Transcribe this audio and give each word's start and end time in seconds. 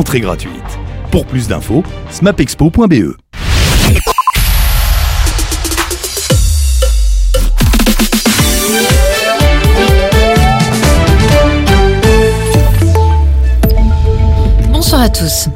Entrée 0.00 0.20
gratuite. 0.20 0.54
Pour 1.10 1.26
plus 1.26 1.46
d'infos, 1.46 1.84
smapexpo.be. 2.10 3.16
Bonsoir 14.72 15.02
à 15.02 15.10
tous. 15.10 15.50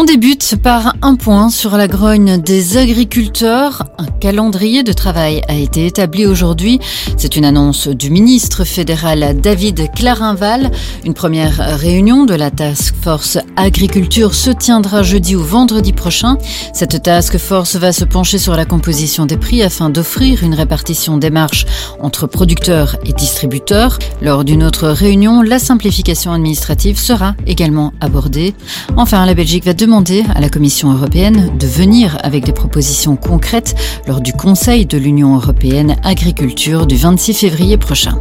On 0.00 0.04
débute 0.04 0.54
par 0.62 0.94
un 1.02 1.16
point 1.16 1.50
sur 1.50 1.76
la 1.76 1.88
grogne 1.88 2.40
des 2.40 2.76
agriculteurs. 2.76 3.82
Un 3.98 4.06
calendrier 4.06 4.84
de 4.84 4.92
travail 4.92 5.42
a 5.48 5.54
été 5.54 5.86
établi 5.86 6.24
aujourd'hui. 6.24 6.78
C'est 7.16 7.34
une 7.34 7.44
annonce 7.44 7.88
du 7.88 8.08
ministre 8.08 8.62
fédéral 8.62 9.40
David 9.40 9.90
Clarinval. 9.96 10.70
Une 11.04 11.14
première 11.14 11.80
réunion 11.80 12.26
de 12.26 12.34
la 12.34 12.52
Task 12.52 12.94
Force 13.02 13.38
Agriculture 13.56 14.34
se 14.34 14.50
tiendra 14.50 15.02
jeudi 15.02 15.34
ou 15.34 15.42
vendredi 15.42 15.92
prochain. 15.92 16.38
Cette 16.72 17.02
Task 17.02 17.36
Force 17.36 17.74
va 17.74 17.90
se 17.90 18.04
pencher 18.04 18.38
sur 18.38 18.54
la 18.54 18.66
composition 18.66 19.26
des 19.26 19.36
prix 19.36 19.64
afin 19.64 19.90
d'offrir 19.90 20.44
une 20.44 20.54
répartition 20.54 21.18
des 21.18 21.30
marges 21.30 21.66
entre 21.98 22.28
producteurs 22.28 22.98
et 23.04 23.12
distributeurs. 23.12 23.98
Lors 24.22 24.44
d'une 24.44 24.62
autre 24.62 24.90
réunion, 24.90 25.42
la 25.42 25.58
simplification 25.58 26.30
administrative 26.30 27.00
sera 27.00 27.34
également 27.48 27.92
abordée. 28.00 28.54
Enfin, 28.96 29.26
la 29.26 29.34
Belgique 29.34 29.64
va 29.64 29.74
demander 29.74 29.87
à 30.34 30.40
la 30.40 30.50
Commission 30.50 30.92
européenne 30.92 31.56
de 31.58 31.66
venir 31.66 32.18
avec 32.22 32.44
des 32.44 32.52
propositions 32.52 33.16
concrètes 33.16 33.74
lors 34.06 34.20
du 34.20 34.34
Conseil 34.34 34.84
de 34.84 34.98
l'Union 34.98 35.34
européenne 35.34 35.96
Agriculture 36.04 36.86
du 36.86 36.96
26 36.96 37.32
février 37.32 37.78
prochain. 37.78 38.20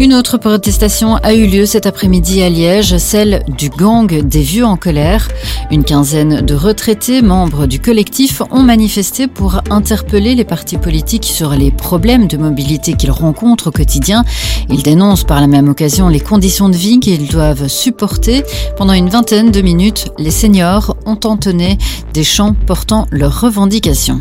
Une 0.00 0.12
autre 0.12 0.38
protestation 0.38 1.16
a 1.16 1.34
eu 1.34 1.46
lieu 1.46 1.66
cet 1.66 1.86
après-midi 1.86 2.42
à 2.42 2.48
Liège, 2.48 2.96
celle 2.98 3.44
du 3.56 3.70
gang 3.70 4.06
des 4.06 4.42
vieux 4.42 4.64
en 4.64 4.76
colère. 4.76 5.28
Une 5.70 5.84
quinzaine 5.84 6.40
de 6.40 6.54
retraités, 6.54 7.22
membres 7.22 7.66
du 7.66 7.78
collectif, 7.78 8.42
ont 8.50 8.62
manifesté 8.62 9.28
pour 9.28 9.60
interpeller 9.70 10.34
les 10.34 10.44
partis 10.44 10.78
politiques 10.78 11.24
sur 11.24 11.50
les 11.50 11.70
problèmes 11.70 12.26
de 12.26 12.36
mobilité 12.36 12.94
qu'ils 12.94 13.12
rencontrent 13.12 13.68
au 13.68 13.70
quotidien. 13.70 14.24
Ils 14.68 14.82
dénoncent 14.82 15.24
par 15.24 15.40
la 15.40 15.46
même 15.46 15.68
occasion 15.68 16.08
les 16.08 16.20
conditions 16.20 16.68
de 16.68 16.76
vie 16.76 16.98
qu'ils 16.98 17.28
doivent 17.28 17.68
supporter. 17.68 18.42
Pendant 18.76 18.94
une 18.94 19.08
vingtaine 19.08 19.52
de 19.52 19.60
minutes, 19.60 20.08
les 20.18 20.32
seniors 20.32 20.96
ont 21.06 21.20
entonné 21.24 21.78
des 22.12 22.24
chants 22.24 22.56
portant 22.66 23.06
leurs 23.10 23.40
revendications. 23.40 24.20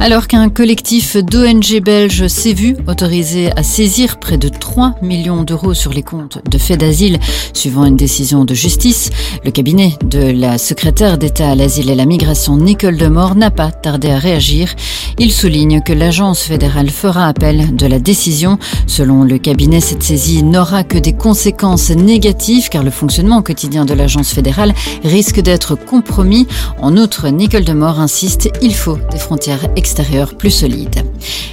Alors 0.00 0.28
qu'un 0.28 0.48
collectif 0.48 1.16
d'ONG 1.16 1.82
belges 1.82 2.26
s'est 2.26 2.54
vu 2.54 2.76
autorisé 2.86 3.52
à 3.56 3.62
saisir 3.62 4.18
près 4.18 4.38
de 4.38 4.48
3 4.48 4.69
millions 5.02 5.42
d'euros 5.42 5.74
sur 5.74 5.92
les 5.92 6.02
comptes 6.02 6.38
de 6.48 6.58
faits 6.58 6.80
d'asile 6.80 7.18
suivant 7.52 7.84
une 7.84 7.96
décision 7.96 8.44
de 8.44 8.54
justice, 8.54 9.10
le 9.44 9.50
cabinet 9.50 9.94
de 10.04 10.30
la 10.30 10.58
secrétaire 10.58 11.18
d'État 11.18 11.50
à 11.50 11.54
l'asile 11.54 11.90
et 11.90 11.94
la 11.94 12.06
migration 12.06 12.56
Nicole 12.56 12.96
Demore 12.96 13.34
n'a 13.34 13.50
pas 13.50 13.70
tardé 13.70 14.10
à 14.10 14.18
réagir. 14.18 14.74
Il 15.18 15.32
souligne 15.32 15.82
que 15.82 15.92
l'agence 15.92 16.42
fédérale 16.42 16.90
fera 16.90 17.26
appel 17.26 17.74
de 17.74 17.86
la 17.86 17.98
décision. 17.98 18.58
Selon 18.86 19.24
le 19.24 19.38
cabinet, 19.38 19.80
cette 19.80 20.02
saisie 20.02 20.42
n'aura 20.42 20.84
que 20.84 20.98
des 20.98 21.12
conséquences 21.12 21.90
négatives 21.90 22.68
car 22.68 22.82
le 22.82 22.90
fonctionnement 22.90 23.42
quotidien 23.42 23.84
de 23.84 23.94
l'agence 23.94 24.32
fédérale 24.32 24.74
risque 25.04 25.40
d'être 25.40 25.74
compromis. 25.74 26.46
En 26.80 26.96
outre, 26.96 27.28
Nicole 27.28 27.64
Demore 27.64 28.00
insiste, 28.00 28.50
il 28.62 28.74
faut 28.74 28.98
des 29.10 29.18
frontières 29.18 29.68
extérieures 29.76 30.36
plus 30.36 30.50
solides. 30.50 31.04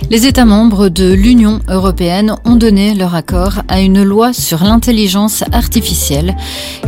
Les 0.10 0.26
États 0.26 0.46
membres 0.46 0.90
de 0.90 1.12
l'Union 1.12 1.60
européenne 1.68 2.36
ont 2.46 2.56
donné 2.56 2.94
leur 2.98 3.16
accord 3.16 3.62
à 3.68 3.80
une 3.80 4.04
loi 4.04 4.34
sur 4.34 4.64
l'intelligence 4.64 5.44
artificielle. 5.54 6.36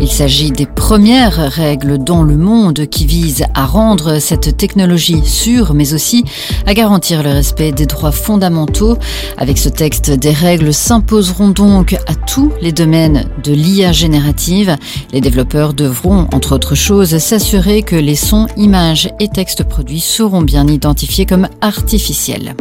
Il 0.02 0.10
s'agit 0.10 0.52
des 0.52 0.66
premières 0.66 1.52
règles 1.52 1.98
dans 1.98 2.24
le 2.24 2.36
monde 2.36 2.88
qui 2.88 3.06
visent 3.06 3.46
à 3.54 3.66
rendre 3.66 4.20
cette 4.20 4.58
technologie 4.58 5.22
sûre, 5.24 5.74
mais 5.74 5.94
aussi 5.94 6.26
à 6.66 6.74
garantir 6.74 7.24
le 7.24 7.30
respect 7.30 7.72
des 7.72 7.86
droits 7.86 8.12
fondamentaux. 8.12 8.98
Avec 9.38 9.58
ce 9.58 9.70
texte, 9.70 10.10
des 10.12 10.32
règles 10.32 10.74
s'imposeront 10.74 11.50
donc 11.50 11.94
à 11.94 12.16
tous 12.16 12.52
les 12.62 12.72
domaines 12.72 13.26
de 13.44 13.54
l'IA 13.54 13.92
générative. 13.92 14.76
Les 15.14 15.22
développeurs 15.22 15.74
devront, 15.74 16.28
entre 16.34 16.56
autres 16.56 16.76
choses, 16.76 17.18
s'assurer 17.20 17.84
que 17.84 17.96
les 17.96 18.16
sons, 18.16 18.48
images 18.58 19.10
et 19.20 19.28
textes 19.28 19.64
produits 19.64 20.00
seront 20.00 20.42
bien 20.42 20.68
identifiés 20.68 21.26
comme 21.26 21.48
artificiels. 21.62 22.56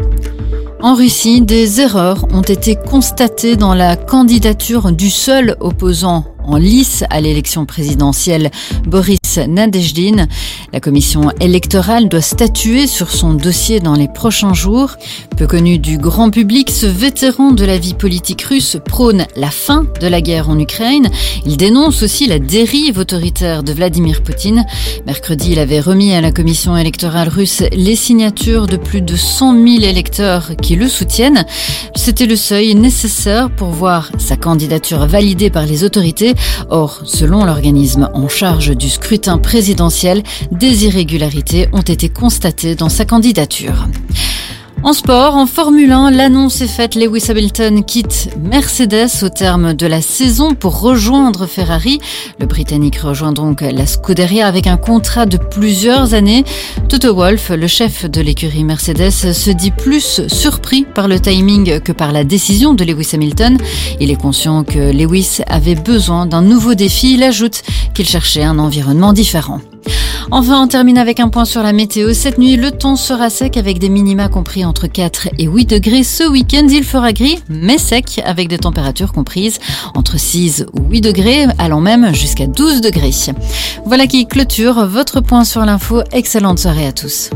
En 0.80 0.94
Russie, 0.94 1.40
des 1.40 1.80
erreurs 1.80 2.24
ont 2.32 2.42
été 2.42 2.76
constatées 2.76 3.56
dans 3.56 3.74
la 3.74 3.96
candidature 3.96 4.92
du 4.92 5.10
seul 5.10 5.56
opposant 5.58 6.24
en 6.48 6.56
lice 6.56 7.04
à 7.10 7.20
l'élection 7.20 7.66
présidentielle, 7.66 8.50
Boris 8.86 9.18
Nadejdin. 9.36 10.26
La 10.72 10.80
commission 10.80 11.30
électorale 11.40 12.08
doit 12.08 12.22
statuer 12.22 12.86
sur 12.86 13.10
son 13.10 13.34
dossier 13.34 13.80
dans 13.80 13.94
les 13.94 14.08
prochains 14.08 14.54
jours. 14.54 14.96
Peu 15.36 15.46
connu 15.46 15.78
du 15.78 15.98
grand 15.98 16.30
public, 16.30 16.70
ce 16.70 16.86
vétéran 16.86 17.52
de 17.52 17.64
la 17.64 17.78
vie 17.78 17.94
politique 17.94 18.42
russe 18.42 18.78
prône 18.84 19.26
la 19.36 19.50
fin 19.50 19.86
de 20.00 20.06
la 20.06 20.20
guerre 20.20 20.48
en 20.48 20.58
Ukraine. 20.58 21.08
Il 21.44 21.56
dénonce 21.58 22.02
aussi 22.02 22.26
la 22.26 22.38
dérive 22.38 22.98
autoritaire 22.98 23.62
de 23.62 23.72
Vladimir 23.72 24.22
Poutine. 24.22 24.64
Mercredi, 25.06 25.52
il 25.52 25.58
avait 25.58 25.80
remis 25.80 26.14
à 26.14 26.22
la 26.22 26.32
commission 26.32 26.76
électorale 26.76 27.28
russe 27.28 27.62
les 27.72 27.96
signatures 27.96 28.66
de 28.66 28.76
plus 28.76 29.02
de 29.02 29.16
100 29.16 29.52
000 29.52 29.84
électeurs 29.84 30.52
qui 30.60 30.76
le 30.76 30.88
soutiennent. 30.88 31.44
C'était 31.94 32.26
le 32.26 32.36
seuil 32.36 32.74
nécessaire 32.74 33.50
pour 33.50 33.68
voir 33.68 34.10
sa 34.18 34.36
candidature 34.36 35.06
validée 35.06 35.50
par 35.50 35.66
les 35.66 35.84
autorités. 35.84 36.34
Or, 36.70 37.00
selon 37.04 37.44
l'organisme 37.44 38.10
en 38.14 38.28
charge 38.28 38.76
du 38.76 38.88
scrutin 38.88 39.38
présidentiel, 39.38 40.22
des 40.50 40.84
irrégularités 40.84 41.68
ont 41.72 41.82
été 41.82 42.08
constatées 42.08 42.74
dans 42.74 42.88
sa 42.88 43.04
candidature. 43.04 43.86
En 44.84 44.92
sport, 44.92 45.34
en 45.34 45.46
Formule 45.46 45.90
1, 45.90 46.12
l'annonce 46.12 46.60
est 46.60 46.68
faite. 46.68 46.94
Lewis 46.94 47.24
Hamilton 47.28 47.84
quitte 47.84 48.30
Mercedes 48.40 49.22
au 49.22 49.28
terme 49.28 49.74
de 49.74 49.86
la 49.86 50.00
saison 50.00 50.54
pour 50.54 50.80
rejoindre 50.80 51.46
Ferrari. 51.46 51.98
Le 52.38 52.46
Britannique 52.46 52.98
rejoint 52.98 53.32
donc 53.32 53.60
la 53.60 53.86
Scuderia 53.86 54.46
avec 54.46 54.68
un 54.68 54.76
contrat 54.76 55.26
de 55.26 55.36
plusieurs 55.36 56.14
années. 56.14 56.44
Toto 56.88 57.14
Wolff, 57.14 57.50
le 57.50 57.66
chef 57.66 58.08
de 58.08 58.20
l'écurie 58.20 58.64
Mercedes, 58.64 59.10
se 59.10 59.50
dit 59.50 59.72
plus 59.72 60.26
surpris 60.28 60.86
par 60.94 61.08
le 61.08 61.18
timing 61.18 61.80
que 61.80 61.92
par 61.92 62.12
la 62.12 62.22
décision 62.22 62.72
de 62.72 62.84
Lewis 62.84 63.10
Hamilton. 63.12 63.58
Il 64.00 64.10
est 64.12 64.20
conscient 64.20 64.62
que 64.62 64.92
Lewis 64.92 65.40
avait 65.48 65.74
besoin 65.74 66.24
d'un 66.24 66.42
nouveau 66.42 66.74
défi. 66.74 67.14
Il 67.14 67.24
ajoute 67.24 67.62
qu'il 67.94 68.06
cherchait 68.06 68.44
un 68.44 68.58
environnement 68.60 69.12
différent. 69.12 69.60
Enfin, 70.30 70.62
on 70.62 70.68
termine 70.68 70.98
avec 70.98 71.20
un 71.20 71.28
point 71.28 71.44
sur 71.44 71.62
la 71.62 71.72
météo. 71.72 72.12
Cette 72.12 72.38
nuit, 72.38 72.56
le 72.56 72.70
temps 72.70 72.96
sera 72.96 73.30
sec 73.30 73.56
avec 73.56 73.78
des 73.78 73.88
minima 73.88 74.28
compris 74.28 74.64
entre 74.64 74.86
4 74.86 75.28
et 75.38 75.46
8 75.46 75.66
degrés. 75.66 76.04
Ce 76.04 76.24
week-end, 76.24 76.66
il 76.68 76.84
fera 76.84 77.12
gris, 77.12 77.38
mais 77.48 77.78
sec, 77.78 78.20
avec 78.24 78.48
des 78.48 78.58
températures 78.58 79.12
comprises 79.12 79.58
entre 79.94 80.18
6 80.18 80.66
ou 80.74 80.90
8 80.90 81.00
degrés, 81.00 81.46
allant 81.58 81.80
même 81.80 82.14
jusqu'à 82.14 82.46
12 82.46 82.80
degrés. 82.80 83.08
Voilà 83.84 84.06
qui 84.06 84.26
clôture 84.26 84.86
votre 84.86 85.20
point 85.20 85.44
sur 85.44 85.64
l'info. 85.64 86.02
Excellente 86.12 86.58
soirée 86.58 86.86
à 86.86 86.92
tous. 86.92 87.30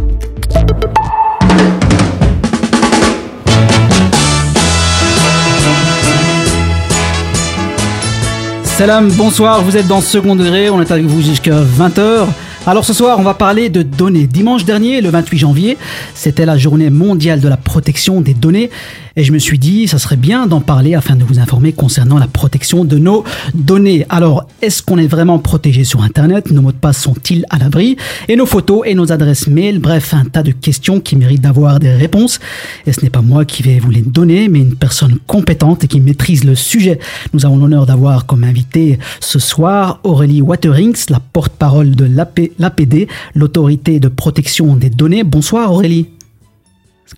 Salam, 8.82 9.12
bonsoir, 9.12 9.62
vous 9.62 9.76
êtes 9.76 9.86
dans 9.86 10.00
Second 10.00 10.34
Degré, 10.34 10.68
on 10.68 10.82
est 10.82 10.90
avec 10.90 11.04
vous 11.04 11.22
jusqu'à 11.22 11.54
20h. 11.54 12.26
Alors 12.66 12.84
ce 12.84 12.92
soir, 12.92 13.16
on 13.20 13.22
va 13.22 13.34
parler 13.34 13.68
de 13.68 13.82
données. 13.82 14.26
Dimanche 14.26 14.64
dernier, 14.64 15.00
le 15.00 15.08
28 15.08 15.38
janvier, 15.38 15.78
c'était 16.14 16.44
la 16.44 16.56
journée 16.56 16.90
mondiale 16.90 17.38
de 17.38 17.46
la 17.46 17.56
protection 17.56 18.20
des 18.20 18.34
données. 18.34 18.70
Et 19.16 19.24
je 19.24 19.32
me 19.32 19.38
suis 19.38 19.58
dit, 19.58 19.88
ça 19.88 19.98
serait 19.98 20.16
bien 20.16 20.46
d'en 20.46 20.60
parler 20.60 20.94
afin 20.94 21.16
de 21.16 21.24
vous 21.24 21.38
informer 21.38 21.72
concernant 21.72 22.18
la 22.18 22.26
protection 22.26 22.84
de 22.84 22.98
nos 22.98 23.24
données. 23.54 24.06
Alors, 24.08 24.46
est-ce 24.62 24.82
qu'on 24.82 24.98
est 24.98 25.06
vraiment 25.06 25.38
protégé 25.38 25.84
sur 25.84 26.02
Internet? 26.02 26.50
Nos 26.50 26.62
mots 26.62 26.72
de 26.72 26.76
passe 26.76 27.00
sont-ils 27.00 27.44
à 27.50 27.58
l'abri? 27.58 27.96
Et 28.28 28.36
nos 28.36 28.46
photos 28.46 28.82
et 28.86 28.94
nos 28.94 29.12
adresses 29.12 29.48
mail? 29.48 29.80
Bref, 29.80 30.14
un 30.14 30.24
tas 30.24 30.42
de 30.42 30.52
questions 30.52 31.00
qui 31.00 31.16
méritent 31.16 31.42
d'avoir 31.42 31.78
des 31.78 31.92
réponses. 31.92 32.40
Et 32.86 32.92
ce 32.92 33.02
n'est 33.02 33.10
pas 33.10 33.22
moi 33.22 33.44
qui 33.44 33.62
vais 33.62 33.78
vous 33.78 33.90
les 33.90 34.02
donner, 34.02 34.48
mais 34.48 34.60
une 34.60 34.76
personne 34.76 35.18
compétente 35.26 35.84
et 35.84 35.88
qui 35.88 36.00
maîtrise 36.00 36.44
le 36.44 36.54
sujet. 36.54 36.98
Nous 37.34 37.44
avons 37.44 37.58
l'honneur 37.58 37.86
d'avoir 37.86 38.26
comme 38.26 38.44
invité 38.44 38.98
ce 39.20 39.38
soir 39.38 40.00
Aurélie 40.04 40.40
Waterings, 40.40 41.04
la 41.10 41.20
porte-parole 41.20 41.94
de 41.94 42.04
l'APD, 42.04 43.08
l'autorité 43.34 44.00
de 44.00 44.08
protection 44.08 44.76
des 44.76 44.90
données. 44.90 45.24
Bonsoir 45.24 45.72
Aurélie. 45.72 46.06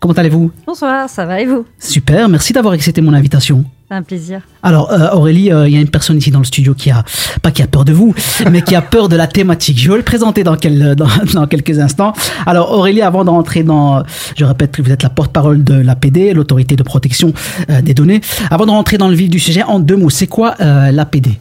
Comment 0.00 0.14
allez-vous? 0.14 0.50
Bonsoir, 0.67 1.08
ça 1.08 1.25
va 1.25 1.41
et 1.41 1.46
vous? 1.46 1.64
Super, 1.79 2.29
merci 2.29 2.52
d'avoir 2.52 2.75
accepté 2.75 3.00
mon 3.00 3.12
invitation. 3.14 3.64
C'est 3.88 3.94
un 3.94 4.02
plaisir. 4.02 4.41
Alors 4.62 4.91
euh, 4.93 5.11
Aurélie, 5.12 5.52
euh, 5.52 5.69
il 5.69 5.75
y 5.75 5.76
a 5.76 5.81
une 5.81 5.91
personne 5.91 6.19
ici 6.19 6.31
dans 6.31 6.38
le 6.38 6.44
studio 6.44 6.75
qui 6.75 6.91
a, 6.91 7.05
pas 7.43 7.50
qui 7.50 7.62
a 7.62 7.67
peur 7.67 7.85
de 7.85 7.93
vous, 7.93 8.14
mais 8.50 8.62
qui 8.62 8.75
a 8.75 8.82
peur 8.82 9.08
de 9.08 9.17
la 9.17 9.26
thématique. 9.26 9.79
Je 9.79 9.91
vais 9.91 9.96
le 9.96 10.02
présenter 10.02 10.43
dans, 10.43 10.56
quel, 10.56 10.94
dans, 10.94 11.08
dans 11.35 11.46
quelques 11.46 11.79
instants. 11.79 12.12
Alors 12.46 12.73
Aurélie, 12.73 13.02
avant 13.02 13.25
d'entrer 13.25 13.62
dans, 13.62 14.02
je 14.37 14.44
répète 14.44 14.73
que 14.73 14.82
vous 14.82 14.91
êtes 14.91 15.02
la 15.02 15.11
porte-parole 15.11 15.62
de 15.64 15.75
l'APD, 15.75 16.32
l'autorité 16.32 16.76
de 16.76 16.82
protection 16.82 17.32
euh, 17.70 17.82
des 17.82 17.94
données. 17.94 18.20
Avant 18.50 18.67
de 18.67 18.70
rentrer 18.70 18.99
dans 18.99 19.08
le 19.08 19.14
vif 19.14 19.31
du 19.31 19.38
sujet, 19.38 19.62
en 19.62 19.81
deux 19.81 19.96
mots, 19.96 20.11
c'est 20.11 20.26
quoi 20.26 20.55
l'APD 20.58 21.38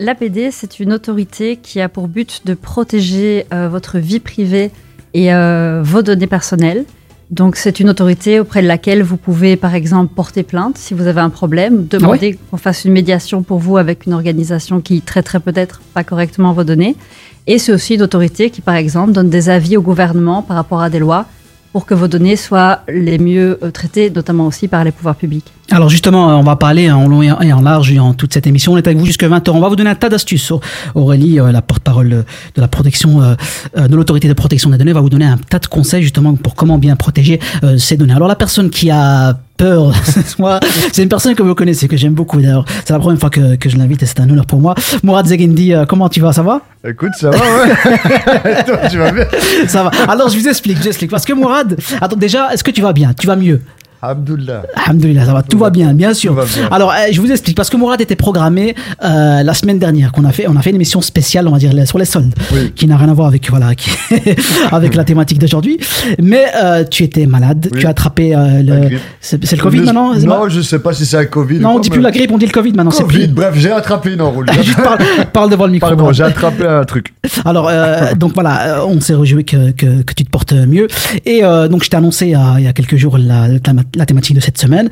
L'APD, 0.00 0.50
c'est 0.50 0.80
une 0.80 0.92
autorité 0.92 1.56
qui 1.56 1.80
a 1.80 1.88
pour 1.88 2.08
but 2.08 2.42
de 2.44 2.54
protéger 2.54 3.46
euh, 3.52 3.68
votre 3.68 3.98
vie 3.98 4.18
privée 4.18 4.72
et 5.14 5.32
euh, 5.32 5.80
vos 5.84 6.02
données 6.02 6.26
personnelles. 6.26 6.84
Donc, 7.30 7.56
c'est 7.56 7.80
une 7.80 7.90
autorité 7.90 8.38
auprès 8.38 8.62
de 8.62 8.68
laquelle 8.68 9.02
vous 9.02 9.16
pouvez, 9.16 9.56
par 9.56 9.74
exemple, 9.74 10.14
porter 10.14 10.44
plainte 10.44 10.78
si 10.78 10.94
vous 10.94 11.08
avez 11.08 11.20
un 11.20 11.30
problème, 11.30 11.86
demander 11.86 12.38
qu'on 12.50 12.56
fasse 12.56 12.84
une 12.84 12.92
médiation 12.92 13.42
pour 13.42 13.58
vous 13.58 13.78
avec 13.78 14.06
une 14.06 14.12
organisation 14.12 14.80
qui 14.80 15.00
traiterait 15.00 15.40
peut-être 15.40 15.80
pas 15.92 16.04
correctement 16.04 16.52
vos 16.52 16.62
données. 16.62 16.94
Et 17.48 17.58
c'est 17.58 17.72
aussi 17.72 17.94
une 17.94 18.02
autorité 18.02 18.50
qui, 18.50 18.60
par 18.60 18.76
exemple, 18.76 19.12
donne 19.12 19.28
des 19.28 19.48
avis 19.48 19.76
au 19.76 19.82
gouvernement 19.82 20.42
par 20.42 20.56
rapport 20.56 20.82
à 20.82 20.88
des 20.88 21.00
lois 21.00 21.26
pour 21.72 21.84
que 21.84 21.94
vos 21.94 22.08
données 22.08 22.36
soient 22.36 22.82
les 22.88 23.18
mieux 23.18 23.58
euh, 23.62 23.70
traitées, 23.70 24.08
notamment 24.08 24.46
aussi 24.46 24.68
par 24.68 24.84
les 24.84 24.92
pouvoirs 24.92 25.16
publics. 25.16 25.52
Alors 25.70 25.88
justement, 25.88 26.38
on 26.38 26.42
va 26.42 26.56
parler 26.56 26.90
en 26.90 27.08
long 27.08 27.22
et 27.22 27.52
en 27.52 27.60
large 27.60 27.96
en 27.98 28.14
toute 28.14 28.32
cette 28.32 28.46
émission. 28.46 28.72
On 28.72 28.76
est 28.76 28.86
avec 28.86 28.98
vous 28.98 29.06
jusqu'à 29.06 29.28
20h. 29.28 29.50
On 29.50 29.60
va 29.60 29.68
vous 29.68 29.76
donner 29.76 29.90
un 29.90 29.94
tas 29.94 30.08
d'astuces. 30.08 30.52
Aurélie, 30.94 31.40
euh, 31.40 31.50
la 31.50 31.62
porte-parole 31.62 32.08
de 32.08 32.60
la 32.60 32.68
protection, 32.68 33.22
euh, 33.22 33.88
de 33.88 33.96
l'autorité 33.96 34.28
de 34.28 34.32
protection 34.32 34.70
des 34.70 34.78
données, 34.78 34.92
va 34.92 35.00
vous 35.00 35.10
donner 35.10 35.26
un 35.26 35.36
tas 35.36 35.58
de 35.58 35.66
conseils 35.66 36.02
justement 36.02 36.34
pour 36.34 36.54
comment 36.54 36.78
bien 36.78 36.96
protéger 36.96 37.40
ces 37.78 37.96
données. 37.96 38.14
Alors 38.14 38.28
la 38.28 38.36
personne 38.36 38.70
qui 38.70 38.90
a 38.90 39.36
peur. 39.56 39.92
moi, 40.38 40.60
c'est 40.92 41.02
une 41.02 41.08
personne 41.08 41.34
que 41.34 41.42
vous 41.42 41.54
connaissez, 41.54 41.88
que 41.88 41.96
j'aime 41.96 42.14
beaucoup 42.14 42.40
d'ailleurs. 42.40 42.64
C'est 42.84 42.92
la 42.92 42.98
première 42.98 43.18
fois 43.18 43.30
que, 43.30 43.56
que 43.56 43.68
je 43.68 43.76
l'invite 43.76 44.02
et 44.02 44.06
c'est 44.06 44.20
un 44.20 44.28
honneur 44.28 44.46
pour 44.46 44.60
moi. 44.60 44.74
Mourad 45.02 45.26
Zegendi, 45.26 45.72
euh, 45.72 45.84
comment 45.86 46.08
tu 46.08 46.20
vas? 46.20 46.32
Ça 46.32 46.42
va? 46.42 46.60
Écoute, 46.86 47.12
ça 47.18 47.30
va, 47.30 47.38
ouais. 47.38 48.64
Toi, 48.66 48.78
tu 48.90 48.98
vas 48.98 49.12
bien? 49.12 49.26
Ça 49.66 49.84
va. 49.84 49.90
Alors, 50.08 50.28
je 50.28 50.38
vous 50.38 50.48
explique, 50.48 50.76
je 50.76 50.82
vous 50.82 50.88
explique. 50.88 51.10
Parce 51.10 51.24
que 51.24 51.32
Mourad, 51.32 51.76
attends, 52.00 52.16
déjà, 52.16 52.52
est-ce 52.52 52.62
que 52.62 52.70
tu 52.70 52.82
vas 52.82 52.92
bien? 52.92 53.12
Tu 53.18 53.26
vas 53.26 53.36
mieux? 53.36 53.60
Alhamdoulilah. 54.02 54.62
Alhamdoulilah, 54.74 55.24
ça 55.24 55.32
va, 55.32 55.42
tout, 55.42 55.58
va 55.58 55.70
bien, 55.70 55.94
bien 55.94 56.12
sûr. 56.12 56.36
Alors, 56.70 56.92
euh, 56.92 57.06
je 57.10 57.20
vous 57.20 57.30
explique, 57.30 57.56
parce 57.56 57.70
que 57.70 57.76
Mourad 57.76 58.00
était 58.00 58.16
programmé 58.16 58.74
euh, 59.02 59.42
la 59.42 59.54
semaine 59.54 59.78
dernière, 59.78 60.12
qu'on 60.12 60.24
a 60.24 60.32
fait, 60.32 60.46
on 60.48 60.56
a 60.56 60.62
fait 60.62 60.70
une 60.70 60.76
émission 60.76 61.00
spéciale, 61.00 61.48
on 61.48 61.52
va 61.52 61.58
dire, 61.58 61.72
sur 61.86 61.98
les 61.98 62.04
soldes, 62.04 62.34
qui 62.74 62.86
n'a 62.86 62.96
rien 62.98 63.08
à 63.08 63.14
voir 63.14 63.28
avec, 63.28 63.48
voilà, 63.48 63.70
avec 64.70 64.94
la 64.94 65.04
thématique 65.04 65.38
d'aujourd'hui. 65.38 65.78
Mais 66.20 66.44
euh, 66.56 66.84
tu 66.84 67.04
étais 67.04 67.26
malade, 67.26 67.70
tu 67.76 67.86
as 67.86 67.90
attrapé 67.90 68.34
le. 68.36 68.98
C'est 69.20 69.40
le 69.40 69.62
Covid 69.62 69.80
maintenant 69.80 70.14
Non, 70.14 70.48
je 70.48 70.60
sais 70.60 70.78
pas 70.78 70.92
si 70.92 71.06
c'est 71.06 71.16
un 71.16 71.24
Covid. 71.24 71.58
Non, 71.58 71.76
on 71.76 71.78
dit 71.78 71.90
plus 71.90 72.02
la 72.02 72.10
grippe, 72.10 72.30
on 72.30 72.38
dit 72.38 72.46
le 72.46 72.52
Covid 72.52 72.72
maintenant. 72.72 72.90
Covid, 72.90 73.28
bref, 73.28 73.54
j'ai 73.56 73.72
attrapé, 73.72 74.16
non, 74.16 74.34
Juste 74.62 74.82
parle, 74.82 74.98
parle, 75.32 75.50
devant 75.50 75.66
le 75.66 75.72
micro. 75.72 75.88
Pardon, 75.88 76.12
j'ai 76.12 76.22
attrapé 76.22 76.66
un 76.66 76.84
truc. 76.84 77.14
Alors, 77.44 77.70
donc 78.16 78.34
voilà, 78.34 78.84
on 78.86 79.00
s'est 79.00 79.14
réjoui 79.14 79.44
que, 79.44 79.70
que, 79.70 80.02
que, 80.02 80.14
tu 80.14 80.24
te 80.24 80.30
portes 80.30 80.52
mieux. 80.52 80.86
Et 81.24 81.40
donc, 81.40 81.82
je 81.82 81.90
t'ai 81.90 81.96
annoncé 81.96 82.26
il 82.26 82.62
y 82.62 82.68
a 82.68 82.72
quelques 82.72 82.96
jours 82.96 83.16
la, 83.18 83.48
la, 83.95 83.95
la 83.96 84.06
thématique 84.06 84.36
de 84.36 84.40
cette 84.40 84.58
semaine. 84.58 84.88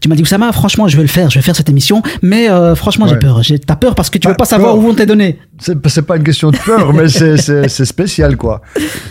Tu 0.00 0.08
m'as 0.08 0.14
dit, 0.14 0.22
Oussama, 0.22 0.52
franchement, 0.52 0.88
je 0.88 0.96
vais 0.96 1.02
le 1.02 1.08
faire, 1.08 1.30
je 1.30 1.38
vais 1.38 1.42
faire 1.42 1.56
cette 1.56 1.68
émission, 1.68 2.02
mais 2.22 2.50
euh, 2.50 2.74
franchement, 2.74 3.06
j'ai 3.06 3.16
peur. 3.16 3.40
T'as 3.66 3.76
peur 3.76 3.94
parce 3.94 4.10
que 4.10 4.18
tu 4.18 4.28
veux 4.28 4.34
pas 4.34 4.44
savoir 4.44 4.76
où 4.76 4.80
vont 4.80 4.94
tes 4.94 5.06
données. 5.06 5.38
C'est 5.58 6.02
pas 6.02 6.16
une 6.16 6.24
question 6.24 6.50
de 6.50 6.56
peur, 6.56 6.92
mais 6.92 7.08
c'est 7.08 7.84
spécial, 7.84 8.36
quoi. 8.36 8.62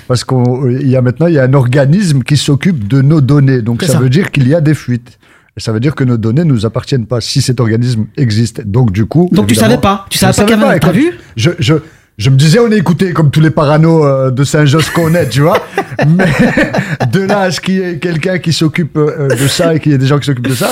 Parce 0.07 0.23
qu'il 0.23 0.87
y 0.87 0.95
a 0.95 1.01
maintenant, 1.01 1.27
il 1.27 1.33
y 1.35 1.39
a 1.39 1.43
un 1.43 1.53
organisme 1.53 2.23
qui 2.23 2.37
s'occupe 2.37 2.87
de 2.87 3.01
nos 3.01 3.21
données. 3.21 3.61
Donc, 3.61 3.83
ça, 3.83 3.99
veut 3.99 4.09
dire 4.09 4.31
qu'il 4.31 4.47
y 4.47 4.55
a 4.55 4.61
des 4.61 4.73
fuites. 4.73 5.19
Et 5.57 5.61
ça 5.61 5.71
veut 5.71 5.79
dire 5.79 5.95
que 5.95 6.03
nos 6.03 6.17
données 6.17 6.43
ne 6.43 6.51
nous 6.51 6.65
appartiennent 6.65 7.05
pas 7.05 7.21
si 7.21 7.41
cet 7.41 7.61
organisme 7.61 8.07
existe. 8.17 8.61
Donc, 8.65 8.91
du 8.91 9.05
coup. 9.05 9.29
Donc, 9.31 9.47
tu 9.47 9.55
savais 9.55 9.77
pas 9.77 10.05
Tu 10.09 10.17
savais 10.17 10.33
pas 10.33 10.43
qu'il 10.43 10.59
y 10.59 10.63
avait 10.63 10.91
vu 10.91 11.11
je, 11.37 11.51
je, 11.59 11.75
je 12.17 12.29
me 12.29 12.37
disais, 12.37 12.59
on 12.59 12.71
est 12.71 12.77
écouté 12.77 13.11
comme 13.11 13.29
tous 13.29 13.41
les 13.41 13.49
paranos 13.49 14.05
euh, 14.05 14.31
de 14.31 14.43
Saint-Just 14.43 14.91
qu'on 14.93 15.13
est, 15.15 15.27
tu 15.27 15.41
vois. 15.41 15.61
Mais 16.07 16.25
de 17.11 17.21
là 17.21 17.41
à 17.41 17.51
ce 17.51 17.59
qu'il 17.59 17.75
y 17.75 17.81
ait 17.81 17.97
quelqu'un 17.97 18.39
qui 18.39 18.53
s'occupe 18.53 18.97
euh, 18.97 19.27
de 19.27 19.47
ça 19.47 19.75
et 19.75 19.79
qu'il 19.79 19.91
y 19.91 19.95
ait 19.95 19.97
des 19.97 20.07
gens 20.07 20.17
qui 20.17 20.25
s'occupent 20.25 20.47
de 20.47 20.55
ça, 20.55 20.71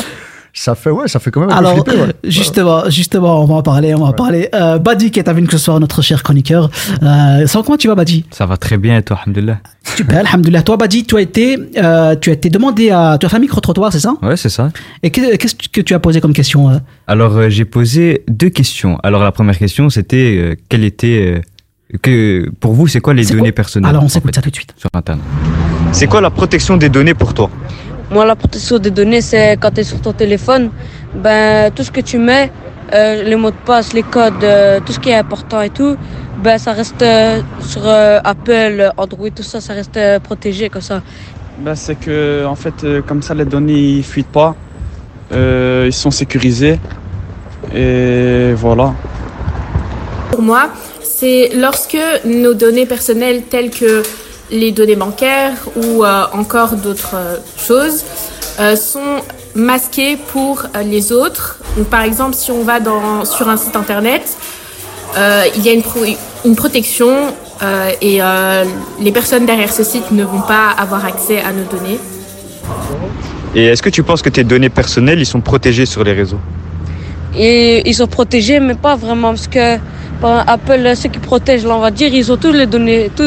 ça 0.56 0.76
fait 0.76 0.92
ouais 0.92 1.08
ça 1.08 1.20
fait 1.20 1.32
quand 1.32 1.42
même 1.42 1.50
un 1.50 1.56
Alors, 1.56 1.84
peu 1.84 1.92
flipper, 1.92 2.06
ouais. 2.06 2.14
justement 2.30 2.88
justement 2.90 3.42
on 3.42 3.46
va 3.46 3.56
en 3.56 3.64
parler 3.64 3.96
on 3.96 4.00
va 4.02 4.06
en 4.08 4.14
parler. 4.14 4.50
Euh, 4.54 4.78
Badi 4.78 5.10
qui 5.10 5.20
est 5.20 5.28
avec 5.28 5.44
nous 5.44 5.50
ce 5.50 5.58
soir 5.58 5.80
notre 5.80 6.02
cher 6.04 6.22
chroniqueur. 6.22 6.70
Euh, 7.02 7.48
sans 7.48 7.64
comment 7.64 7.78
tu 7.78 7.88
vas 7.88 7.96
Badi? 7.96 8.24
Ça 8.30 8.46
va 8.46 8.56
très 8.58 8.78
bien 8.78 8.98
et 8.98 9.04
toi 9.04 9.18
alhamdoulilah 9.24 9.58
super 9.96 10.20
alhamdoulilah 10.20 10.62
toi 10.62 10.78
Badi 10.78 11.06
tu 11.06 11.18
as 11.18 11.22
été 11.22 11.58
euh, 11.78 12.16
tu 12.16 12.30
as 12.30 12.34
été 12.34 12.50
demandé 12.52 12.92
à 12.92 13.18
tu 13.20 13.26
as 13.26 13.30
fait 13.30 13.38
un 13.38 13.40
micro 13.40 13.60
trottoir 13.62 13.92
c'est 13.92 14.00
ça? 14.00 14.14
Ouais 14.22 14.38
c'est 14.38 14.50
ça. 14.50 14.70
Et 15.02 15.10
qu'est-ce 15.10 15.56
que 15.56 15.82
tu 15.82 15.94
as 15.96 16.00
posé 16.00 16.22
comme 16.22 16.34
question 16.34 16.70
euh? 16.70 16.78
alors 17.08 17.36
euh, 17.36 17.50
j'ai 17.50 17.66
posé 17.66 18.24
deux 18.28 18.50
questions. 18.50 19.00
Alors 19.02 19.24
la 19.24 19.32
première 19.32 19.58
question 19.58 19.90
c'était 19.90 20.36
euh, 20.38 20.56
quelle 20.70 20.84
était 20.84 21.42
que 22.04 22.50
pour 22.60 22.74
vous 22.74 22.88
c'est 22.88 23.02
quoi 23.02 23.14
les 23.16 23.26
données 23.26 23.42
quoi? 23.50 23.52
personnelles 23.54 23.90
alors 23.90 24.04
on 24.04 24.08
s'écoute 24.10 24.36
ça 24.36 24.42
tout 24.42 24.52
de 24.52 24.56
suite. 24.56 24.74
sur 24.78 24.90
internet? 24.94 25.24
C'est 25.92 26.08
quoi 26.08 26.22
la 26.22 26.30
protection 26.30 26.78
des 26.78 26.90
données 26.90 27.14
pour 27.16 27.34
toi? 27.34 27.50
Moi, 28.14 28.26
la 28.26 28.36
protection 28.36 28.78
des 28.78 28.92
données, 28.92 29.22
c'est 29.22 29.58
quand 29.60 29.72
tu 29.72 29.82
es 29.82 29.84
sur 29.84 30.00
ton 30.00 30.14
téléphone, 30.14 30.70
ben, 31.16 31.72
tout 31.72 31.84
ce 31.84 31.92
que 31.92 32.02
tu 32.02 32.20
mets, 32.20 32.52
euh, 32.94 33.24
les 33.24 33.36
mots 33.36 33.50
de 33.50 33.62
passe, 33.66 33.92
les 33.94 34.04
codes, 34.04 34.44
euh, 34.44 34.80
tout 34.86 34.94
ce 34.94 35.00
qui 35.00 35.10
est 35.10 35.16
important 35.16 35.62
et 35.62 35.72
tout, 35.72 35.96
ben, 36.44 36.60
ça 36.60 36.74
reste 36.74 37.02
euh, 37.02 37.42
sur 37.62 37.82
Apple, 37.88 38.92
Android, 38.98 39.30
tout 39.36 39.44
ça, 39.44 39.60
ça 39.60 39.74
reste 39.74 40.00
protégé 40.22 40.70
comme 40.70 40.84
ça. 40.84 41.02
Ben, 41.58 41.74
c'est 41.74 41.96
que, 41.96 42.46
en 42.46 42.56
fait, 42.56 42.86
comme 43.08 43.24
ça, 43.24 43.34
les 43.34 43.46
données 43.46 43.98
ne 43.98 44.04
fuitent 44.04 44.36
pas, 44.42 44.56
ils 45.32 45.94
sont 46.04 46.12
sécurisés. 46.12 46.80
Et 47.74 48.54
voilà. 48.56 48.94
Pour 50.32 50.44
moi, 50.44 50.70
c'est 51.02 51.52
lorsque 51.56 51.98
nos 52.26 52.54
données 52.54 52.86
personnelles 52.86 53.44
telles 53.50 53.72
que 53.72 54.04
les 54.54 54.72
données 54.72 54.96
bancaires 54.96 55.58
ou 55.76 56.06
euh, 56.06 56.24
encore 56.32 56.76
d'autres 56.76 57.16
euh, 57.16 57.38
choses 57.58 58.06
euh, 58.60 58.76
sont 58.76 59.22
masquées 59.56 60.16
pour 60.32 60.64
euh, 60.64 60.84
les 60.84 61.12
autres. 61.12 61.58
Donc, 61.76 61.88
par 61.88 62.04
exemple, 62.04 62.36
si 62.36 62.52
on 62.52 62.64
va 62.64 62.80
dans, 62.80 63.26
sur 63.26 63.50
un 63.50 63.58
site 63.58 63.76
internet, 63.76 64.22
euh, 65.18 65.44
il 65.58 65.66
y 65.66 65.70
a 65.70 65.74
une, 65.74 65.82
pro 65.82 66.00
une 66.46 66.56
protection 66.56 67.14
et 68.02 68.20
les 69.00 69.12
personnes 69.14 69.46
derrière 69.46 69.72
ce 69.72 69.86
site 69.86 70.12
ne 70.12 70.26
vont 70.26 70.42
pas 70.42 70.72
avoir 70.78 71.06
accès 71.06 71.40
à 71.40 71.54
nos 71.54 71.64
données. 71.64 71.98
Et 73.56 73.68
est-ce 73.68 73.82
que 73.82 73.90
tu 73.90 74.04
penses 74.04 74.22
que 74.22 74.28
tes 74.38 74.44
données 74.44 74.70
personnelles, 74.70 75.20
ils 75.20 75.26
sont 75.26 75.40
protégées 75.40 75.86
sur 75.86 76.04
les 76.04 76.12
réseaux? 76.12 76.42
Et 77.38 77.88
ils 77.90 77.96
sont 77.96 78.08
protégés, 78.08 78.60
mais 78.60 78.74
pas 78.74 78.98
vraiment, 78.98 79.30
parce 79.30 79.48
que 79.48 79.78
Apple, 80.22 80.92
ceux 80.96 81.08
qui 81.08 81.20
protègent, 81.20 81.66
là, 81.66 81.76
on 81.76 81.80
va 81.80 81.92
dire, 81.92 82.14
ils 82.14 82.30
ont 82.34 82.38
tous 82.38 82.52
les 82.52 82.66
données, 82.66 83.10
tout, 83.16 83.24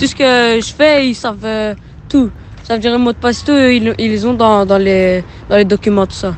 tout 0.00 0.06
ce 0.06 0.14
que 0.14 0.60
je 0.66 0.72
fais, 0.72 1.08
ils 1.08 1.14
savent 1.14 1.44
euh, 1.44 1.74
tout. 2.08 2.30
Ça 2.64 2.74
veut 2.74 2.80
dire 2.80 2.92
le 2.92 2.98
mot 2.98 3.12
de 3.12 3.18
passe, 3.18 3.44
tout, 3.44 3.52
ils, 3.52 3.94
ils 3.98 4.26
ont 4.26 4.32
dans, 4.32 4.64
dans, 4.64 4.78
les, 4.78 5.22
dans 5.48 5.56
les 5.56 5.66
documents, 5.66 6.06
tout 6.06 6.14
ça. 6.14 6.34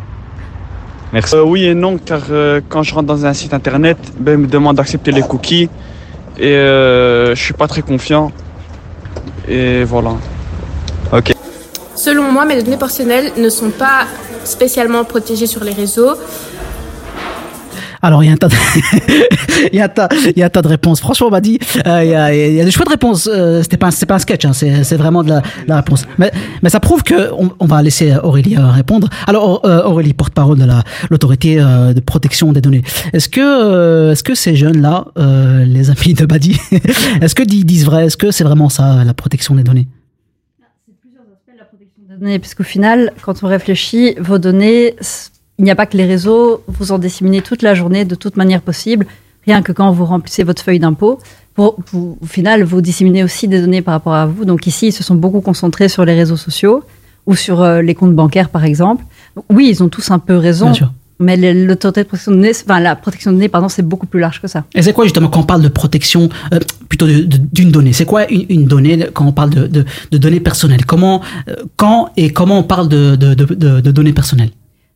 Merci. 1.13 1.37
Euh, 1.37 1.45
oui 1.45 1.67
et 1.67 1.75
non, 1.75 1.97
car 1.97 2.23
euh, 2.31 2.61
quand 2.69 2.83
je 2.83 2.93
rentre 2.93 3.07
dans 3.07 3.25
un 3.25 3.33
site 3.33 3.55
internet, 3.55 3.99
ben, 4.19 4.33
ils 4.33 4.39
me 4.39 4.47
demandent 4.49 4.77
d'accepter 4.77 5.13
les 5.13 5.23
cookies 5.23 5.69
et 6.39 6.57
euh, 6.57 7.37
je 7.37 7.41
suis 7.41 7.55
pas 7.55 7.69
très 7.69 7.83
confiant. 7.83 8.33
Et 9.47 9.85
voilà. 9.85 10.15
Ok. 11.13 11.33
Selon 11.95 12.33
moi, 12.33 12.45
mes 12.45 12.61
données 12.61 12.77
personnelles 12.77 13.31
ne 13.37 13.49
sont 13.49 13.71
pas 13.71 14.07
spécialement 14.43 15.05
protégées 15.05 15.47
sur 15.47 15.63
les 15.63 15.73
réseaux. 15.73 16.15
Alors, 18.05 18.25
il 18.25 18.27
y 18.27 18.31
a 18.31 18.33
un 18.33 18.37
tas 18.37 18.49
de, 18.49 18.55
il 19.73 19.77
y 19.77 19.81
a 19.81 19.85
un 19.85 19.89
tas, 19.89 20.09
il 20.25 20.37
y 20.37 20.43
a 20.43 20.47
un 20.47 20.51
tas 20.51 20.61
de 20.61 20.67
réponses. 20.67 20.99
Franchement, 20.99 21.29
on 21.31 21.35
euh, 21.37 21.41
il, 22.05 22.11
y 22.11 22.15
a, 22.17 22.35
il 22.35 22.55
y 22.55 22.61
a 22.61 22.65
des 22.65 22.71
choix 22.73 22.85
de 22.85 22.91
réponses. 22.91 23.29
Euh, 23.33 23.63
c'était 23.63 23.77
pas, 23.77 23.93
c'est 23.93 24.07
pas 24.07 24.17
un 24.17 24.19
sketch, 24.19 24.45
hein, 24.45 24.53
c'est, 24.53 24.97
vraiment 24.97 25.23
de 25.23 25.29
la, 25.29 25.43
la, 25.69 25.77
réponse. 25.77 26.05
Mais, 26.19 26.33
mais 26.63 26.69
ça 26.69 26.81
prouve 26.81 27.05
que 27.05 27.33
on, 27.33 27.53
on 27.61 27.67
va 27.67 27.81
laisser 27.81 28.13
Aurélie 28.17 28.57
euh, 28.57 28.67
répondre. 28.67 29.09
Alors, 29.29 29.65
euh, 29.65 29.85
Aurélie, 29.85 30.15
porte-parole 30.15 30.59
de 30.59 30.65
la, 30.65 30.83
l'autorité 31.11 31.57
de 31.57 32.01
protection 32.01 32.53
des 32.53 32.61
données. 32.61 32.83
Est-ce 33.13 33.29
que, 33.29 34.11
est-ce 34.11 34.25
que 34.25 34.35
ces 34.35 34.57
jeunes-là, 34.57 35.07
les 35.65 35.91
amis 35.91 36.15
de 36.15 36.27
Badi, 36.27 36.61
est-ce 37.21 37.37
que 37.37 37.45
disent 37.45 37.85
vrai? 37.85 38.07
Est-ce 38.07 38.17
que 38.17 38.33
c'est 38.33 38.45
vraiment 38.45 38.69
ça, 38.69 39.05
la 39.05 39.15
protection 39.15 39.55
des 39.55 39.63
données? 39.63 39.87
C'est 40.87 40.95
plusieurs 41.01 41.23
aspects 41.23 41.53
de 41.53 41.59
la 41.59 41.65
protection 41.65 42.03
des 42.09 42.17
données, 42.17 42.39
parce 42.41 42.55
qu'au 42.55 42.65
final, 42.65 43.13
quand 43.23 43.45
on 43.45 43.47
réfléchit, 43.47 44.17
vos 44.19 44.39
données 44.39 44.97
il 45.59 45.65
n'y 45.65 45.71
a 45.71 45.75
pas 45.77 45.87
que 45.87 45.97
les 45.97 46.07
réseaux, 46.07 46.63
vous 46.67 46.93
en 46.93 46.99
disséminez 46.99 47.43
toute 47.43 47.63
la 47.63 47.75
journée 47.75 48.05
de 48.05 48.15
toute 48.15 48.37
manière 48.37 48.63
possible, 48.63 49.07
rien 49.47 49.63
que 49.63 49.73
quand 49.73 49.91
vous 49.93 50.05
remplissez 50.05 50.45
votre 50.45 50.63
feuille 50.63 50.79
d'impôt. 50.81 51.19
Pour, 51.55 51.77
pour, 51.77 52.17
au 52.21 52.27
final, 52.27 52.63
vous 52.63 52.81
disséminez 52.81 53.23
aussi 53.23 53.47
des 53.47 53.61
données 53.61 53.83
par 53.83 53.93
rapport 53.93 54.15
à 54.15 54.25
vous. 54.25 54.47
Donc 54.47 54.67
ici, 54.67 54.89
ils 54.89 54.93
se 54.93 55.03
sont 55.03 55.15
beaucoup 55.15 55.43
concentrés 55.43 55.89
sur 55.89 56.05
les 56.05 56.15
réseaux 56.15 56.39
sociaux 56.39 56.83
ou 57.27 57.37
sur 57.37 57.61
euh, 57.61 57.83
les 57.83 57.95
comptes 57.95 58.15
bancaires, 58.15 58.49
par 58.49 58.65
exemple. 58.65 59.05
Donc, 59.37 59.45
oui, 59.51 59.69
ils 59.69 59.83
ont 59.83 59.89
tous 59.89 60.11
un 60.11 60.19
peu 60.19 60.37
raison. 60.37 60.73
Mais 61.19 61.37
l'autorité 61.37 62.03
de 62.03 62.09
protection 62.09 62.33
de 62.33 62.37
données, 62.39 62.53
enfin 62.65 62.81
la 62.81 62.97
protection 62.97 63.31
de 63.31 63.37
données, 63.37 63.49
pardon, 63.49 63.69
c'est 63.69 63.87
beaucoup 63.87 64.07
plus 64.07 64.19
large 64.19 64.41
que 64.41 64.49
ça. 64.49 64.65
Et 64.75 64.83
c'est 64.83 64.93
quoi 64.93 65.05
justement 65.05 65.29
quand 65.29 65.41
on 65.41 65.45
parle 65.45 65.63
de 65.63 65.69
protection, 65.69 66.31
euh, 66.53 66.59
plutôt 66.89 67.07
d'une 67.07 67.71
donnée? 67.71 67.93
C'est 67.93 68.07
quoi 68.07 68.29
une, 68.29 68.47
une, 68.49 68.65
donnée 68.65 69.07
quand 69.13 69.27
on 69.27 69.33
parle 69.33 69.51
de, 69.51 69.67
de, 69.67 69.85
de 70.11 70.19
données 70.19 70.41
personnelles? 70.41 70.85
Comment, 70.85 71.21
euh, 71.49 71.55
quand 71.77 72.11
et 72.17 72.33
comment 72.33 72.59
on 72.59 72.65
parle 72.65 72.89
de, 72.89 73.15
de 73.15 73.91
données 73.93 74.15
personnelles? 74.15 74.51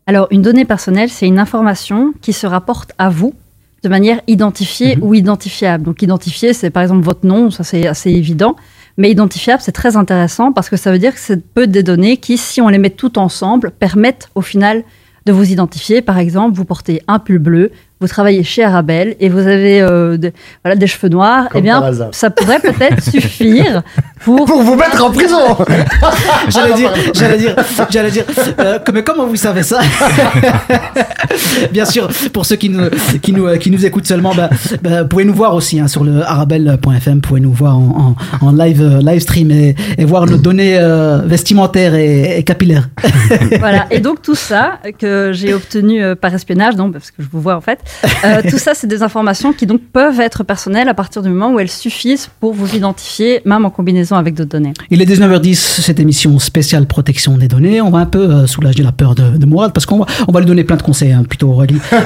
Alors, 0.09 0.29
une 0.31 0.43
donnée 0.43 0.65
personnelle, 0.65 1.11
c'est 1.11 1.27
une 1.27 1.41
information 1.41 2.15
qui 2.21 2.33
se 2.33 2.47
rapporte 2.47 2.93
à 2.97 3.09
vous 3.09 3.35
de 3.83 3.89
manière 3.89 4.21
identifiée 4.29 4.97
mmh. 4.97 5.03
ou 5.03 5.15
identifiable. 5.15 5.85
Donc, 5.85 6.01
identifié, 6.01 6.53
c'est 6.53 6.71
par 6.71 6.85
exemple 6.85 7.05
votre 7.05 7.27
nom, 7.27 7.51
ça 7.51 7.65
c'est 7.65 7.89
assez 7.89 8.11
évident. 8.11 8.55
Mais 8.99 9.11
identifiable, 9.11 9.61
c'est 9.61 9.73
très 9.73 9.97
intéressant 9.97 10.53
parce 10.53 10.71
que 10.71 10.77
ça 10.77 10.93
veut 10.93 10.99
dire 10.99 11.13
que 11.13 11.21
c'est 11.21 11.45
peu 11.45 11.67
des 11.67 11.83
données 11.83 12.17
qui, 12.19 12.39
si 12.39 12.61
on 12.61 12.69
les 12.69 12.79
met 12.79 12.91
toutes 12.91 13.19
ensemble, 13.19 13.73
permettent 13.73 14.31
au 14.37 14.43
final 14.43 14.85
de 15.27 15.33
vous 15.33 15.51
identifier. 15.51 16.03
Par 16.03 16.19
exemple, 16.19 16.57
vous 16.57 16.65
portez 16.65 17.03
un 17.09 17.19
pull 17.19 17.39
bleu, 17.39 17.73
vous 18.01 18.09
travaillez 18.09 18.43
chez 18.45 18.63
Arabelle 18.63 19.17
et 19.21 19.29
vous 19.29 19.39
avez 19.39 19.81
euh, 19.81 20.17
de- 20.19 20.33
voilà, 20.63 20.77
des 20.77 20.87
cheveux 20.87 21.09
noirs, 21.09 21.49
Comme 21.51 21.61
eh 21.61 21.63
bien, 21.63 21.83
ça 22.13 22.31
pourrait 22.31 22.59
peut-être 22.61 23.03
suffire 23.11 23.83
pour... 24.25 24.45
Pour 24.45 24.63
vous 24.63 24.75
mettre 24.75 25.03
en 25.05 25.11
prison. 25.11 25.57
J'allais 26.49 26.75
dire, 26.75 26.93
j'allais 27.15 27.39
dire, 27.39 27.57
j'allais 27.91 28.11
dire, 28.11 28.25
euh, 28.59 28.79
mais 28.93 29.03
comment 29.03 29.27
vous 29.27 29.37
savez 29.37 29.63
ça? 29.63 29.81
Bien 31.73 31.85
sûr, 31.85 32.09
pour 32.33 32.47
ceux 32.47 32.57
qui 32.57 32.69
nous, 32.69 32.89
qui 33.23 33.33
nous, 33.33 33.57
qui 33.59 33.71
nous 33.71 33.85
écoutent 33.85 34.07
seulement, 34.07 34.35
bah, 34.35 34.51
bah, 34.83 35.03
vous 35.03 35.09
pouvez 35.09 35.25
nous 35.25 35.35
voir 35.35 35.55
aussi 35.55 35.81
hein, 35.81 35.89
sur 35.89 36.05
le 36.05 36.23
arabelle.fm, 36.23 37.15
vous 37.15 37.21
pouvez 37.21 37.41
nous 37.41 37.53
voir 37.53 37.77
en, 37.79 38.17
en, 38.41 38.47
en 38.47 38.53
live, 38.53 38.83
euh, 38.83 39.01
live 39.01 39.21
stream 39.21 39.51
et, 39.51 39.75
et 39.99 40.05
voir 40.05 40.27
nos 40.27 40.37
données 40.39 40.77
euh, 40.79 41.19
vestimentaires 41.25 41.95
et, 41.95 42.39
et 42.39 42.43
capillaires. 42.43 42.89
voilà. 43.59 43.87
Et 43.91 44.01
donc 44.01 44.21
tout 44.21 44.35
ça 44.35 44.79
que 44.99 45.31
j'ai 45.33 45.55
obtenu 45.55 46.03
par 46.17 46.35
espionnage, 46.35 46.75
donc 46.77 46.93
parce 46.95 47.11
que 47.11 47.23
je 47.23 47.29
vous 47.31 47.41
vois 47.41 47.55
en 47.57 47.61
fait, 47.61 47.79
euh, 48.25 48.43
tout 48.49 48.59
ça 48.59 48.73
c'est 48.75 48.87
des 48.87 49.03
informations 49.03 49.53
qui 49.53 49.67
donc 49.67 49.81
peuvent 49.93 50.21
être 50.21 50.45
personnelles 50.45 50.89
à 50.89 50.95
partir 50.95 51.23
du 51.23 51.29
moment 51.29 51.53
où 51.53 51.59
elles 51.59 51.71
suffisent 51.71 52.29
pour 52.41 52.53
vous 52.53 52.75
identifier, 52.75 53.43
même 53.45 53.65
en 53.65 53.71
combinaison 53.71 54.17
avec 54.17 54.35
d'autres 54.35 54.51
données. 54.51 54.73
Il 54.91 55.03
est 55.03 55.07
19h10, 55.07 55.55
cette 55.55 56.01
émission 56.01 56.39
spéciale 56.39 56.87
protection 56.87 57.37
des 57.37 57.49
données. 57.49 57.81
On 57.81 57.91
va 57.91 57.99
un 57.99 58.07
peu 58.07 58.31
euh, 58.31 58.47
soulager 58.47 58.83
la 58.83 58.93
peur 58.93 59.15
de, 59.15 59.37
de 59.37 59.47
Mourad 59.47 59.73
parce 59.73 59.87
qu'on 59.87 60.01
va, 60.01 60.07
on 60.29 60.33
va 60.33 60.41
lui 60.41 60.47
donner 60.47 60.65
plein 60.65 60.77
de 60.77 60.83
conseils, 60.83 61.13
hein. 61.13 61.25
On 61.43 61.55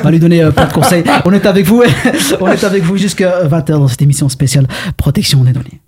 va 0.02 0.10
lui 0.10 0.18
donner 0.18 0.42
euh, 0.42 0.50
plein 0.50 0.66
de 0.66 0.72
conseils. 0.72 1.04
On 1.24 1.32
est 1.32 1.46
avec 1.46 1.66
vous, 1.66 1.82
on 2.40 2.48
est 2.48 2.64
avec 2.64 2.82
vous 2.82 2.96
jusqu'à 2.96 3.44
20h 3.46 3.72
dans 3.72 3.88
cette 3.88 4.02
émission 4.02 4.28
spéciale 4.28 4.66
protection 4.96 5.44
des 5.44 5.52
données. 5.52 5.80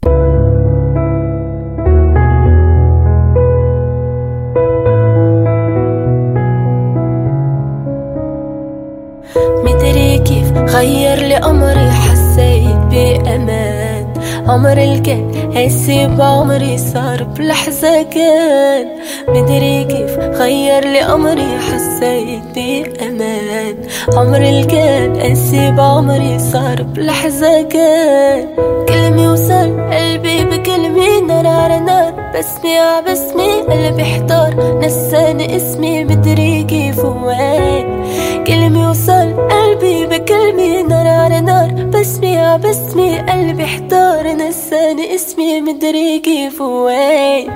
غير 10.72 11.18
لي 11.18 11.36
أمري 11.36 11.90
حسيت 11.90 12.76
بأمان. 12.90 14.12
عمر 14.46 14.78
الكان 14.78 15.52
هسي 15.56 16.06
بعمري 16.06 16.78
صار 16.78 17.22
بلحظة 17.22 18.02
كان. 18.02 18.86
مدري 19.28 19.84
كيف 19.84 20.18
غير 20.18 20.84
لي 20.84 21.02
أمري 21.02 21.58
حسيت 21.58 22.42
بأمان. 22.54 23.76
عمر 24.16 24.42
الكان 24.42 25.32
هسي 25.32 25.70
بعمري 25.70 26.38
صار 26.38 26.82
بلحظة 26.82 27.62
كان. 27.62 28.46
كلمة 28.88 29.32
وصل 29.32 29.70
قلبي 29.92 30.44
بكلمة 30.44 31.20
نار 31.28 31.46
على 31.46 31.80
نار. 31.80 32.12
بسمي 32.38 32.78
ع 32.78 33.00
بسمي 33.00 33.60
قلبي 33.60 34.02
احتار 34.02 34.80
نساني 34.80 35.56
اسمي. 35.56 36.04
مدري 36.04 36.62
كيف 36.62 37.04
وين. 37.04 38.02
كلمة 38.92 39.00
وصل 39.00 39.48
قلبي 39.48 40.06
بكلمة 40.06 40.82
نار 40.82 41.06
على 41.06 41.40
نار. 41.40 41.72
بسمي 41.72 42.36
ع 42.38 42.56
بسمي 42.56 43.18
قلبي 43.18 43.64
احتار. 43.64 44.32
نساني 44.32 45.14
اسمي 45.14 45.60
مدري 45.60 46.18
كيف 46.18 46.60
وين 46.60 47.50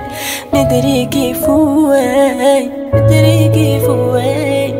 مدري 0.53 1.05
كيف 1.05 1.49
وين 1.49 2.71
مدري 2.93 3.49
كيف 3.53 3.89
وين 3.89 4.75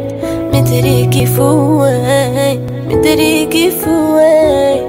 مدري 0.54 1.06
كيف 1.06 1.40
وين 1.40 2.60
مدري 2.90 3.46
كيف 3.46 3.88
وين 3.88 4.82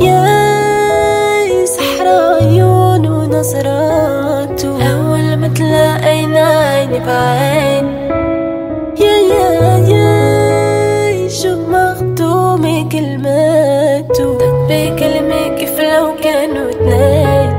يا 0.00 1.64
سحر 1.64 2.08
عيون 2.08 3.06
ونظراته 3.06 4.72
أول 4.92 5.36
ما 5.36 5.48
تلاقينا 5.48 6.46
عيني 6.48 6.98
بعين. 6.98 7.84
يا 9.00 9.16
يا 9.30 9.48
يا 9.88 10.13
مخدومة 12.64 12.88
كلماته 12.88 14.38
دق 14.38 14.66
بكلمة 14.68 15.56
كيف 15.58 15.80
لو 15.80 16.14
كانوا 16.22 16.70
اتنين. 16.70 17.54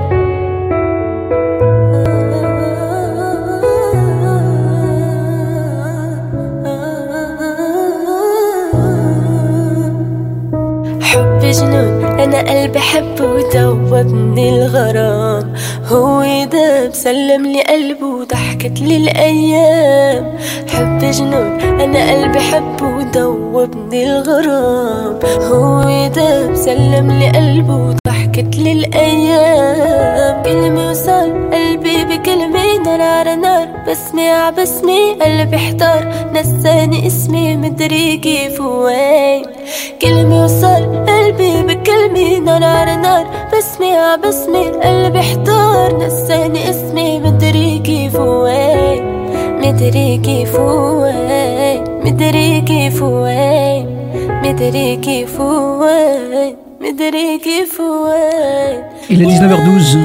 حب 11.01 11.39
جنون 11.39 12.19
أنا 12.19 12.39
قلبي 12.49 12.79
حبه 12.79 13.25
ودوبني 13.25 14.49
الغرام. 14.49 15.44
هو 15.87 16.45
ده 16.51 16.87
بسلم 16.87 17.45
لي 17.45 17.61
قلبه 17.61 18.05
وضحكت 18.07 18.79
لي 18.81 18.97
الأيام 18.97 20.37
حب 20.67 20.99
جنون 21.11 21.61
أنا 21.61 22.11
قلبي 22.11 22.39
حبه 22.39 22.85
ودوبني 22.85 24.03
الغرام. 24.11 25.19
هو 25.41 26.07
ده 26.15 26.47
بسلم 26.51 27.11
لي 27.11 27.29
قلبه 27.29 27.95
وضحكت 28.35 28.55
لي 28.55 28.71
الأيام 28.71 30.43
كلمة 30.43 30.89
وصل 30.89 31.51
قلبي 31.53 32.05
بكلمة 32.05 32.77
نار 32.85 33.01
على 33.01 33.35
نار. 33.35 33.67
بسمي 33.87 34.29
ع 34.29 34.49
قلبي 34.49 35.55
احتار. 35.55 36.29
نساني 36.33 37.07
اسمي 37.07 37.57
مدري 37.57 38.17
كيف 38.17 38.59
وين. 38.61 39.45
كلمة 40.01 40.43
وصل 40.43 41.05
قلبي 41.07 41.63
بكلمة 41.63 42.39
نار 42.39 42.63
على 42.63 42.95
نار. 42.95 43.25
بسمي 43.53 43.95
ع 43.95 44.15
قلبي 44.83 45.19
احتار. 45.19 46.05
نساني 46.05 46.69
اسمي 46.69 47.19
مدري 47.19 47.79
كيف 47.79 48.15
وين. 48.15 49.03
مدري 49.63 50.17
كيف 50.17 50.59
وين. 50.59 51.83
مدري 52.05 52.61
كيف 52.61 53.01
وين. 53.01 53.85
مدري 54.43 54.95
كيف 54.95 55.39
وين. 55.39 56.64
Il 59.09 59.21
est 59.21 59.25
19h12. 59.25 59.97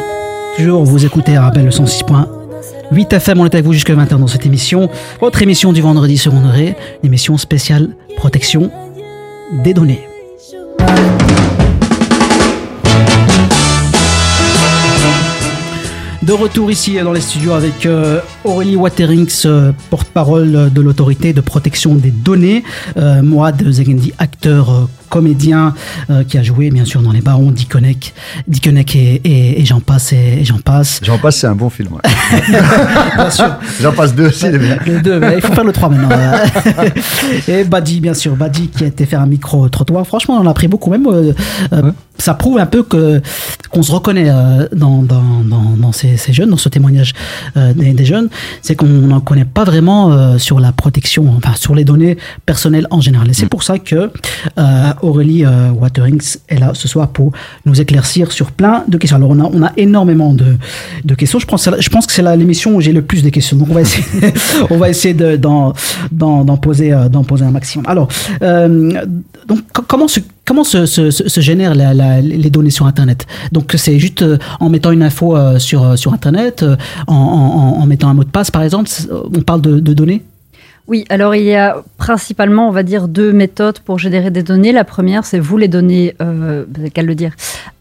Toujours, 0.57 0.85
vous 0.85 1.05
écoutez 1.05 1.37
Arabelle 1.37 1.67
le 1.67 1.71
106.8 1.71 3.15
FM. 3.15 3.41
On 3.41 3.45
est 3.45 3.55
avec 3.55 3.67
vous 3.67 3.75
jusqu'à 3.75 3.95
20h 3.95 4.19
dans 4.19 4.27
cette 4.27 4.47
émission. 4.47 4.89
Votre 5.21 5.43
émission 5.43 5.75
du 5.75 5.83
vendredi 5.83 6.17
secondaire, 6.17 6.75
une 7.03 7.07
émission 7.07 7.37
spéciale 7.37 7.91
protection 8.17 8.71
des 9.63 9.75
données. 9.75 10.01
De 16.23 16.33
retour 16.33 16.71
ici 16.71 16.97
dans 17.03 17.13
les 17.13 17.21
studios 17.21 17.53
avec 17.53 17.85
euh, 17.87 18.21
Aurélie 18.45 18.77
Waterings, 18.77 19.43
euh, 19.47 19.73
porte-parole 19.91 20.71
de 20.73 20.81
l'autorité 20.81 21.33
de 21.33 21.41
protection 21.41 21.95
des 21.95 22.11
données, 22.11 22.63
euh, 22.97 23.21
Mourad 23.21 23.61
Zegendi, 23.69 24.13
acteur, 24.19 24.89
comédien 25.11 25.75
euh, 26.09 26.25
qui 26.25 26.38
a 26.38 26.43
joué 26.43 26.71
bien 26.71 26.87
sûr 26.87 27.02
dans 27.02 27.12
Les 27.12 27.21
Barons, 27.21 27.50
Dickeneck, 27.50 28.14
Dickeneck 28.49 28.97
et, 28.97 29.21
et, 29.25 29.61
et 29.61 29.64
j'en 29.67 29.81
passe 29.81 30.14
et, 30.14 30.38
et 30.40 30.45
j'en 30.47 30.59
passe. 30.59 31.00
J'en 31.02 31.19
passe, 31.19 31.37
c'est 31.37 31.47
un 31.47 31.55
bon 31.55 31.69
film. 31.69 31.90
ouais. 31.93 32.11
Bien 33.17 33.31
sûr. 33.31 33.57
J'en 33.83 33.93
passe 33.93 34.14
deux 34.14 34.29
aussi, 34.29 34.49
bien. 34.50 34.79
Le 34.87 35.00
deux, 35.00 35.19
mais 35.19 35.35
il 35.37 35.43
faut 35.43 35.52
faire 35.52 35.64
le 35.64 35.73
3 35.73 35.88
maintenant. 35.90 36.09
et 37.49 37.64
Badi, 37.64 38.00
bien 38.00 38.14
sûr, 38.14 38.37
Badi 38.37 38.69
qui 38.69 38.85
a 38.85 38.87
été 38.87 39.05
faire 39.05 39.21
un 39.21 39.26
micro-trottoir. 39.26 40.07
Franchement, 40.07 40.37
on 40.37 40.47
en 40.47 40.47
a 40.47 40.55
pris 40.55 40.69
beaucoup. 40.69 40.90
Même, 40.90 41.07
euh, 41.07 41.33
euh, 41.73 41.93
ça 42.19 42.35
prouve 42.35 42.59
un 42.59 42.67
peu 42.67 42.83
que 42.83 43.21
qu'on 43.71 43.83
se 43.83 43.93
reconnaît 43.93 44.29
euh, 44.29 44.67
dans, 44.75 45.02
dans, 45.02 45.43
dans, 45.45 45.76
dans 45.76 45.93
ces, 45.93 46.17
ces 46.17 46.33
jeunes, 46.33 46.50
dans 46.50 46.57
ce 46.57 46.69
témoignage 46.69 47.12
euh, 47.57 47.73
des, 47.73 47.93
des 47.93 48.05
jeunes. 48.05 48.29
C'est 48.62 48.75
qu'on 48.76 48.87
n'en 48.87 49.21
connaît 49.21 49.45
pas 49.45 49.64
vraiment 49.64 50.12
euh, 50.12 50.38
sur 50.38 50.61
la 50.61 50.73
protection, 50.73 51.33
enfin 51.37 51.55
sur 51.57 51.75
les 51.75 51.85
données 51.85 52.17
personnelles 52.47 52.87
en 52.90 53.00
général. 53.00 53.31
Et 53.31 53.35
c'est 53.35 53.47
pour 53.49 53.62
ça 53.62 53.79
que 53.79 54.11
euh, 54.59 54.93
Aurélie 55.02 55.45
euh, 55.45 55.71
Waterings 55.71 56.37
est 56.49 56.59
là 56.59 56.73
ce 56.75 56.88
soir 56.88 57.09
pour 57.09 57.33
nous 57.66 57.80
éclaircir 57.80 58.33
sur 58.33 58.50
plein 58.50 58.85
de 58.88 58.97
questions. 58.99 59.16
Alors, 59.16 59.30
on 59.30 59.40
a, 59.40 59.45
on 59.52 59.62
a 59.62 59.73
énormément 59.76 60.33
de, 60.35 60.57
de 61.04 61.14
questions. 61.14 61.38
Je 61.38 61.47
pense, 61.47 61.69
je 61.78 61.88
pense 61.88 62.07
que 62.07 62.12
c'est 62.12 62.23
l'émission 62.37 62.75
où 62.76 62.80
j'ai 62.80 62.92
le 62.92 63.02
plus 63.02 63.23
de 63.23 63.28
questions. 63.30 63.57
Donc, 63.57 63.69
on 63.71 63.75
va 63.75 63.80
essayer, 63.83 64.04
on 64.71 64.76
va 64.76 64.88
essayer 64.88 65.14
de- 65.14 65.37
d'en 65.37 65.73
d'en 66.45 66.57
poser, 66.57 66.92
euh, 66.92 67.09
poser 67.23 67.45
un 67.45 67.50
maximum. 67.50 67.85
Alors, 67.88 68.09
euh, 68.42 68.92
donc, 69.49 69.61
co- 69.73 69.83
comment 69.87 70.09
se, 70.09 70.21
comment 70.45 70.64
se, 70.64 70.87
se, 70.87 71.11
se- 71.11 71.40
génèrent 71.40 71.75
la- 71.75 71.95
les 72.21 72.50
données 72.50 72.71
sur 72.71 72.87
Internet? 72.87 73.26
Donc, 73.52 73.75
c'est 73.76 73.99
juste 73.99 74.23
euh, 74.23 74.38
en 74.61 74.69
mettant 74.71 74.90
une 74.92 75.02
info 75.02 75.37
sur, 75.59 75.99
sur 75.99 76.12
Internet, 76.12 76.64
en, 77.07 77.14
en- 77.14 77.87
mettant 77.87 78.09
un 78.09 78.14
mot 78.14 78.25
de 78.25 78.28
passe, 78.30 78.50
par 78.50 78.62
exemple. 78.62 78.88
On 79.11 79.40
parle 79.42 79.61
de, 79.62 79.80
de 79.80 79.92
données? 79.95 80.23
Oui, 80.90 81.04
alors 81.09 81.37
il 81.37 81.44
y 81.44 81.54
a 81.54 81.85
principalement, 81.99 82.68
on 82.68 82.73
va 82.73 82.82
dire, 82.82 83.06
deux 83.06 83.32
méthodes 83.32 83.78
pour 83.78 84.00
générer 84.00 84.32
des 84.32 84.42
données. 84.42 84.73
La 84.73 84.82
première, 84.82 85.25
c'est 85.25 85.38
vous 85.38 85.56
les 85.56 85.68
donner, 85.68 86.16
euh, 86.20 86.64
qu'à 86.92 87.02
le 87.02 87.14
dire, 87.14 87.30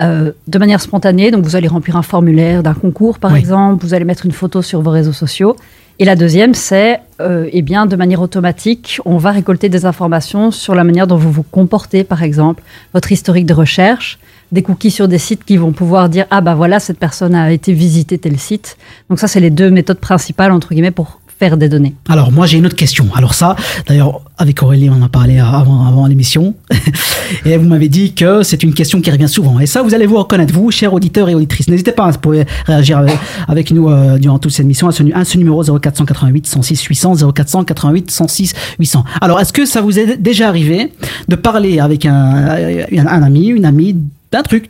euh, 0.03 0.31
de 0.47 0.59
manière 0.59 0.79
spontanée. 0.79 1.31
Donc 1.31 1.43
vous 1.43 1.55
allez 1.55 1.67
remplir 1.67 1.97
un 1.97 2.03
formulaire 2.03 2.61
d'un 2.61 2.75
concours, 2.75 3.17
par 3.17 3.31
Oui. 3.33 3.39
exemple. 3.39 3.83
Vous 3.83 3.95
allez 3.95 4.05
mettre 4.05 4.27
une 4.27 4.31
photo 4.31 4.61
sur 4.61 4.83
vos 4.83 4.91
réseaux 4.91 5.11
sociaux. 5.11 5.55
Et 5.97 6.05
la 6.05 6.15
deuxième, 6.15 6.53
c'est, 6.53 6.99
euh, 7.19 7.49
eh 7.51 7.63
bien, 7.63 7.87
de 7.87 7.95
manière 7.95 8.21
automatique, 8.21 9.01
on 9.05 9.17
va 9.17 9.31
récolter 9.31 9.69
des 9.69 9.87
informations 9.87 10.51
sur 10.51 10.75
la 10.75 10.83
manière 10.83 11.07
dont 11.07 11.17
vous 11.17 11.31
vous 11.31 11.43
comportez, 11.43 12.03
par 12.03 12.21
exemple, 12.21 12.61
votre 12.93 13.11
historique 13.11 13.47
de 13.47 13.55
recherche, 13.55 14.19
des 14.51 14.61
cookies 14.61 14.91
sur 14.91 15.07
des 15.07 15.17
sites 15.17 15.43
qui 15.43 15.57
vont 15.57 15.71
pouvoir 15.71 16.09
dire 16.09 16.25
ah 16.31 16.41
bah 16.41 16.55
voilà 16.55 16.79
cette 16.79 16.97
personne 16.97 17.35
a 17.35 17.51
été 17.51 17.73
visiter 17.73 18.17
tel 18.17 18.39
site. 18.39 18.77
Donc 19.09 19.19
ça 19.19 19.27
c'est 19.27 19.39
les 19.39 19.51
deux 19.51 19.69
méthodes 19.69 19.99
principales 19.99 20.51
entre 20.51 20.69
guillemets 20.73 20.89
pour 20.91 21.18
des 21.57 21.69
données. 21.69 21.95
Alors 22.09 22.31
moi 22.31 22.45
j'ai 22.45 22.57
une 22.57 22.65
autre 22.65 22.75
question. 22.75 23.07
Alors 23.15 23.33
ça, 23.33 23.55
d'ailleurs 23.87 24.21
avec 24.37 24.61
Aurélie 24.61 24.89
on 24.89 24.93
en 24.93 25.01
a 25.03 25.09
parlé 25.09 25.39
avant, 25.39 26.05
l'émission 26.07 26.53
et 27.45 27.57
vous 27.57 27.67
m'avez 27.67 27.87
dit 27.87 28.13
que 28.13 28.43
c'est 28.43 28.63
une 28.63 28.73
question 28.73 28.99
qui 28.99 29.09
revient 29.09 29.29
souvent. 29.29 29.59
Et 29.59 29.65
ça 29.65 29.81
vous 29.81 29.93
allez 29.93 30.05
vous 30.05 30.17
reconnaître 30.17 30.53
vous, 30.53 30.69
chers 30.71 30.93
auditeurs 30.93 31.29
et 31.29 31.35
auditrices. 31.35 31.67
N'hésitez 31.69 31.91
pas, 31.91 32.05
à 32.05 32.11
vous 32.11 32.19
pouvez 32.19 32.45
réagir 32.65 33.05
avec, 33.47 33.71
nous 33.71 33.89
euh, 33.89 34.17
durant 34.17 34.39
toute 34.39 34.51
cette 34.51 34.65
émission 34.65 34.87
à 34.87 34.91
ce, 34.91 35.37
numéro 35.37 35.63
0488 35.63 36.47
106 36.47 36.83
800 36.83 37.15
0488 37.33 38.11
106 38.11 38.53
800. 38.79 39.03
Alors 39.21 39.39
est-ce 39.39 39.53
que 39.53 39.65
ça 39.65 39.81
vous 39.81 39.97
est 39.97 40.17
déjà 40.17 40.47
arrivé 40.49 40.91
de 41.27 41.35
parler 41.35 41.79
avec 41.79 42.05
un, 42.05 42.83
un 42.91 43.23
ami, 43.23 43.47
une 43.47 43.65
amie 43.65 43.95
d'un 44.31 44.43
truc 44.43 44.69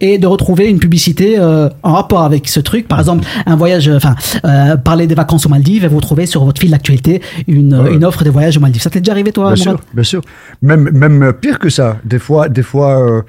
et 0.00 0.18
de 0.18 0.26
retrouver 0.26 0.68
une 0.68 0.78
publicité 0.78 1.38
euh, 1.38 1.68
en 1.82 1.92
rapport 1.94 2.22
avec 2.22 2.48
ce 2.48 2.60
truc. 2.60 2.88
Par 2.88 2.98
exemple, 2.98 3.24
un 3.46 3.56
voyage, 3.56 3.88
euh, 3.88 3.96
enfin, 3.96 4.14
euh, 4.44 4.76
parler 4.76 5.06
des 5.06 5.14
vacances 5.14 5.46
aux 5.46 5.48
Maldives 5.48 5.84
et 5.84 5.88
vous 5.88 6.00
trouvez 6.00 6.26
sur 6.26 6.44
votre 6.44 6.60
fil 6.60 6.70
d'actualité 6.70 7.20
une, 7.46 7.74
Ouais. 7.74 7.94
une 7.94 8.04
offre 8.04 8.24
de 8.24 8.30
voyage 8.30 8.56
aux 8.56 8.60
Maldives. 8.60 8.82
Ça 8.82 8.90
t'est 8.90 9.00
déjà 9.00 9.12
arrivé, 9.12 9.32
toi, 9.32 9.52
Bien 9.52 9.64
Mourad 9.64 9.78
sûr, 9.78 9.86
bien 9.94 10.02
sûr. 10.04 10.22
Même, 10.62 10.90
même 10.92 11.32
pire 11.40 11.58
que 11.58 11.68
ça. 11.68 11.98
Des 12.04 12.18
fois, 12.18 12.48
des 12.48 12.62
fois 12.62 13.00
euh, 13.00 13.22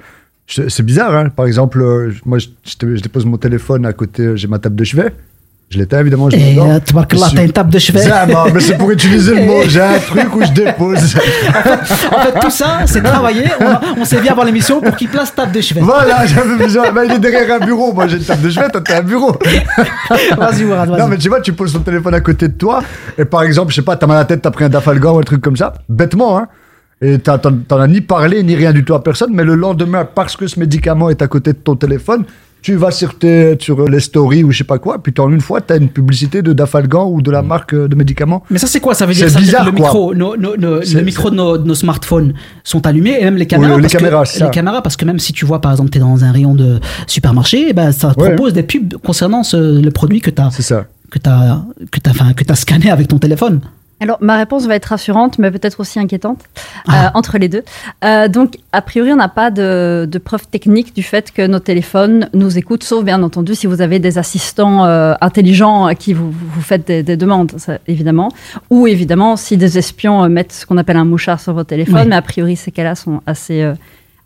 c'est 0.46 0.84
bizarre. 0.84 1.14
Hein. 1.14 1.28
Par 1.30 1.46
exemple, 1.46 2.12
moi, 2.24 2.38
je, 2.38 3.00
dépose 3.02 3.24
mon 3.26 3.36
téléphone 3.36 3.84
à 3.86 3.92
côté, 3.92 4.36
j'ai 4.36 4.46
ma 4.48 4.58
table 4.58 4.76
de 4.76 4.84
chevet. 4.84 5.12
Je 5.68 5.78
l'éteins, 5.78 5.98
évidemment. 6.00 6.30
Je 6.30 6.36
Et 6.36 6.54
l'adore. 6.54 6.70
euh, 6.70 6.78
tabarakallah, 6.78 7.26
t'as 7.34 7.42
une 7.44 7.50
table 7.52 7.70
de 7.72 7.78
chevet. 7.80 7.98
Zama, 8.02 8.44
mais 8.54 8.60
c'est 8.60 8.78
pour 8.78 8.88
utiliser 8.92 9.34
le 9.34 9.44
mot. 9.46 9.62
J'ai 9.66 9.80
un 9.80 9.98
truc 9.98 10.36
où 10.36 10.44
je 10.44 10.52
dépose. 10.52 11.16
En 12.12 12.20
fait, 12.22 12.40
tout 12.40 12.50
ça, 12.50 12.82
c'est 12.86 13.02
travaillé. 13.02 13.46
On, 13.60 14.00
on 14.02 14.04
s'est 14.04 14.20
vu 14.20 14.28
avant 14.28 14.44
l'émission 14.44 14.80
pour 14.80 14.94
qu'il 14.94 15.08
place 15.08 15.34
table 15.34 15.50
de 15.52 15.60
chevet. 15.60 15.80
voilà, 15.80 16.24
j'avais 16.24 16.56
besoin. 16.56 16.92
Bah, 16.92 17.04
il 17.04 17.12
est 17.12 17.18
derrière 17.18 17.60
un 17.60 17.64
bureau. 17.66 17.92
Moi, 17.92 18.06
j'ai 18.06 18.18
une 18.18 18.22
table 18.22 18.42
de 18.42 18.50
chevet. 18.50 18.68
Toi, 18.70 18.80
t'as 18.80 18.98
un 18.98 19.02
bureau. 19.02 19.36
Vas-y, 20.38 20.64
Mourad, 20.64 20.88
vas-y. 20.88 21.00
Non, 21.00 21.08
mais 21.08 21.18
tu 21.18 21.28
vois, 21.28 21.40
tu 21.40 21.52
poses 21.52 21.72
ton 21.72 21.80
téléphone 21.80 22.14
à 22.14 22.20
côté 22.20 22.46
de 22.46 22.54
toi, 22.54 22.82
et 23.18 23.24
par 23.24 23.42
exemple, 23.42 23.70
je 23.72 23.76
sais 23.76 23.82
pas, 23.82 23.96
t'as 23.96 24.06
mal 24.06 24.18
à 24.18 24.20
la 24.20 24.24
tête, 24.24 24.42
t'as 24.42 24.50
pris 24.52 24.64
un 24.64 24.68
Dafalgan 24.68 25.16
ou 25.16 25.18
un 25.18 25.22
truc 25.22 25.40
comme 25.40 25.56
ça, 25.56 25.72
bêtement, 25.88 26.38
hein. 26.38 26.46
Et 27.02 27.18
t'en 27.18 27.36
as 27.80 27.86
ni 27.88 28.00
parlé, 28.00 28.42
ni 28.42 28.54
rien 28.54 28.72
du 28.72 28.82
tout 28.84 28.94
à 28.94 29.02
personne, 29.02 29.30
mais 29.34 29.44
le 29.44 29.54
lendemain, 29.54 30.06
parce 30.06 30.34
que 30.36 30.46
ce 30.46 30.58
médicament 30.58 31.10
est 31.10 31.20
à 31.20 31.26
côté 31.28 31.52
de 31.52 31.58
ton 31.58 31.76
téléphone, 31.76 32.24
tu 32.66 32.74
vas 32.74 32.90
sur, 32.90 33.16
tes, 33.16 33.56
sur 33.60 33.88
les 33.88 34.00
stories 34.00 34.42
ou 34.42 34.50
je 34.50 34.58
sais 34.58 34.64
pas 34.64 34.80
quoi, 34.80 35.00
puis 35.00 35.14
en 35.18 35.30
une 35.30 35.40
fois, 35.40 35.60
t'as 35.60 35.76
une 35.78 35.88
publicité 35.88 36.42
de 36.42 36.52
Dafalgan 36.52 37.08
ou 37.08 37.22
de 37.22 37.30
la 37.30 37.40
marque 37.40 37.74
euh, 37.74 37.86
de 37.86 37.94
médicaments. 37.94 38.42
Mais 38.50 38.58
ça, 38.58 38.66
c'est 38.66 38.80
quoi? 38.80 38.92
Ça 38.92 39.06
veut 39.06 39.14
dire, 39.14 39.30
ça 39.30 39.38
veut 39.38 39.44
dire 39.44 39.52
bizarre, 39.52 39.66
que 39.66 39.70
le 39.70 39.76
micro, 39.80 40.14
nos, 40.16 40.36
nos- 40.36 40.56
le 40.56 41.02
micro 41.02 41.30
de 41.30 41.36
nos, 41.36 41.58
de 41.58 41.64
nos 41.64 41.76
smartphones 41.76 42.34
sont 42.64 42.84
allumés 42.84 43.18
et 43.20 43.24
même 43.24 43.36
les 43.36 43.46
caméras. 43.46 43.76
les 43.76 43.82
parce 43.82 43.92
que- 43.92 43.98
caméras, 43.98 44.24
c'est 44.24 44.42
les 44.42 44.50
caméras, 44.50 44.82
parce 44.82 44.96
que 44.96 45.04
même 45.04 45.20
si 45.20 45.32
tu 45.32 45.44
vois, 45.46 45.60
par 45.60 45.70
exemple, 45.70 45.90
tu 45.90 45.98
es 45.98 46.00
dans 46.00 46.24
un 46.24 46.32
rayon 46.32 46.56
de 46.56 46.80
supermarché, 47.06 47.66
eh 47.68 47.72
ben, 47.72 47.92
ça 47.92 48.12
te 48.12 48.20
Ouais. 48.20 48.34
propose 48.34 48.52
des 48.52 48.64
pubs 48.64 48.94
concernant 48.96 49.44
ce- 49.44 49.80
le 49.80 49.90
produit 49.92 50.20
que 50.20 50.30
tu 50.30 50.42
as, 50.42 50.50
C'est 50.50 50.62
ça. 50.62 50.86
que 51.08 51.20
t'as, 51.20 51.62
que 51.92 52.00
que 52.34 52.44
t'as 52.44 52.54
scanné 52.56 52.90
avec 52.90 53.06
ton 53.06 53.18
téléphone. 53.18 53.60
Alors, 53.98 54.18
ma 54.20 54.36
réponse 54.36 54.66
va 54.66 54.74
être 54.74 54.84
rassurante, 54.86 55.38
mais 55.38 55.50
peut-être 55.50 55.80
aussi 55.80 55.98
inquiétante, 55.98 56.40
Ah. 56.86 57.06
euh, 57.06 57.10
entre 57.14 57.38
les 57.38 57.48
deux. 57.48 57.64
Euh, 58.04 58.28
donc, 58.28 58.58
a 58.72 58.82
priori, 58.82 59.10
on 59.12 59.16
n'a 59.16 59.28
pas 59.28 59.50
de, 59.50 60.06
de 60.10 60.18
preuve 60.18 60.46
technique 60.48 60.94
du 60.94 61.02
fait 61.02 61.32
que 61.32 61.46
nos 61.46 61.60
téléphones 61.60 62.28
nous 62.34 62.58
écoutent, 62.58 62.84
sauf 62.84 63.02
bien 63.04 63.22
entendu 63.22 63.54
si 63.54 63.66
vous 63.66 63.80
avez 63.80 63.98
des 63.98 64.18
assistants 64.18 64.84
euh, 64.84 65.14
intelligents 65.22 65.86
à 65.86 65.94
qui 65.94 66.12
vous, 66.12 66.30
vous 66.30 66.60
faites 66.60 66.86
des, 66.86 67.02
des 67.02 67.16
demandes, 67.16 67.52
ça, 67.56 67.78
évidemment. 67.86 68.30
Ou 68.68 68.86
évidemment, 68.86 69.36
si 69.36 69.56
des 69.56 69.78
espions 69.78 70.24
euh, 70.24 70.28
mettent 70.28 70.52
ce 70.52 70.66
qu'on 70.66 70.76
appelle 70.76 70.98
un 70.98 71.06
mouchard 71.06 71.40
sur 71.40 71.54
votre 71.54 71.70
téléphone, 71.70 71.94
Oui. 72.02 72.06
mais 72.08 72.16
a 72.16 72.22
priori, 72.22 72.56
ces 72.56 72.72
cas-là 72.72 72.96
sont 72.96 73.22
assez, 73.26 73.62
euh, 73.62 73.72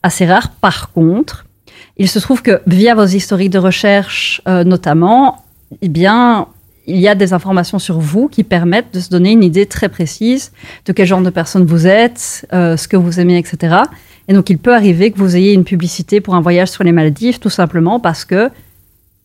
assez 0.03 0.27
rares. 0.27 0.49
Par 0.61 0.91
contre, 0.91 1.47
il 1.97 2.09
se 2.09 2.19
trouve 2.19 2.43
que 2.43 2.61
via 2.67 2.97
vos 2.97 3.05
historiques 3.07 3.51
de 3.51 3.59
recherche, 3.59 4.43
euh, 4.49 4.65
notamment, 4.65 5.45
eh 5.81 5.89
bien, 5.89 6.49
il 6.91 7.01
y 7.01 7.09
a 7.09 7.15
des 7.15 7.33
informations 7.33 7.79
sur 7.79 7.99
vous 7.99 8.29
qui 8.29 8.45
permettent 8.45 8.93
de 8.93 9.01
se 9.01 9.09
donner 9.11 9.33
une 9.33 9.43
idée 9.45 9.67
très 9.67 9.89
précise 9.89 10.53
de 10.87 10.93
quel 10.93 11.07
genre 11.07 11.21
de 11.23 11.31
personne 11.31 11.65
vous 11.65 11.87
êtes, 11.87 12.47
euh, 12.53 12.77
ce 12.77 12.89
que 12.89 12.97
vous 12.97 13.21
aimez, 13.21 13.39
etc. 13.39 13.77
Et 14.29 14.33
donc, 14.35 14.51
il 14.51 14.59
peut 14.59 14.75
arriver 14.75 15.11
que 15.11 15.19
vous 15.19 15.37
ayez 15.37 15.53
une 15.55 15.65
publicité 15.65 16.21
pour 16.21 16.35
un 16.35 16.41
voyage 16.41 16.69
sur 16.69 16.85
les 16.85 16.93
Maldives, 16.93 17.39
tout 17.39 17.51
simplement 17.51 17.99
parce 18.01 18.25
que, 18.25 18.51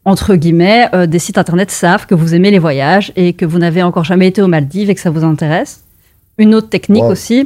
entre 0.06 0.36
guillemets, 0.36 0.88
euh, 0.94 1.06
des 1.06 1.20
sites 1.20 1.38
internet 1.38 1.70
savent 1.72 2.06
que 2.06 2.16
vous 2.16 2.34
aimez 2.36 2.52
les 2.52 2.60
voyages 2.60 3.12
et 3.16 3.34
que 3.34 3.46
vous 3.46 3.60
n'avez 3.60 3.84
encore 3.84 4.04
jamais 4.04 4.28
été 4.28 4.42
aux 4.42 4.48
Maldives 4.48 4.90
et 4.90 4.96
que 4.96 5.02
ça 5.02 5.10
vous 5.10 5.24
intéresse. 5.24 5.84
Une 6.38 6.54
autre 6.56 6.70
technique 6.70 7.04
Wow. 7.04 7.12
aussi, 7.12 7.46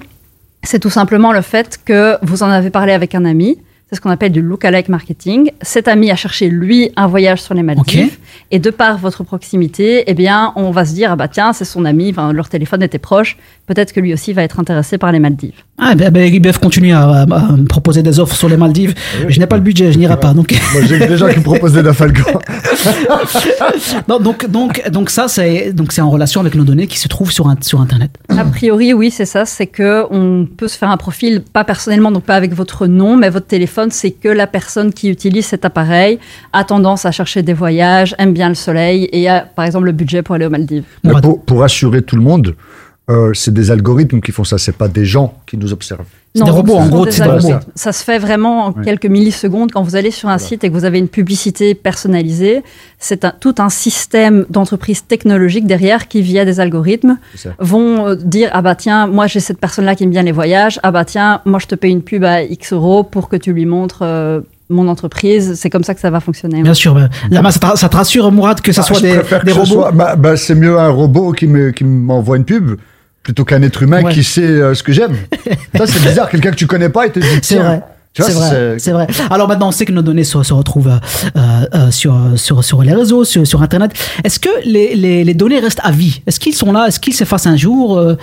c'est 0.63 0.79
tout 0.79 0.89
simplement 0.89 1.31
le 1.31 1.41
fait 1.41 1.79
que 1.83 2.17
vous 2.21 2.43
en 2.43 2.49
avez 2.49 2.69
parlé 2.69 2.91
avec 2.93 3.15
un 3.15 3.25
ami. 3.25 3.57
C'est 3.89 3.95
ce 3.95 4.01
qu'on 4.01 4.11
appelle 4.11 4.31
du 4.31 4.43
look-alike 4.43 4.87
marketing. 4.87 5.49
Cet 5.63 5.87
ami 5.87 6.11
a 6.11 6.15
cherché, 6.15 6.47
lui, 6.47 6.91
un 6.95 7.07
voyage 7.07 7.41
sur 7.41 7.55
les 7.55 7.63
Maldives. 7.63 8.19
Et 8.51 8.59
de 8.59 8.69
par 8.69 8.99
votre 8.99 9.23
proximité, 9.23 10.03
eh 10.05 10.13
bien, 10.13 10.53
on 10.55 10.69
va 10.69 10.85
se 10.85 10.93
dire, 10.93 11.11
ah 11.11 11.15
bah 11.15 11.27
tiens, 11.27 11.53
c'est 11.53 11.65
son 11.65 11.85
ami, 11.85 12.11
enfin, 12.11 12.31
leur 12.31 12.49
téléphone 12.49 12.83
était 12.83 12.99
proche. 12.99 13.37
Peut-être 13.65 13.91
que 13.91 13.99
lui 13.99 14.13
aussi 14.13 14.31
va 14.31 14.43
être 14.43 14.59
intéressé 14.59 14.99
par 14.99 15.11
les 15.11 15.17
Maldives. 15.17 15.63
Ah, 15.81 15.95
ben, 15.95 16.11
ben, 16.11 16.41
peuvent 16.41 16.59
continuer 16.59 16.91
à, 16.91 17.03
à- 17.09 17.21
à 17.23 17.51
me 17.53 17.65
proposer 17.65 18.03
des 18.03 18.19
offres 18.19 18.35
sur 18.35 18.49
les 18.49 18.57
Maldives. 18.57 18.93
Je 19.27 19.39
n'ai 19.39 19.47
pas 19.47 19.55
le 19.55 19.61
budget, 19.61 19.91
je 19.91 19.97
n'irai 19.97 20.19
pas. 20.19 20.33
Donc, 20.33 20.53
Moi, 20.73 20.81
j'ai 20.87 20.99
des 20.99 21.17
gens 21.17 21.27
qui 21.29 21.39
me 21.39 21.43
proposent 21.43 21.73
des 21.73 21.83
Dafalgan. 21.83 22.23
non, 24.07 24.19
donc, 24.19 24.49
donc, 24.49 24.83
donc 24.89 25.09
ça, 25.09 25.27
c'est, 25.27 25.73
donc 25.73 25.91
c'est 25.91 26.01
en 26.01 26.09
relation 26.09 26.41
avec 26.41 26.55
nos 26.55 26.63
données 26.63 26.87
qui 26.87 26.97
se 26.99 27.07
trouvent 27.07 27.31
sur, 27.31 27.47
un- 27.47 27.57
sur 27.61 27.81
Internet. 27.81 28.11
A 28.29 28.45
priori, 28.45 28.93
oui, 28.93 29.11
c'est 29.11 29.25
ça. 29.25 29.45
C'est 29.45 29.67
que 29.67 30.03
on 30.11 30.45
peut 30.45 30.67
se 30.67 30.77
faire 30.77 30.89
un 30.89 30.97
profil, 30.97 31.41
pas 31.41 31.63
personnellement, 31.63 32.11
donc 32.11 32.23
pas 32.23 32.35
avec 32.35 32.53
votre 32.53 32.87
nom, 32.87 33.15
mais 33.17 33.29
votre 33.29 33.47
téléphone, 33.47 33.89
c'est 33.91 34.11
que 34.11 34.29
la 34.29 34.47
personne 34.47 34.93
qui 34.93 35.09
utilise 35.09 35.45
cet 35.45 35.65
appareil 35.65 36.19
a 36.53 36.63
tendance 36.63 37.05
à 37.05 37.11
chercher 37.11 37.41
des 37.43 37.53
voyages, 37.53 38.15
aime 38.17 38.33
bien 38.33 38.49
le 38.49 38.55
soleil 38.55 39.09
et 39.11 39.29
a, 39.29 39.41
par 39.41 39.65
exemple, 39.65 39.85
le 39.85 39.91
budget 39.91 40.21
pour 40.21 40.35
aller 40.35 40.45
aux 40.45 40.49
Maldives. 40.49 40.83
Pour, 41.21 41.41
pour 41.43 41.63
assurer 41.63 42.01
tout 42.01 42.15
le 42.15 42.21
monde, 42.21 42.55
euh, 43.09 43.31
c'est 43.33 43.53
des 43.53 43.71
algorithmes 43.71 44.21
qui 44.21 44.31
font 44.31 44.43
ça, 44.43 44.57
c'est 44.57 44.75
pas 44.75 44.87
des 44.87 45.05
gens 45.05 45.33
qui 45.47 45.57
nous 45.57 45.73
observent. 45.73 46.05
C'est 46.35 46.43
des 46.43 46.51
robots, 46.51 46.75
en 46.75 46.87
gros, 46.87 47.05
des 47.07 47.23
robots. 47.23 47.55
Ça 47.73 47.91
se 47.91 48.03
fait 48.03 48.19
vraiment 48.19 48.67
en 48.67 48.71
quelques 48.73 49.07
millisecondes 49.07 49.71
quand 49.71 49.81
vous 49.81 49.95
allez 49.95 50.11
sur 50.11 50.29
un 50.29 50.37
site 50.37 50.63
et 50.63 50.69
que 50.69 50.73
vous 50.75 50.85
avez 50.85 50.99
une 50.99 51.07
publicité 51.07 51.73
personnalisée. 51.73 52.61
C'est 52.99 53.25
un- 53.25 53.33
tout 53.39 53.55
un 53.57 53.69
système 53.69 54.45
d'entreprises 54.51 55.05
technologiques 55.07 55.65
derrière 55.65 56.07
qui, 56.07 56.21
via 56.21 56.45
des 56.45 56.59
algorithmes, 56.59 57.17
vont 57.57 58.07
euh, 58.09 58.15
dire 58.15 58.51
ah 58.53 58.61
bah 58.61 58.75
tiens, 58.75 59.07
moi 59.07 59.25
j'ai 59.25 59.39
cette 59.39 59.59
personne-là 59.59 59.95
qui 59.95 60.03
aime 60.03 60.11
bien 60.11 60.21
les 60.21 60.31
voyages. 60.31 60.79
Ah 60.83 60.91
bah 60.91 61.03
tiens, 61.03 61.41
moi 61.45 61.57
je 61.57 61.65
te 61.65 61.73
paye 61.73 61.91
une 61.91 62.03
pub 62.03 62.23
à 62.23 62.43
X 62.43 62.73
euros 62.73 63.03
pour 63.03 63.27
que 63.27 63.35
tu 63.35 63.51
lui 63.51 63.65
montres 63.65 64.01
euh, 64.03 64.41
mon 64.69 64.87
entreprise. 64.87 65.55
C'est 65.55 65.71
comme 65.71 65.83
ça 65.83 65.95
que 65.95 65.99
ça 65.99 66.11
va 66.11 66.19
fonctionner. 66.19 66.61
Bien 66.61 66.75
sûr. 66.75 66.93
ben, 66.93 67.09
Lama, 67.31 67.51
ça, 67.51 67.59
te, 67.59 67.75
ça 67.79 67.89
te 67.89 67.97
rassure, 67.97 68.31
Mourad, 68.31 68.61
que 68.61 68.71
ça 68.71 68.81
Ah, 68.83 68.87
soit 68.87 68.97
je 68.97 69.01
des, 69.01 69.13
que 69.17 69.51
robots 69.51 69.65
soit- 69.65 69.91
bah, 69.93 70.15
bah, 70.15 70.37
c'est 70.37 70.53
mieux 70.53 70.77
un 70.77 70.89
robot 70.89 71.31
qui 71.31 71.47
me- 71.47 71.71
qui 71.71 71.83
m'envoie 71.85 72.37
une 72.37 72.45
pub 72.45 72.77
plutôt 73.29 73.45
qu'un 73.45 73.61
être 73.61 73.83
humain 73.83 74.01
Ouais. 74.01 74.11
qui 74.13 74.23
sait 74.23 74.41
euh, 74.41 74.73
ce 74.73 74.81
que 74.81 74.91
j'aime. 74.91 75.15
ça, 75.77 75.85
c'est 75.85 76.01
bizarre. 76.01 76.29
Quelqu'un 76.29 76.49
que 76.49 76.55
tu 76.55 76.65
connais 76.65 76.89
pas, 76.89 77.05
il 77.05 77.11
te 77.11 77.19
dit 77.19 77.27
C'est 77.43 77.57
vrai. 77.59 77.81
C'est 78.17 78.31
vrai, 78.33 78.49
c'est- 78.49 78.79
c'est 78.79 78.91
vrai. 78.91 79.05
Alors 79.29 79.47
maintenant, 79.47 79.67
on 79.67 79.71
sait 79.71 79.85
que 79.85 79.91
nos 79.91 80.01
données 80.01 80.23
se, 80.23 80.41
se 80.41 80.51
retrouvent 80.53 80.89
euh, 80.89 81.39
euh, 81.75 81.91
sur, 81.91 82.17
sur, 82.37 82.63
sur 82.63 82.81
les 82.81 82.93
réseaux, 82.93 83.23
sur, 83.23 83.45
sur 83.45 83.61
Internet. 83.61 83.91
Est-ce 84.23 84.39
que 84.39 84.49
les, 84.65 84.95
les, 84.95 85.23
les 85.23 85.33
données 85.35 85.59
restent 85.59 85.79
à 85.83 85.91
vie? 85.91 86.21
Est-ce 86.25 86.39
qu'ils 86.39 86.55
sont 86.55 86.71
là? 86.71 86.87
Est-ce 86.87 86.99
qu'ils 86.99 87.13
s'effacent 87.13 87.45
un 87.45 87.55
jour? 87.55 87.97
Euh, 87.99 88.15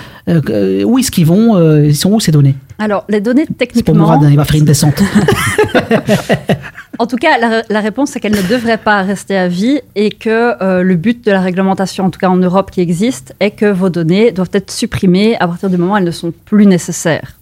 Où 0.85 0.99
est-ce 0.99 1.13
qu'ils 1.13 1.25
vont? 1.27 1.57
Ils 1.83 1.95
sont 1.97 2.11
où 2.11 2.19
ces 2.21 2.33
données? 2.33 2.57
Alors 2.81 3.05
les 3.09 3.21
données 3.21 3.43
C'est 3.43 3.47
pour 3.55 3.59
techniquement, 3.59 3.95
Mourad, 3.95 4.27
il 4.29 4.37
va 4.37 4.45
faire 4.45 4.57
une 4.57 4.65
descente. 4.67 5.01
En 6.99 7.07
tout 7.07 7.17
cas, 7.17 7.39
la, 7.39 7.63
la 7.69 7.81
réponse, 7.81 8.11
c'est 8.11 8.21
qu'elle 8.21 8.37
ne 8.37 8.49
devrait 8.49 8.79
pas 8.79 9.03
rester 9.03 9.37
à 9.37 9.49
vie 9.49 9.81
et 9.95 10.11
que 10.11 10.63
euh, 10.63 10.83
le 10.83 10.95
but 10.97 11.25
de 11.25 11.31
la 11.31 11.41
réglementation, 11.41 12.05
en 12.05 12.11
tout 12.11 12.19
cas 12.19 12.29
en 12.29 12.37
Europe 12.37 12.71
qui 12.71 12.81
existe, 12.81 13.35
est 13.41 13.51
que 13.51 13.67
vos 13.67 13.89
données 13.89 14.33
doivent 14.33 14.51
être 14.53 14.71
supprimées 14.71 15.37
à 15.39 15.47
partir 15.49 15.71
du 15.71 15.77
moment 15.77 15.95
où 15.95 15.97
elles 15.97 16.05
ne 16.05 16.11
sont 16.11 16.33
plus 16.45 16.67
nécessaires. 16.67 17.37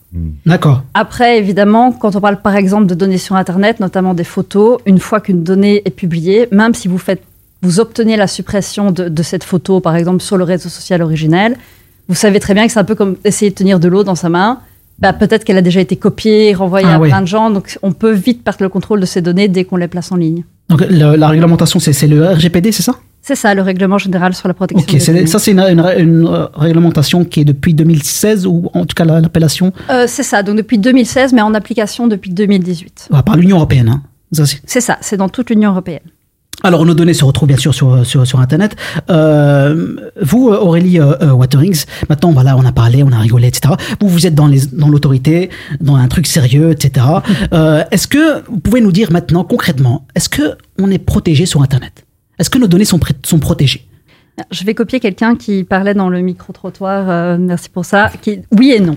D'accord. 0.47 0.85
Après, 0.95 1.39
évidemment, 1.39 1.91
quand 1.91 2.15
on 2.15 2.21
parle 2.21 2.41
par 2.41 2.55
exemple 2.55 2.87
de 2.87 2.95
données 2.95 3.19
sur 3.19 3.35
Internet, 3.35 3.81
notamment 3.81 4.15
des 4.15 4.23
photos, 4.25 4.79
une 4.87 5.01
fois 5.01 5.21
qu'une 5.21 5.43
donnée 5.43 5.83
est 5.85 5.91
publiée, 5.91 6.47
même 6.53 6.73
si 6.73 6.87
vous 6.87 6.99
faites, 6.99 7.23
vous 7.63 7.81
obtenez 7.81 8.17
la 8.17 8.29
suppression 8.29 8.93
de, 8.93 9.09
de 9.09 9.23
cette 9.25 9.43
photo, 9.43 9.81
par 9.81 9.97
exemple, 9.97 10.23
sur 10.23 10.37
le 10.37 10.45
réseau 10.45 10.69
social 10.69 11.03
originel, 11.03 11.57
vous 12.09 12.15
savez 12.15 12.39
très 12.39 12.55
bien 12.55 12.67
que 12.67 12.73
c'est 12.73 12.79
un 12.79 12.85
peu 12.85 12.95
comme 12.95 13.17
essayer 13.25 13.51
de 13.51 13.57
tenir 13.57 13.81
de 13.81 13.89
l'eau 13.89 14.05
dans 14.05 14.15
sa 14.15 14.29
main. 14.29 14.61
Bah, 14.99 15.13
peut-être 15.13 15.45
qu'elle 15.45 15.59
a 15.59 15.63
déjà 15.63 15.81
été 15.81 15.97
copiée, 15.97 16.55
renvoyée 16.55 16.87
Ah 16.89 16.95
à 16.97 17.01
oui. 17.01 17.09
plein 17.09 17.21
de 17.21 17.27
gens, 17.27 17.51
donc 17.51 17.79
on 17.83 17.93
peut 17.93 18.13
vite 18.13 18.43
perdre 18.45 18.63
le 18.63 18.69
contrôle 18.69 19.01
de 19.01 19.07
ces 19.07 19.21
données 19.23 19.49
dès 19.49 19.65
qu'on 19.65 19.77
les 19.77 19.89
place 19.89 20.13
en 20.13 20.17
ligne. 20.17 20.45
Donc 20.69 20.81
le- 20.89 21.17
la 21.17 21.29
réglementation, 21.29 21.79
c'est 21.81 22.07
le 22.07 22.25
RGPD, 22.27 22.73
c'est 22.73 22.83
ça? 22.83 22.95
C'est 23.21 23.35
ça, 23.35 23.55
le 23.55 23.63
règlement 23.63 23.97
général 23.99 24.35
sur 24.35 24.49
la 24.49 24.55
protection 24.55 24.85
Ok, 24.87 24.99
des 25.01 25.07
données. 25.07 25.27
ça 25.27 25.39
c'est 25.39 25.51
une, 25.53 25.61
une- 25.61 25.81
une, 25.99 26.27
euh, 26.27 26.47
réglementation 26.55 27.25
qui 27.25 27.41
est 27.41 27.45
depuis 27.45 27.73
2016 27.75 28.47
ou 28.47 28.71
en 28.75 28.85
tout 28.87 28.95
cas 28.95 29.05
la- 29.05 29.21
l'appellation? 29.21 29.73
Euh, 29.91 30.05
c'est 30.07 30.23
ça, 30.23 30.43
donc 30.43 30.57
depuis 30.57 30.79
2016, 30.79 31.33
mais 31.33 31.41
en 31.43 31.55
application 31.55 32.07
depuis 32.07 32.31
2018. 32.31 33.09
ah, 33.13 33.23
par 33.23 33.37
l'Union 33.37 33.57
européenne. 33.57 33.89
Hein. 33.89 34.03
C'est 34.67 34.81
ça, 34.81 34.99
c'est 35.01 35.17
dans 35.17 35.29
toute 35.29 35.51
l'Union 35.51 35.71
européenne. 35.71 36.01
Alors, 36.63 36.87
nos 36.87 36.95
données 36.95 37.13
se 37.15 37.25
retrouvent 37.25 37.49
bien 37.49 37.59
sûr 37.59 37.75
sur, 37.75 38.07
sur, 38.07 38.27
sur 38.27 38.41
Internet. 38.41 38.75
Euh, 39.11 39.97
vous, 40.23 40.49
euh, 40.51 40.57
Aurélie 40.59 40.99
euh, 40.99 41.15
euh, 41.21 41.33
Waterings, 41.33 41.85
maintenant, 42.09 42.33
voilà, 42.33 42.57
on 42.57 42.65
a 42.65 42.73
parlé, 42.73 43.03
on 43.03 43.13
a 43.13 43.19
rigolé, 43.19 43.49
etc. 43.49 43.75
Vous, 44.01 44.09
vous 44.09 44.27
êtes 44.27 44.35
dans 44.35 44.47
les- 44.47 44.67
dans 44.73 44.89
l'autorité, 44.89 45.51
dans 45.81 45.97
un 45.97 46.09
truc 46.09 46.27
sérieux, 46.27 46.71
etc. 46.71 47.07
Euh, 47.53 47.85
est-ce 47.91 48.07
que 48.09 48.43
vous 48.49 48.59
pouvez 48.59 48.81
nous 48.81 48.93
dire 48.93 49.13
maintenant, 49.13 49.45
concrètement, 49.45 50.07
est-ce 50.15 50.29
que 50.29 50.57
on 50.79 50.91
est 50.91 50.99
protégé 50.99 51.45
sur 51.47 51.63
Internet? 51.63 52.05
Est-ce 52.39 52.49
que 52.51 52.59
nos 52.59 52.67
données 52.67 52.85
sont, 52.87 52.99
sont 53.25 53.39
protégées? 53.39 53.87
Je 54.51 54.65
vais 54.65 54.75
copier 54.75 54.99
quelqu'un 55.01 55.37
qui 55.37 55.63
parlait 55.65 55.95
dans 55.95 56.09
le 56.09 56.21
micro-trottoir, 56.21 57.09
euh, 57.11 57.37
merci 57.39 57.69
pour 57.69 57.85
ça, 57.85 58.11
qui 58.23 58.41
oui 58.51 58.73
et 58.73 58.81
non. 58.81 58.97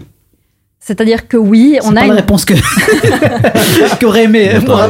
C'est-à-dire 0.79 1.27
que 1.27 1.35
oui, 1.37 1.77
on 1.83 1.89
C'est 1.89 1.91
a 1.91 1.93
pas 1.95 2.01
une... 2.05 2.09
la 2.13 2.15
réponse 2.21 2.45
que 2.45 2.53
qu'aurait 3.99 4.23
aimé. 4.23 4.51
moi. 4.65 4.89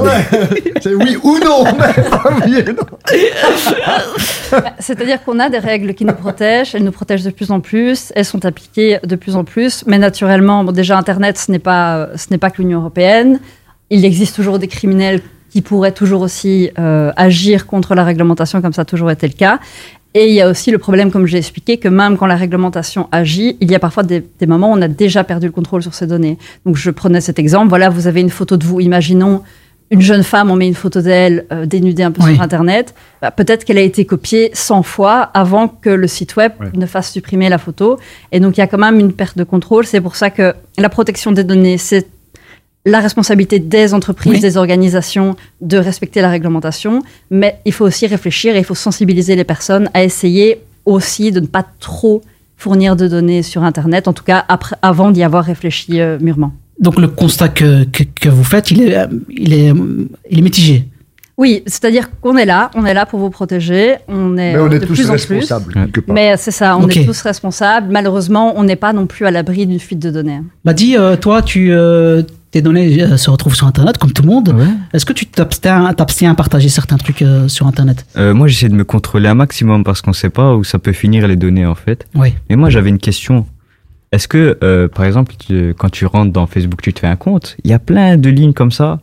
C'est 0.81 0.93
oui 0.93 1.17
ou 1.23 1.39
non. 1.43 1.63
C'est-à-dire 4.79 5.23
qu'on 5.23 5.39
a 5.39 5.49
des 5.49 5.57
règles 5.59 5.93
qui 5.93 6.05
nous 6.05 6.13
protègent, 6.13 6.75
elles 6.75 6.83
nous 6.83 6.91
protègent 6.91 7.23
de 7.23 7.31
plus 7.31 7.51
en 7.51 7.61
plus, 7.61 8.11
elles 8.15 8.25
sont 8.25 8.45
appliquées 8.45 8.99
de 9.03 9.15
plus 9.15 9.35
en 9.35 9.43
plus, 9.43 9.83
mais 9.87 9.97
naturellement, 9.97 10.63
bon, 10.63 10.71
déjà 10.71 10.97
Internet, 10.97 11.37
ce 11.37 11.51
n'est 11.51 11.59
pas, 11.59 12.09
ce 12.15 12.27
n'est 12.31 12.37
pas 12.37 12.49
que 12.51 12.61
l'Union 12.61 12.79
européenne. 12.79 13.39
Il 13.89 14.05
existe 14.05 14.35
toujours 14.35 14.59
des 14.59 14.67
criminels 14.67 15.21
qui 15.49 15.61
pourraient 15.61 15.93
toujours 15.93 16.21
aussi 16.21 16.69
euh, 16.77 17.11
agir 17.15 17.65
contre 17.65 17.95
la 17.95 18.03
réglementation, 18.03 18.61
comme 18.61 18.73
ça 18.73 18.81
a 18.81 18.85
toujours 18.85 19.09
été 19.09 19.27
le 19.27 19.33
cas. 19.33 19.59
Et 20.13 20.27
il 20.29 20.33
y 20.33 20.41
a 20.41 20.49
aussi 20.49 20.71
le 20.71 20.77
problème, 20.77 21.11
comme 21.11 21.27
j'ai 21.27 21.37
expliqué, 21.37 21.77
que 21.77 21.87
même 21.87 22.17
quand 22.17 22.25
la 22.25 22.35
réglementation 22.35 23.07
agit, 23.11 23.57
il 23.61 23.69
y 23.69 23.75
a 23.75 23.79
parfois 23.79 24.03
des, 24.03 24.23
des 24.39 24.47
moments 24.47 24.71
où 24.71 24.75
on 24.75 24.81
a 24.81 24.87
déjà 24.87 25.23
perdu 25.23 25.45
le 25.47 25.51
contrôle 25.51 25.83
sur 25.83 25.93
ces 25.93 26.07
données. 26.07 26.37
Donc 26.65 26.75
je 26.75 26.89
prenais 26.89 27.21
cet 27.21 27.37
exemple, 27.39 27.69
voilà, 27.69 27.89
vous 27.89 28.07
avez 28.07 28.21
une 28.21 28.29
photo 28.31 28.57
de 28.57 28.63
vous, 28.65 28.79
imaginons 28.79 29.43
une 29.89 30.01
jeune 30.01 30.23
femme, 30.23 30.51
on 30.51 30.55
met 30.57 30.67
une 30.67 30.73
photo 30.75 31.01
d'elle 31.01 31.45
euh, 31.51 31.65
dénudée 31.65 32.03
un 32.03 32.11
peu 32.11 32.21
Oui. 32.23 32.33
sur 32.33 32.41
Internet, 32.41 32.93
bah, 33.21 33.31
peut-être 33.31 33.63
qu'elle 33.63 33.77
a 33.77 33.81
été 33.81 34.03
copiée 34.05 34.49
100 34.53 34.83
fois 34.83 35.21
avant 35.33 35.69
que 35.69 35.89
le 35.89 36.07
site 36.07 36.35
web 36.35 36.51
ne 36.73 36.85
fasse 36.85 37.11
supprimer 37.11 37.47
la 37.47 37.57
photo. 37.57 37.97
Et 38.33 38.41
donc 38.41 38.57
il 38.57 38.59
y 38.59 38.63
a 38.63 38.67
quand 38.67 38.77
même 38.77 38.99
une 38.99 39.13
perte 39.13 39.37
de 39.37 39.45
contrôle. 39.45 39.85
C'est 39.85 40.01
pour 40.01 40.17
ça 40.17 40.29
que 40.29 40.53
la 40.77 40.89
protection 40.89 41.31
des 41.31 41.45
données, 41.45 41.77
c'est 41.77 42.05
la 42.87 42.99
responsabilité 42.99 43.59
des 43.59 43.93
entreprises, 43.93 44.33
Oui. 44.33 44.39
des 44.39 44.57
organisations 44.57 45.35
de 45.61 45.77
respecter 45.77 46.21
la 46.21 46.29
réglementation, 46.29 47.03
mais 47.29 47.59
il 47.65 47.73
faut 47.73 47.85
aussi 47.85 48.07
réfléchir 48.07 48.55
et 48.55 48.59
il 48.59 48.63
faut 48.63 48.75
sensibiliser 48.75 49.35
les 49.35 49.43
personnes 49.43 49.89
à 49.93 50.03
essayer 50.03 50.61
aussi 50.85 51.31
de 51.31 51.39
ne 51.41 51.47
pas 51.47 51.65
trop 51.79 52.21
fournir 52.55 52.95
de 52.95 53.07
données 53.07 53.43
sur 53.43 53.63
Internet, 53.63 54.07
en 54.07 54.13
tout 54.13 54.23
cas 54.23 54.45
après, 54.47 54.75
avant 54.81 55.11
d'y 55.11 55.21
avoir 55.23 55.43
réfléchi 55.43 55.99
euh, 55.99 56.17
mûrement. 56.19 56.53
Donc 56.79 56.97
le 56.99 57.07
constat 57.07 57.49
que, 57.49 57.83
que, 57.85 58.03
que 58.03 58.29
vous 58.29 58.43
faites, 58.43 58.71
il 58.71 58.81
est, 58.83 58.97
euh, 58.97 59.07
il 59.29 59.53
est, 59.53 59.71
euh, 59.71 60.07
il 60.29 60.39
est 60.39 60.41
mitigé. 60.41 60.85
Oui, 61.37 61.61
c'est-à-dire 61.67 62.09
qu'on 62.19 62.35
est 62.35 62.45
là, 62.45 62.71
on 62.73 62.83
est 62.83 62.95
là 62.95 63.05
pour 63.05 63.19
vous 63.19 63.29
protéger, 63.29 63.95
on 64.07 64.37
est, 64.37 64.53
Mais 64.53 64.59
on 64.59 64.71
est 64.71 64.79
de 64.79 64.85
tous 64.87 64.93
plus 64.95 65.09
en 65.09 65.11
responsables, 65.13 65.65
plus. 65.65 65.73
quelque 65.85 65.99
part. 65.99 66.15
Mais 66.15 66.35
c'est 66.37 66.49
ça, 66.49 66.75
on 66.77 66.87
est 66.89 67.05
tous 67.05 67.21
responsables. 67.21 67.91
Malheureusement, 67.91 68.53
on 68.57 68.63
n'est 68.63 68.75
pas 68.75 68.91
non 68.91 69.05
plus 69.05 69.27
à 69.27 69.29
l'abri 69.31 69.67
d'une 69.67 69.79
fuite 69.79 69.99
de 69.99 70.09
données. 70.09 70.41
Bah 70.65 70.73
dis, 70.73 70.97
euh, 70.97 71.15
toi, 71.15 71.43
tu, 71.43 71.71
euh, 71.71 72.23
tes 72.57 72.61
données 72.63 73.01
euh, 73.03 73.17
se 73.17 73.29
retrouvent 73.29 73.55
sur 73.55 73.67
Internet 73.67 73.97
comme 73.97 74.11
tout 74.11 74.23
le 74.23 74.29
monde. 74.29 74.55
Est-ce 74.93 75.05
que 75.05 75.13
tu 75.13 75.25
t'abstiens 75.27 75.85
à 75.85 76.33
partager 76.35 76.69
certains 76.69 76.97
trucs 76.97 77.21
euh, 77.21 77.47
sur 77.47 77.67
Internet? 77.67 78.05
Euh, 78.17 78.33
moi, 78.33 78.47
j'essaie 78.47 78.69
de 78.69 78.73
me 78.75 78.83
contrôler 78.83 79.27
un 79.29 79.35
maximum 79.35 79.83
parce 79.83 80.01
qu'on 80.01 80.13
sait 80.13 80.29
pas 80.29 80.55
où 80.55 80.63
ça 80.63 80.79
peut 80.79 80.93
finir 80.93 81.27
les 81.27 81.35
données 81.35 81.65
en 81.65 81.75
fait. 81.75 82.07
Oui. 82.15 82.33
Mais 82.49 82.55
moi, 82.55 82.69
j'avais 82.69 82.89
une 82.89 82.97
question. 82.99 83.45
Est-ce 84.11 84.27
que, 84.27 84.57
euh, 84.63 84.87
par 84.87 85.05
exemple, 85.05 85.33
tu- 85.37 85.73
quand 85.77 85.89
tu 85.89 86.05
rentres 86.05 86.31
dans 86.31 86.47
Facebook, 86.47 86.81
tu 86.81 86.93
te 86.93 86.99
fais 86.99 87.07
un 87.07 87.15
compte, 87.17 87.57
il 87.63 87.69
y 87.69 87.73
a 87.73 87.79
plein 87.79 88.17
de 88.17 88.29
lignes 88.29 88.53
comme 88.53 88.71
ça 88.71 88.99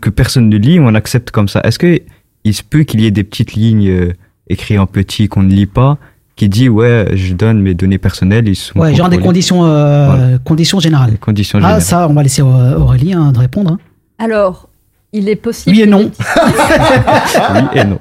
que 0.00 0.10
personne 0.10 0.48
ne 0.48 0.56
lit, 0.56 0.78
on 0.80 0.94
accepte 0.94 1.30
comme 1.30 1.48
ça. 1.48 1.60
Est-ce 1.64 1.78
que 1.78 1.98
il 2.44 2.54
se 2.54 2.62
peut 2.62 2.84
qu'il 2.84 3.00
y 3.00 3.06
ait 3.06 3.10
des 3.10 3.24
petites 3.24 3.54
lignes 3.54 4.12
écrites 4.48 4.78
en 4.78 4.86
petit 4.86 5.28
qu'on 5.28 5.42
ne 5.42 5.52
lit 5.52 5.66
pas, 5.66 5.98
qui 6.36 6.48
dit 6.48 6.68
ouais, 6.68 7.08
je 7.14 7.32
donne 7.34 7.60
mes 7.62 7.74
données 7.74 7.98
personnelles, 7.98 8.48
ils 8.48 8.56
sont 8.56 8.78
Ouais, 8.78 8.94
genre 8.94 9.08
des 9.08 9.18
conditions, 9.18 9.64
euh, 9.66 10.36
conditions 10.44 10.80
générales. 10.80 11.18
Conditions 11.20 11.58
Ah, 11.58 11.62
générales. 11.62 11.82
ça, 11.82 12.08
on 12.08 12.14
va 12.14 12.22
laisser 12.22 12.42
euh, 12.42 12.76
Aurélie 12.78 13.12
hein, 13.14 13.30
de 13.32 13.38
répondre. 13.38 13.72
hein. 13.72 13.78
Alors, 14.18 14.68
il 15.12 15.28
est 15.28 15.36
possible. 15.36 15.76
Oui 15.76 15.82
et 15.82 15.86
non. 15.86 16.10
Oui 17.54 17.78
et 17.80 17.84
non. 17.84 17.98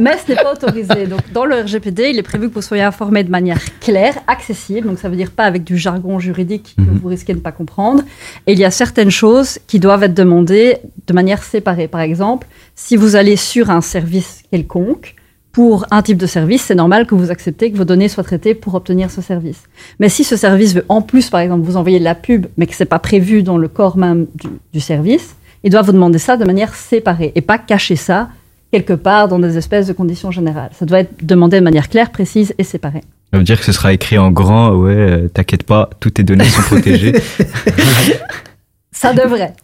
Mais 0.00 0.16
ce 0.24 0.32
n'est 0.32 0.36
pas 0.42 0.52
autorisé. 0.52 1.06
Donc, 1.06 1.20
dans 1.32 1.44
le 1.44 1.54
RGPD, 1.60 2.10
il 2.10 2.18
est 2.18 2.22
prévu 2.22 2.48
que 2.48 2.54
vous 2.54 2.62
soyez 2.62 2.82
informé 2.82 3.22
de 3.22 3.30
manière 3.30 3.60
claire, 3.80 4.14
accessible. 4.26 4.88
Donc, 4.88 4.98
ça 4.98 5.08
veut 5.08 5.16
dire 5.16 5.30
pas 5.30 5.44
avec 5.44 5.62
du 5.64 5.76
jargon 5.78 6.18
juridique 6.18 6.74
que 6.76 6.82
Mhm. 6.82 6.98
vous 7.00 7.08
risquez 7.08 7.32
de 7.32 7.38
ne 7.38 7.42
pas 7.42 7.52
comprendre. 7.52 8.02
Et 8.46 8.52
il 8.52 8.58
y 8.58 8.64
a 8.64 8.70
certaines 8.72 9.10
choses 9.10 9.58
qui 9.68 9.78
doivent 9.78 10.02
être 10.02 10.14
demandées 10.14 10.78
de 11.06 11.12
manière 11.12 11.42
séparée. 11.42 11.86
Par 11.88 12.00
exemple, 12.00 12.46
si 12.74 12.96
vous 12.96 13.14
allez 13.14 13.36
sur 13.36 13.70
un 13.70 13.80
service 13.80 14.42
quelconque, 14.50 15.14
pour 15.54 15.86
un 15.92 16.02
type 16.02 16.18
de 16.18 16.26
service, 16.26 16.62
c'est 16.62 16.74
normal 16.74 17.06
que 17.06 17.14
vous 17.14 17.30
acceptez 17.30 17.70
que 17.70 17.76
vos 17.76 17.84
données 17.84 18.08
soient 18.08 18.24
traitées 18.24 18.54
pour 18.54 18.74
obtenir 18.74 19.08
ce 19.10 19.22
service. 19.22 19.62
Mais 20.00 20.08
si 20.08 20.24
ce 20.24 20.36
service 20.36 20.74
veut 20.74 20.84
en 20.88 21.00
plus, 21.00 21.30
par 21.30 21.40
exemple, 21.40 21.64
vous 21.64 21.76
envoyer 21.76 22.00
de 22.00 22.04
la 22.04 22.16
pub, 22.16 22.46
mais 22.56 22.66
que 22.66 22.74
c'est 22.74 22.84
pas 22.84 22.98
prévu 22.98 23.44
dans 23.44 23.56
le 23.56 23.68
corps 23.68 23.96
même 23.96 24.26
du, 24.34 24.48
du 24.72 24.80
service, 24.80 25.36
il 25.62 25.70
doit 25.70 25.82
vous 25.82 25.92
demander 25.92 26.18
ça 26.18 26.36
de 26.36 26.44
manière 26.44 26.74
séparée 26.74 27.30
et 27.36 27.40
pas 27.40 27.58
cacher 27.58 27.94
ça 27.94 28.30
quelque 28.72 28.94
part 28.94 29.28
dans 29.28 29.38
des 29.38 29.56
espèces 29.56 29.86
de 29.86 29.92
conditions 29.92 30.32
générales. 30.32 30.70
Ça 30.76 30.84
doit 30.84 30.98
être 30.98 31.24
demandé 31.24 31.60
de 31.60 31.64
manière 31.64 31.88
claire, 31.88 32.10
précise 32.10 32.52
et 32.58 32.64
séparée. 32.64 33.02
Ça 33.32 33.38
veut 33.38 33.44
dire 33.44 33.60
que 33.60 33.64
ce 33.64 33.70
sera 33.70 33.92
écrit 33.92 34.18
en 34.18 34.32
grand, 34.32 34.74
ouais, 34.74 34.92
euh, 34.92 35.28
t'inquiète 35.28 35.62
pas, 35.62 35.88
toutes 36.00 36.14
tes 36.14 36.24
données 36.24 36.44
sont 36.44 36.62
protégées. 36.62 37.12
Ça 38.90 39.12
devrait. 39.12 39.54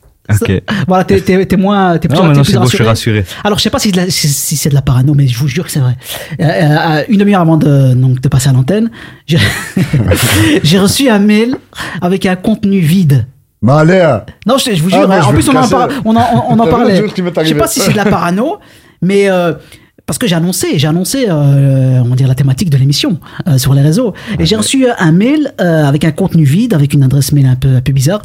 Voilà, 0.89 1.05
t'es 1.05 1.21
t'es- 1.21 1.47
t'es 1.47 1.57
moins. 1.57 1.99
T'es 1.99 2.09
plus, 2.09 2.17
Non, 2.17 2.23
t'es 2.23 2.27
maintenant 2.29 2.43
plus 2.43 2.53
c'est 2.53 2.59
bon, 2.59 2.65
je 2.67 2.75
suis 2.77 2.85
rassuré. 2.85 3.25
Alors, 3.45 3.59
je 3.59 3.63
sais 3.65 3.71
pas 3.71 3.79
si, 3.79 3.93
la- 3.93 4.11
si- 4.11 4.29
si 4.29 4.57
c'est 4.57 4.69
de 4.71 4.75
la 4.75 4.83
parano, 4.83 5.15
mais 5.15 5.27
je 5.27 5.37
vous 5.39 5.49
jure 5.49 5.65
que 5.65 5.71
c'est 5.71 5.81
vrai. 5.81 5.97
Euh, 6.41 6.45
euh, 6.45 7.03
une 7.09 7.19
demi-heure 7.19 7.41
avant 7.43 7.57
de, 7.57 7.95
donc, 7.95 8.21
de 8.21 8.29
passer 8.29 8.49
à 8.49 8.53
l'antenne, 8.53 8.91
j'ai 9.27 9.39
j'ai 10.63 10.79
reçu 10.79 11.09
un 11.09 11.19
mail 11.19 11.57
avec 12.01 12.27
un 12.27 12.37
contenu 12.37 12.81
vide. 12.81 13.27
Maléa 13.63 14.25
Non, 14.47 14.57
je, 14.59 14.75
je 14.75 14.83
vous 14.83 14.89
Ah, 14.93 15.01
jure, 15.01 15.11
hein, 15.11 15.21
je 15.23 15.27
en 15.29 15.33
plus 15.33 15.49
on 15.49 15.57
en, 15.57 15.69
par- 15.69 15.89
on 16.05 16.17
en, 16.17 16.47
on 16.49 16.59
en 16.59 16.67
parlait. 16.67 16.97
Je 17.45 17.49
sais 17.49 17.55
pas 17.55 17.67
si 17.67 17.81
c'est 17.81 17.93
de 17.93 17.97
la 17.97 18.07
parano, 18.07 18.59
mais 19.03 19.29
euh, 19.29 19.53
parce 20.07 20.19
que 20.19 20.27
j'ai 20.27 20.35
annoncé, 20.35 20.79
j'ai 20.79 20.89
annoncé, 20.89 21.27
euh, 21.29 22.01
on 22.03 22.09
va 22.09 22.17
dire 22.17 22.27
la 22.27 22.35
thématique 22.35 22.71
de 22.71 22.77
l'émission 22.79 23.21
euh, 23.47 23.59
sur 23.59 23.75
les 23.75 23.83
réseaux, 23.83 24.15
et 24.39 24.47
j'ai 24.47 24.57
reçu 24.57 24.87
un 24.99 25.13
mail 25.13 25.53
euh, 25.61 25.85
avec 25.85 26.05
un 26.05 26.11
contenu 26.11 26.45
vide, 26.45 26.73
avec 26.73 26.95
une 26.95 27.03
adresse 27.03 27.33
mail 27.33 27.47
un 27.47 27.55
peu, 27.55 27.77
un 27.77 27.81
peu 27.83 27.93
bizarre. 27.93 28.23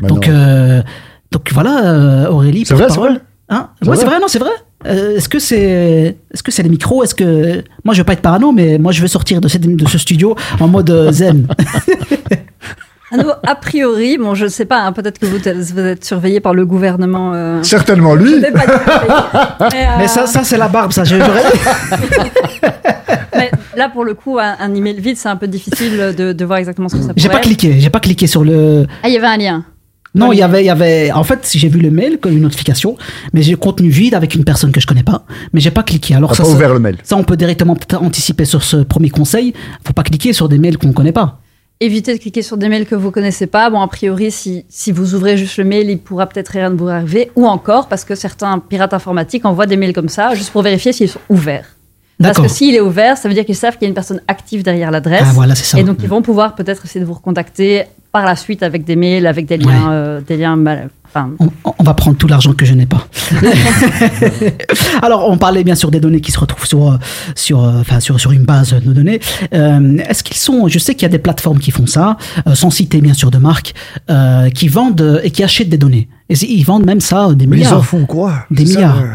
Bah 0.00 0.08
donc, 0.08 0.26
non. 0.26 0.32
euh, 0.34 0.82
donc 1.30 1.50
voilà, 1.52 1.84
euh, 1.84 2.28
Aurélie. 2.30 2.64
C'est 2.66 2.74
vrai, 2.74 2.86
porte-parole. 2.86 3.12
c'est 3.12 3.18
vrai 3.18 3.24
Hein 3.50 3.70
C'est 3.82 3.88
ouais, 3.88 3.96
c'est 3.96 4.02
vrai 4.04 4.14
vrai, 4.16 4.20
non, 4.20 4.28
c'est 4.28 4.38
vrai. 4.38 4.50
Euh, 4.86 5.16
est-ce 5.16 5.28
que 5.28 5.38
c'est, 5.38 6.16
est-ce 6.32 6.42
que 6.42 6.52
c'est 6.52 6.62
les 6.62 6.68
micros? 6.68 7.02
Est-ce 7.02 7.14
que 7.14 7.64
moi 7.84 7.94
je 7.94 8.00
veux 8.00 8.04
pas 8.04 8.12
être 8.12 8.20
parano, 8.20 8.52
mais 8.52 8.78
moi 8.78 8.92
je 8.92 9.00
veux 9.00 9.08
sortir 9.08 9.40
de, 9.40 9.48
cette- 9.48 9.74
de 9.74 9.88
ce 9.88 9.96
studio 9.98 10.36
en 10.60 10.68
mode 10.68 10.90
euh, 10.90 11.10
zen. 11.12 11.46
A 13.46 13.54
priori, 13.54 14.18
bon, 14.18 14.34
je 14.34 14.44
ne 14.44 14.50
sais 14.50 14.66
pas, 14.66 14.82
hein, 14.82 14.92
peut-être 14.92 15.18
que 15.18 15.24
vous, 15.24 15.36
êtes- 15.48 15.56
vous 15.56 15.78
êtes 15.80 16.04
surveillé 16.04 16.40
par 16.40 16.52
le 16.52 16.66
gouvernement. 16.66 17.32
euh, 17.34 17.62
Certainement 17.62 18.14
lui. 18.14 18.34
je 18.34 18.52
pas 18.52 19.56
mais, 19.72 19.86
euh, 19.86 19.90
mais 19.98 20.08
ça, 20.08 20.26
ça 20.26 20.44
c'est 20.44 20.58
la 20.58 20.68
barbe, 20.68 20.92
ça. 20.92 21.04
je- 21.04 21.16
mais 23.34 23.50
là, 23.76 23.88
pour 23.88 24.04
le 24.04 24.12
coup, 24.14 24.38
un, 24.38 24.56
un 24.60 24.74
email 24.74 25.00
vide, 25.00 25.16
c'est 25.16 25.28
un 25.30 25.36
peu 25.36 25.48
difficile 25.48 26.14
de, 26.16 26.32
de 26.34 26.44
voir 26.44 26.58
exactement 26.58 26.88
ce 26.90 26.96
que 26.96 27.00
ça 27.02 27.08
pourrait 27.08 27.20
J'ai 27.22 27.28
pas 27.30 27.36
être. 27.38 27.44
cliqué, 27.44 27.80
j'ai 27.80 27.90
pas 27.90 28.00
cliqué 28.00 28.26
sur 28.26 28.44
le. 28.44 28.86
Ah, 29.02 29.08
il 29.08 29.14
y 29.14 29.16
avait 29.16 29.26
un 29.26 29.38
lien. 29.38 29.64
Non, 30.18 30.32
il 30.32 30.38
y 30.38 30.42
avait, 30.42 30.62
il 30.62 30.66
y 30.66 30.70
avait. 30.70 31.10
En 31.12 31.24
fait, 31.24 31.48
j'ai 31.52 31.68
vu 31.68 31.80
le 31.80 31.90
mail 31.90 32.18
comme 32.18 32.32
une 32.32 32.42
notification, 32.42 32.96
mais 33.32 33.42
j'ai 33.42 33.52
le 33.52 33.56
contenu 33.56 33.88
vide 33.88 34.14
avec 34.14 34.34
une 34.34 34.44
personne 34.44 34.72
que 34.72 34.80
je 34.80 34.86
connais 34.86 35.02
pas, 35.02 35.24
mais 35.52 35.60
j'ai 35.60 35.70
pas 35.70 35.82
cliqué. 35.82 36.14
Alors 36.14 36.34
ça, 36.34 36.42
pas 36.42 36.48
ça- 36.48 36.54
ouvert 36.54 36.72
le 36.72 36.80
mail. 36.80 36.96
ça, 37.02 37.16
on 37.16 37.24
peut 37.24 37.36
directement 37.36 37.74
peut-être 37.74 38.02
anticiper 38.02 38.44
sur 38.44 38.62
ce 38.62 38.78
premier 38.78 39.10
conseil. 39.10 39.54
Faut 39.86 39.92
pas 39.92 40.02
cliquer 40.02 40.32
sur 40.32 40.48
des 40.48 40.58
mails 40.58 40.78
qu'on 40.78 40.92
connaît 40.92 41.12
pas. 41.12 41.40
Évitez 41.80 42.12
de 42.14 42.18
cliquer 42.20 42.42
sur 42.42 42.56
des 42.56 42.68
mails 42.68 42.86
que 42.86 42.96
vous 42.96 43.12
connaissez 43.12 43.46
pas. 43.46 43.70
Bon, 43.70 43.80
a 43.80 43.86
priori, 43.86 44.32
si, 44.32 44.64
si 44.68 44.90
vous 44.90 45.14
ouvrez 45.14 45.36
juste 45.36 45.58
le 45.58 45.64
mail, 45.64 45.88
il 45.88 45.98
pourra 45.98 46.26
peut-être 46.26 46.48
rien 46.48 46.70
vous 46.70 46.88
arriver. 46.88 47.30
Ou 47.36 47.46
encore, 47.46 47.86
parce 47.86 48.04
que 48.04 48.16
certains 48.16 48.58
pirates 48.58 48.94
informatiques 48.94 49.44
envoient 49.44 49.66
des 49.66 49.76
mails 49.76 49.92
comme 49.92 50.08
ça, 50.08 50.34
juste 50.34 50.50
pour 50.50 50.62
vérifier 50.62 50.92
s'ils 50.92 51.08
sont 51.08 51.20
ouverts. 51.28 51.66
Parce 52.20 52.40
que 52.40 52.48
s'il 52.48 52.74
est 52.74 52.80
ouvert, 52.80 53.16
ça 53.16 53.28
veut 53.28 53.34
dire 53.34 53.44
qu'ils 53.46 53.54
savent 53.54 53.74
qu'il 53.74 53.82
y 53.82 53.84
a 53.84 53.88
une 53.90 53.94
personne 53.94 54.20
active 54.26 54.64
derrière 54.64 54.90
l'adresse. 54.90 55.22
Ah 55.24 55.30
voilà, 55.32 55.54
c'est 55.54 55.62
ça. 55.64 55.78
Et 55.78 55.84
donc, 55.84 55.98
ils 56.02 56.08
vont 56.08 56.20
pouvoir 56.20 56.56
peut-être 56.56 56.84
essayer 56.84 56.98
de 57.00 57.04
vous 57.06 57.14
recontacter 57.14 57.84
par 58.12 58.24
la 58.24 58.36
suite 58.36 58.62
avec 58.62 58.84
des 58.84 58.96
mails, 58.96 59.26
avec 59.26 59.46
des 59.46 59.56
liens, 59.58 59.66
Ouais. 59.88 59.92
euh, 59.92 60.20
des 60.20 60.36
liens 60.36 60.56
mal. 60.56 60.90
Enfin, 61.06 61.30
On, 61.38 61.48
on 61.78 61.82
va 61.84 61.94
prendre 61.94 62.16
tout 62.18 62.26
l'argent 62.28 62.52
que 62.52 62.66
je 62.66 62.74
n'ai 62.74 62.84
pas. 62.86 63.06
Alors, 65.02 65.28
on 65.28 65.38
parlait 65.38 65.64
bien 65.64 65.74
sûr 65.74 65.90
des 65.90 66.00
données 66.00 66.20
qui 66.20 66.32
se 66.32 66.38
retrouvent 66.38 66.66
sur, 66.66 66.92
euh, 66.92 66.96
sur, 67.34 67.62
euh, 67.64 67.80
enfin, 67.80 68.00
sur, 68.00 68.20
sur 68.20 68.32
une 68.32 68.44
base 68.44 68.72
de 68.74 68.92
données. 68.92 69.20
Euh, 69.54 69.98
Est-ce 70.08 70.22
qu'ils 70.22 70.36
sont, 70.36 70.68
je 70.68 70.78
sais 70.78 70.94
qu'il 70.94 71.02
y 71.02 71.06
a 71.06 71.10
des 71.10 71.18
plateformes 71.18 71.58
qui 71.58 71.70
font 71.70 71.86
ça, 71.86 72.16
euh, 72.46 72.54
sans 72.54 72.70
citer 72.70 73.00
bien 73.00 73.14
sûr 73.14 73.30
de 73.30 73.38
marques, 73.38 73.74
euh, 74.10 74.50
qui 74.50 74.68
vendent 74.68 75.20
et 75.24 75.30
qui 75.30 75.42
achètent 75.42 75.68
des 75.70 75.78
données. 75.78 76.08
Et 76.28 76.34
ils 76.34 76.64
vendent 76.64 76.86
même 76.86 77.00
ça 77.00 77.32
des 77.34 77.46
Mais 77.46 77.56
ils 77.58 77.60
en 77.60 77.70
milliards. 77.70 77.84
font 77.86 78.06
quoi? 78.06 78.44
Des 78.50 78.66
ça, 78.66 78.74
milliards. 78.78 78.98
euh, 79.02 79.06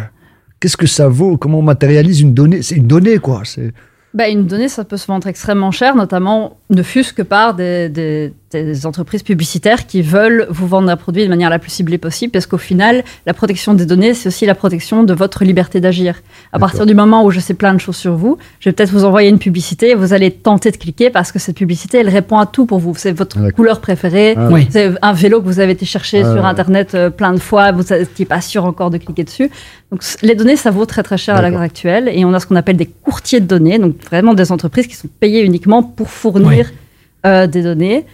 Qu'est-ce 0.60 0.78
que 0.78 0.88
ça 0.88 1.08
vaut? 1.08 1.38
Comment 1.38 1.60
on 1.60 1.64
matérialise 1.64 2.22
une 2.22 2.34
donnée? 2.34 2.62
C'est 2.62 2.76
une 2.76 2.88
donnée, 2.88 3.18
quoi. 3.18 3.42
C'est 3.44 3.74
bah, 4.14 4.30
une 4.30 4.46
donnée, 4.46 4.70
ça 4.70 4.84
peut 4.84 4.98
se 4.98 5.08
vendre 5.08 5.26
extrêmement 5.28 5.72
cher, 5.72 5.96
notamment 5.96 6.58
ne 6.70 6.84
fût-ce 6.84 7.14
que 7.14 7.24
par 7.24 7.56
des, 7.56 7.90
des- 7.90 8.32
des 8.62 8.86
entreprises 8.86 9.24
publicitaires 9.24 9.88
qui 9.88 10.02
veulent 10.02 10.46
vous 10.50 10.68
vendre 10.68 10.90
un 10.90 10.98
produit 10.98 11.24
de 11.24 11.30
manière 11.30 11.50
la 11.50 11.58
plus 11.58 11.72
ciblée 11.72 11.98
possible, 11.98 12.32
parce 12.32 12.46
qu'au 12.46 12.58
final, 12.58 13.04
la 13.26 13.34
protection 13.34 13.74
des 13.74 13.86
données, 13.86 14.14
c'est 14.14 14.28
aussi 14.28 14.46
la 14.46 14.54
protection 14.54 15.04
de 15.04 15.14
votre 15.14 15.44
liberté 15.44 15.80
d'agir. 15.80 16.22
À 16.52 16.60
partir 16.60 16.86
du 16.86 16.94
moment 16.94 17.24
où 17.26 17.32
je 17.32 17.40
sais 17.40 17.54
plein 17.56 17.74
de 17.74 17.80
choses 17.80 17.96
sur 17.96 18.16
vous, 18.16 18.38
je 18.60 18.70
vais 18.70 18.74
peut-être 18.74 18.92
vous 18.92 19.06
envoyer 19.06 19.30
une 19.30 19.40
publicité, 19.40 19.92
et 19.92 19.96
vous 19.96 20.14
allez 20.14 20.30
tenter 20.30 20.70
de 20.72 20.78
cliquer 20.78 21.10
parce 21.10 21.32
que 21.32 21.40
cette 21.40 21.56
publicité, 21.56 21.98
elle 22.00 22.10
répond 22.10 22.38
à 22.38 22.46
tout 22.46 22.66
pour 22.66 22.80
vous. 22.80 22.94
C'est 22.96 23.14
votre 23.14 23.50
couleur 23.52 23.80
préférée, 23.82 24.36
Ah 24.38 24.50
Oui. 24.52 24.68
c'est 24.70 24.92
un 25.02 25.14
vélo 25.14 25.42
que 25.42 25.46
vous 25.46 25.60
avez 25.60 25.72
été 25.72 25.86
chercher 25.86 26.22
Ah 26.24 26.34
sur. 26.34 26.44
Internet 26.46 26.94
euh, 26.94 27.10
plein 27.10 27.32
de 27.34 27.40
fois, 27.40 27.72
vous 27.72 27.84
n'étiez 27.94 28.26
pas 28.26 28.42
sûr 28.42 28.66
encore 28.66 28.90
de 28.90 28.98
cliquer 28.98 29.24
dessus. 29.24 29.50
Donc 29.92 30.04
les 30.22 30.36
données, 30.36 30.58
ça 30.58 30.72
vaut 30.72 30.86
très 30.86 31.04
très 31.04 31.18
cher 31.18 31.36
à 31.38 31.42
l'heure 31.50 31.62
actuelle, 31.62 32.10
et 32.12 32.26
on 32.26 32.34
a 32.34 32.40
ce 32.40 32.46
qu'on 32.48 32.56
appelle 32.58 32.76
des 32.78 32.86
courtiers 32.88 33.40
de 33.40 33.46
données, 33.46 33.80
donc 33.80 33.96
vraiment 34.04 34.34
des 34.34 34.52
entreprises 34.52 34.88
qui 34.88 34.96
sont 34.96 35.08
payées 35.20 35.44
uniquement 35.44 35.82
pour 35.84 36.10
fournir 36.10 36.72
euh, 37.26 37.48
des 37.48 37.62
données 37.64 38.06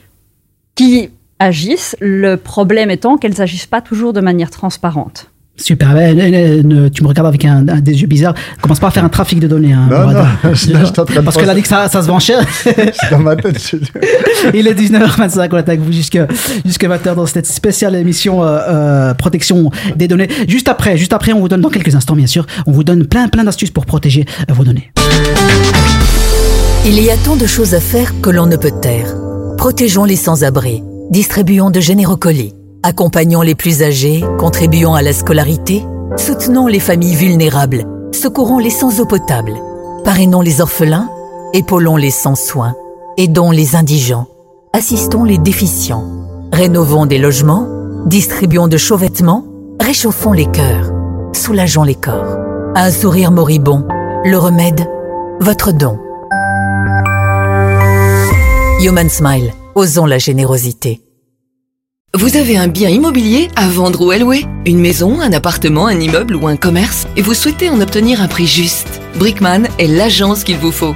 qui 0.80 1.10
agissent. 1.40 1.98
Le 2.00 2.36
problème 2.38 2.90
étant 2.90 3.18
qu'elles 3.18 3.34
n'agissent 3.38 3.66
pas 3.66 3.82
toujours 3.82 4.14
de 4.14 4.22
manière 4.22 4.50
transparente. 4.50 5.30
Super. 5.58 5.90
Ne- 5.94 6.88
tu 6.88 7.04
me 7.04 7.10
regardes 7.10 7.28
avec 7.28 7.44
un, 7.44 7.68
un- 7.68 7.82
des 7.82 8.00
yeux 8.02 8.08
bizarres. 8.08 8.34
Commence 8.62 8.80
pas 8.80 8.88
à 8.88 8.92
faire 8.92 9.04
un 9.04 9.10
trafic 9.10 9.42
de 9.42 9.48
données. 9.50 9.74
hein, 9.74 9.90
Non, 9.92 10.12
non, 10.14 10.24
je- 10.54 10.56
je 10.56 10.64
suis 10.68 10.78
en 10.78 11.04
train 11.04 11.16
de 11.20 11.20
Parce 11.20 11.36
qu'elle 11.36 11.50
a 11.50 11.54
dit 11.56 11.62
que 11.64 11.68
ça, 11.68 11.90
ça 11.90 12.02
se 12.02 12.08
vend 12.08 12.20
cher. 12.20 12.40
Dans 13.12 13.20
ma 13.20 13.36
tête. 13.36 13.60
je- 13.62 13.76
Il 14.58 14.68
est 14.68 14.74
19h25, 14.74 15.50
on 15.52 15.56
avec 15.58 15.82
vous 15.82 15.92
jusqu'à 15.92 16.28
jusqu'à 16.66 16.88
20h 16.88 17.14
dans 17.16 17.26
cette 17.26 17.46
spéciale 17.46 17.96
émission 17.96 18.42
euh, 18.42 18.58
euh, 18.70 19.14
protection 19.16 19.70
des 19.98 20.08
données. 20.08 20.30
Juste 20.48 20.70
après, 20.70 20.96
juste 20.96 21.12
après, 21.12 21.34
on 21.34 21.42
vous 21.42 21.50
donne 21.50 21.60
dans 21.60 21.70
quelques 21.70 21.94
instants, 21.94 22.16
bien 22.16 22.28
sûr, 22.28 22.46
on 22.68 22.72
vous 22.72 22.86
donne 22.86 23.06
plein 23.06 23.28
plein 23.28 23.44
d'astuces 23.44 23.72
pour 23.72 23.86
protéger 23.86 24.24
vos 24.48 24.64
données. 24.64 24.94
Il 26.86 27.02
y 27.04 27.10
a 27.12 27.18
tant 27.18 27.36
de 27.36 27.46
choses 27.46 27.74
à 27.76 27.82
faire 27.82 28.14
que 28.22 28.30
l'on 28.30 28.46
ne 28.46 28.56
peut 28.56 28.72
taire. 28.82 29.14
Protégeons 29.60 30.06
les 30.06 30.16
sans-abri, 30.16 30.86
distribuons 31.10 31.70
de 31.70 31.82
généreux 31.82 32.16
colis, 32.16 32.56
accompagnons 32.82 33.42
les 33.42 33.56
plus 33.56 33.84
âgés, 33.84 34.24
contribuons 34.38 34.94
à 34.94 35.02
la 35.02 35.12
scolarité, 35.12 35.84
soutenons 36.16 36.68
les 36.68 36.80
familles 36.80 37.16
vulnérables, 37.16 37.84
secourons 38.14 38.60
les 38.60 38.70
sans 38.70 39.02
eau 39.02 39.06
potable, 39.06 39.52
parrainons 40.06 40.40
les 40.40 40.62
orphelins, 40.62 41.10
épaulons 41.52 41.98
les 41.98 42.10
sans 42.10 42.36
soins, 42.36 42.74
aidons 43.18 43.52
les 43.52 43.76
indigents, 43.76 44.28
assistons 44.72 45.26
les 45.26 45.38
déficients, 45.38 46.06
rénovons 46.54 47.06
des 47.06 47.18
logements, 47.18 47.68
distribuons 48.06 48.70
de 48.70 48.78
chauds 48.78 48.96
vêtements, 48.96 49.44
réchauffons 49.82 50.32
les 50.32 50.50
cœurs, 50.50 50.90
soulageons 51.34 51.84
les 51.84 51.96
corps. 51.96 52.38
Un 52.76 52.92
sourire 52.92 53.32
moribond, 53.32 53.86
le 54.24 54.38
remède, 54.38 54.88
votre 55.42 55.74
don. 55.74 56.00
Human 58.82 59.10
Smile, 59.10 59.54
osons 59.76 60.06
la 60.06 60.20
générosité. 60.20 61.02
Vous 62.14 62.38
avez 62.38 62.56
un 62.56 62.70
bien 62.70 62.88
immobilier 62.88 63.50
à 63.58 63.68
vendre 63.68 64.06
ou 64.06 64.12
à 64.12 64.18
louer? 64.18 64.46
Une 64.66 64.80
maison, 64.80 65.20
un 65.20 65.34
appartement, 65.34 65.88
un 65.88 66.00
immeuble 66.00 66.34
ou 66.38 66.48
un 66.48 66.56
commerce? 66.56 67.06
Et 67.18 67.22
vous 67.22 67.34
souhaitez 67.34 67.70
en 67.70 67.82
obtenir 67.82 68.22
un 68.22 68.30
prix 68.30 68.48
juste? 68.48 69.02
Brickman 69.16 69.64
est 69.80 69.88
l'agence 69.88 70.46
qu'il 70.46 70.56
vous 70.60 70.72
faut. 70.72 70.96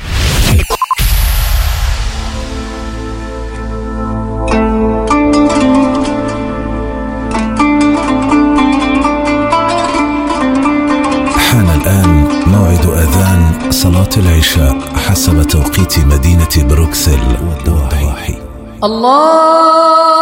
العشاء 14.17 14.79
حسب 14.95 15.43
توقيت 15.43 15.99
مدينة 15.99 16.49
بروكسل 16.57 17.19
والضواحي 17.47 18.35
الله 18.83 20.21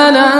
على 0.00 0.39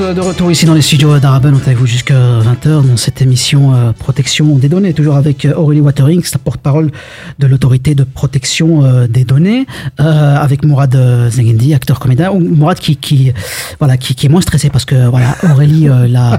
de 0.00 0.20
retour 0.20 0.50
ici 0.50 0.64
dans 0.64 0.72
les 0.72 0.80
studios 0.80 1.18
d'Araben. 1.18 1.52
On 1.54 1.58
est 1.58 1.66
avec 1.66 1.76
vous 1.76 1.86
jusqu'à 1.86 2.14
20h 2.14 2.88
dans 2.88 2.96
cette 2.96 3.20
émission 3.20 3.74
euh, 3.74 3.92
Protection 3.92 4.56
des 4.56 4.70
données, 4.70 4.94
toujours 4.94 5.16
avec 5.16 5.44
euh, 5.44 5.52
Aurélie 5.54 5.82
Watering, 5.82 6.22
la 6.32 6.38
porte-parole 6.38 6.90
de 7.38 7.46
l'autorité 7.46 7.94
de 7.94 8.04
protection 8.04 8.82
euh, 8.82 9.06
des 9.06 9.24
données, 9.24 9.66
avec 9.98 10.64
Mourad 10.64 10.96
Zengendi, 11.28 11.74
acteur 11.74 12.00
comédien. 12.00 12.30
Ou 12.30 12.40
Mourad 12.40 12.78
qui, 12.78 13.32
voilà, 13.78 13.98
qui, 13.98 14.26
est 14.26 14.30
moins 14.30 14.40
stressé 14.40 14.70
parce 14.70 14.86
que 14.86 15.06
voilà, 15.06 15.36
Aurélie 15.52 15.88
l'a 16.08 16.38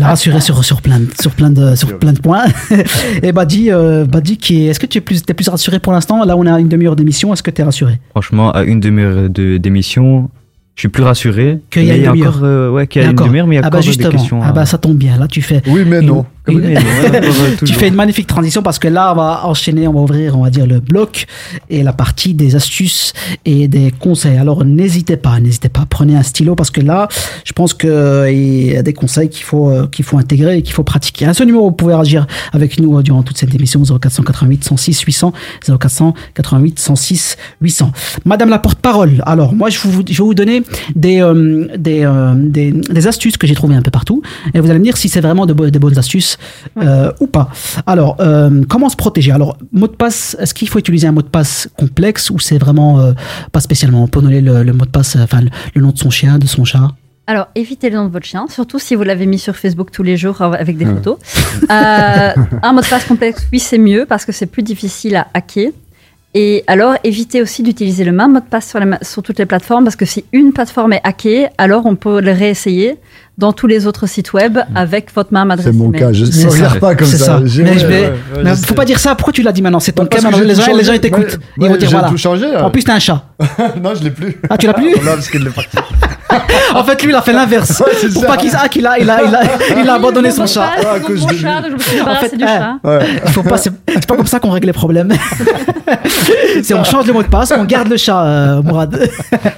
rassuré 0.00 0.40
sur, 0.40 0.64
sur, 0.64 0.82
plein, 0.82 1.00
sur, 1.20 1.30
plein 1.30 1.50
de, 1.50 1.76
sur 1.76 2.00
plein 2.00 2.12
de 2.12 2.20
points. 2.20 2.46
Et 3.22 3.30
Badi, 3.30 3.70
Badi 4.08 4.38
qui 4.38 4.62
est, 4.62 4.66
est-ce 4.66 4.80
que 4.80 4.86
tu 4.86 4.98
es 4.98 5.00
plus, 5.00 5.22
t'es 5.22 5.34
plus 5.34 5.48
rassuré 5.48 5.78
pour 5.78 5.92
l'instant? 5.92 6.24
Là, 6.24 6.36
on 6.36 6.46
a 6.46 6.58
une 6.58 6.68
demi-heure 6.68 6.96
d'émission. 6.96 7.32
Est-ce 7.32 7.44
que 7.44 7.52
tu 7.52 7.62
es 7.62 7.64
rassuré? 7.64 8.00
Franchement, 8.10 8.50
à 8.50 8.64
une 8.64 8.80
demi-heure 8.80 9.30
de- 9.30 9.56
d'émission, 9.56 10.30
je 10.78 10.82
suis 10.82 10.88
plus 10.90 11.02
rassuré. 11.02 11.58
Qu'il 11.70 11.86
y 11.86 11.90
a 11.90 11.96
une 11.96 12.04
demi-heure. 12.04 12.36
encore, 12.36 12.44
euh, 12.44 12.70
ouais, 12.70 12.86
qu'il 12.86 13.02
y 13.02 13.04
a 13.04 13.08
une 13.10 13.16
demi-heure, 13.16 13.48
mais 13.48 13.56
il 13.56 13.58
y 13.58 13.60
a 13.60 13.66
ah 13.66 13.68
bah 13.68 13.78
encore 13.78 13.80
des 13.80 13.86
justement. 13.88 14.10
questions. 14.12 14.40
Ah 14.44 14.52
bah 14.52 14.64
ça 14.64 14.78
tombe 14.78 14.96
bien. 14.96 15.18
Là, 15.18 15.26
tu 15.26 15.42
fais. 15.42 15.60
Oui, 15.66 15.82
mais 15.84 16.00
non. 16.00 16.24
Euh, 16.48 17.56
tu 17.64 17.74
fais 17.74 17.88
une 17.88 17.94
magnifique 17.94 18.26
transition 18.26 18.62
parce 18.62 18.78
que 18.78 18.88
là, 18.88 19.12
on 19.12 19.16
va 19.16 19.42
enchaîner, 19.44 19.86
on 19.86 19.92
va 19.92 20.00
ouvrir, 20.00 20.38
on 20.38 20.44
va 20.44 20.50
dire, 20.50 20.66
le 20.66 20.80
bloc 20.80 21.26
et 21.68 21.82
la 21.82 21.92
partie 21.92 22.34
des 22.34 22.56
astuces 22.56 23.12
et 23.44 23.68
des 23.68 23.90
conseils. 23.90 24.38
Alors, 24.38 24.64
n'hésitez 24.64 25.16
pas, 25.16 25.40
n'hésitez 25.40 25.68
pas, 25.68 25.84
prenez 25.88 26.16
un 26.16 26.22
stylo 26.22 26.54
parce 26.54 26.70
que 26.70 26.80
là, 26.80 27.08
je 27.44 27.52
pense 27.52 27.74
qu'il 27.74 28.72
y 28.72 28.76
a 28.76 28.82
des 28.82 28.92
conseils 28.92 29.28
qu'il 29.28 29.44
faut, 29.44 29.70
euh, 29.70 29.86
qu'il 29.88 30.04
faut 30.04 30.18
intégrer 30.18 30.58
et 30.58 30.62
qu'il 30.62 30.74
faut 30.74 30.84
pratiquer. 30.84 31.26
À 31.26 31.34
ce 31.34 31.44
numéro, 31.44 31.64
vous 31.64 31.72
pouvez 31.76 31.94
réagir 31.94 32.26
avec 32.52 32.80
nous 32.80 32.98
euh, 32.98 33.02
durant 33.02 33.22
toute 33.22 33.38
cette 33.38 33.54
émission 33.54 33.82
0488 33.82 34.64
106 34.64 35.00
800 35.02 35.32
0488 35.66 36.78
106 36.78 37.36
800. 37.60 37.92
Madame 38.24 38.48
la 38.48 38.58
porte-parole, 38.58 39.22
alors, 39.26 39.54
moi, 39.54 39.68
je, 39.70 39.78
vous, 39.80 40.02
je 40.08 40.14
vais 40.14 40.24
vous 40.24 40.34
donner 40.34 40.62
des, 40.94 41.20
euh, 41.20 41.66
des, 41.76 42.04
euh, 42.04 42.34
des, 42.36 42.72
des 42.72 43.06
astuces 43.06 43.36
que 43.36 43.46
j'ai 43.46 43.54
trouvées 43.54 43.74
un 43.76 43.82
peu 43.82 43.90
partout 43.90 44.22
et 44.54 44.60
vous 44.60 44.68
allez 44.70 44.78
me 44.78 44.84
dire 44.84 44.96
si 44.96 45.08
c'est 45.08 45.20
vraiment 45.20 45.46
de, 45.46 45.52
bo- 45.52 45.70
des 45.70 45.78
bonnes 45.78 45.98
astuces 45.98 46.36
euh, 46.82 47.12
ou 47.20 47.26
pas. 47.26 47.50
Alors, 47.86 48.16
euh, 48.20 48.62
comment 48.68 48.88
se 48.88 48.96
protéger? 48.96 49.32
Alors, 49.32 49.56
mot 49.72 49.86
de 49.86 49.92
passe, 49.92 50.36
est-ce 50.40 50.54
qu'il 50.54 50.68
faut 50.68 50.78
utiliser 50.78 51.06
un 51.06 51.12
mot 51.12 51.22
de 51.22 51.28
passe 51.28 51.68
complexe 51.78 52.30
ou 52.30 52.38
c'est 52.38 52.58
vraiment 52.58 53.00
euh, 53.00 53.12
pas 53.52 53.60
spécialement? 53.60 54.02
On 54.02 54.08
peut 54.08 54.20
donner 54.20 54.40
le, 54.40 54.62
le 54.62 54.72
mot 54.72 54.84
de 54.84 54.90
passe, 54.90 55.16
enfin 55.16 55.40
le, 55.40 55.50
le 55.74 55.80
nom 55.82 55.90
de 55.90 55.98
son 55.98 56.10
chien, 56.10 56.38
de 56.38 56.46
son 56.46 56.64
chat 56.64 56.88
Alors, 57.26 57.48
évitez 57.54 57.90
le 57.90 57.96
nom 57.96 58.04
de 58.06 58.10
votre 58.12 58.26
chien, 58.26 58.46
surtout 58.48 58.78
si 58.78 58.94
vous 58.94 59.02
l'avez 59.02 59.26
mis 59.26 59.38
sur 59.38 59.54
Facebook 59.56 59.90
tous 59.92 60.02
les 60.02 60.16
jours 60.16 60.40
avec 60.42 60.76
des 60.78 60.84
Ouais. 60.86 60.94
photos. 60.94 61.18
Euh, 61.70 62.30
un 62.62 62.72
mot 62.72 62.80
de 62.80 62.86
passe 62.86 63.04
complexe, 63.04 63.46
oui, 63.52 63.58
c'est 63.58 63.78
mieux 63.78 64.06
parce 64.08 64.24
que 64.24 64.32
c'est 64.32 64.46
plus 64.46 64.62
difficile 64.62 65.16
à 65.16 65.26
hacker. 65.34 65.70
Et 66.34 66.62
alors, 66.66 66.96
évitez 67.04 67.40
aussi 67.40 67.62
d'utiliser 67.62 68.04
le 68.04 68.12
même 68.12 68.32
mot 68.32 68.40
de 68.40 68.44
passe 68.44 68.68
sur, 68.68 68.80
sur 69.02 69.22
toutes 69.22 69.38
les 69.38 69.46
plateformes 69.46 69.84
parce 69.84 69.96
que 69.96 70.04
si 70.04 70.24
une 70.32 70.52
plateforme 70.52 70.92
est 70.92 71.00
hackée, 71.02 71.48
alors 71.56 71.86
on 71.86 71.96
peut 71.96 72.20
le 72.20 72.32
réessayer 72.32 72.98
dans 73.38 73.52
tous 73.52 73.68
les 73.68 73.86
autres 73.86 74.06
sites 74.06 74.32
web 74.32 74.58
avec 74.74 75.14
votre 75.14 75.32
même 75.32 75.50
adresse. 75.50 75.68
C'est 75.68 75.72
mon 75.72 75.88
email. 75.88 76.00
cas, 76.00 76.12
je 76.12 76.24
ne 76.24 76.50
regarde 76.50 76.80
pas 76.80 76.94
comme 76.96 77.06
ça. 77.06 77.18
ça. 77.18 77.40
Mais 77.40 77.46
ouais, 77.46 77.78
je 77.78 77.86
vais- 77.86 78.00
ouais, 78.00 78.06
ouais, 78.08 78.42
mais 78.44 78.50
je 78.56 78.66
faut 78.66 78.74
pas 78.74 78.84
dire 78.84 78.98
ça. 78.98 79.14
Pourquoi 79.14 79.32
tu 79.32 79.42
l'as 79.42 79.52
dit 79.52 79.62
maintenant? 79.62 79.80
C'est 79.80 79.92
ton 79.92 80.06
cas 80.06 80.18
Les 80.42 80.54
gens, 80.56 80.74
les 80.74 80.84
gens 80.84 80.98
t'écoutent. 80.98 81.38
Ouais, 81.56 81.66
Ils 81.66 81.68
vont 81.68 81.76
dire 81.76 81.88
j'ai 81.88 81.94
voilà. 81.94 82.08
tout 82.08 82.16
changé, 82.16 82.46
hein. 82.46 82.64
En 82.64 82.70
plus, 82.70 82.82
t'as 82.82 82.94
un 82.94 82.98
chat. 82.98 83.24
non, 83.82 83.94
je 83.94 84.02
l'ai 84.02 84.10
plus. 84.10 84.36
Ah, 84.50 84.58
tu 84.58 84.66
l'as 84.66 84.74
plus 84.74 84.90
Non, 85.04 85.12
parce 85.14 85.30
qu'il 85.30 85.46
est 85.46 85.50
parti. 85.50 85.76
En 86.74 86.84
fait, 86.84 87.02
lui, 87.02 87.10
il 87.10 87.14
a 87.14 87.22
fait 87.22 87.32
l'inverse. 87.32 87.80
Ouais, 87.80 88.08
Pour 88.12 88.22
ça. 88.22 88.28
pas 88.28 88.36
qu'il 88.36 88.50
ah, 88.54 88.68
qu'il 88.68 88.86
a, 88.86 88.98
il 88.98 89.08
a, 89.08 89.22
il 89.24 89.34
a, 89.34 89.80
il 89.82 89.88
a 89.88 89.94
abandonné 89.94 90.30
son 90.30 90.46
chat. 90.46 90.70
Ah, 90.78 91.00
cause 91.00 91.26
chat, 91.40 91.62
donc 91.62 91.70
je 91.70 91.74
me 91.74 91.78
suis 91.78 92.00
En 92.02 92.14
fait, 92.16 92.36
du 92.36 92.44
eh, 92.44 92.46
chat. 92.46 92.76
Ouais. 92.84 92.98
Il 93.24 93.32
faut 93.32 93.42
pas, 93.42 93.56
c'est 93.56 93.70
c'est 93.88 94.06
pas 94.06 94.14
comme 94.16 94.26
ça 94.26 94.38
qu'on 94.38 94.50
règle 94.50 94.66
les 94.66 94.72
problèmes. 94.74 95.10
C'est 96.62 96.74
on 96.74 96.84
change 96.84 97.06
le 97.06 97.14
mot 97.14 97.22
de 97.22 97.28
passe, 97.28 97.52
on 97.56 97.64
garde 97.64 97.88
le 97.88 97.96
chat, 97.96 98.22
euh, 98.22 98.62
Mourad. 98.62 99.08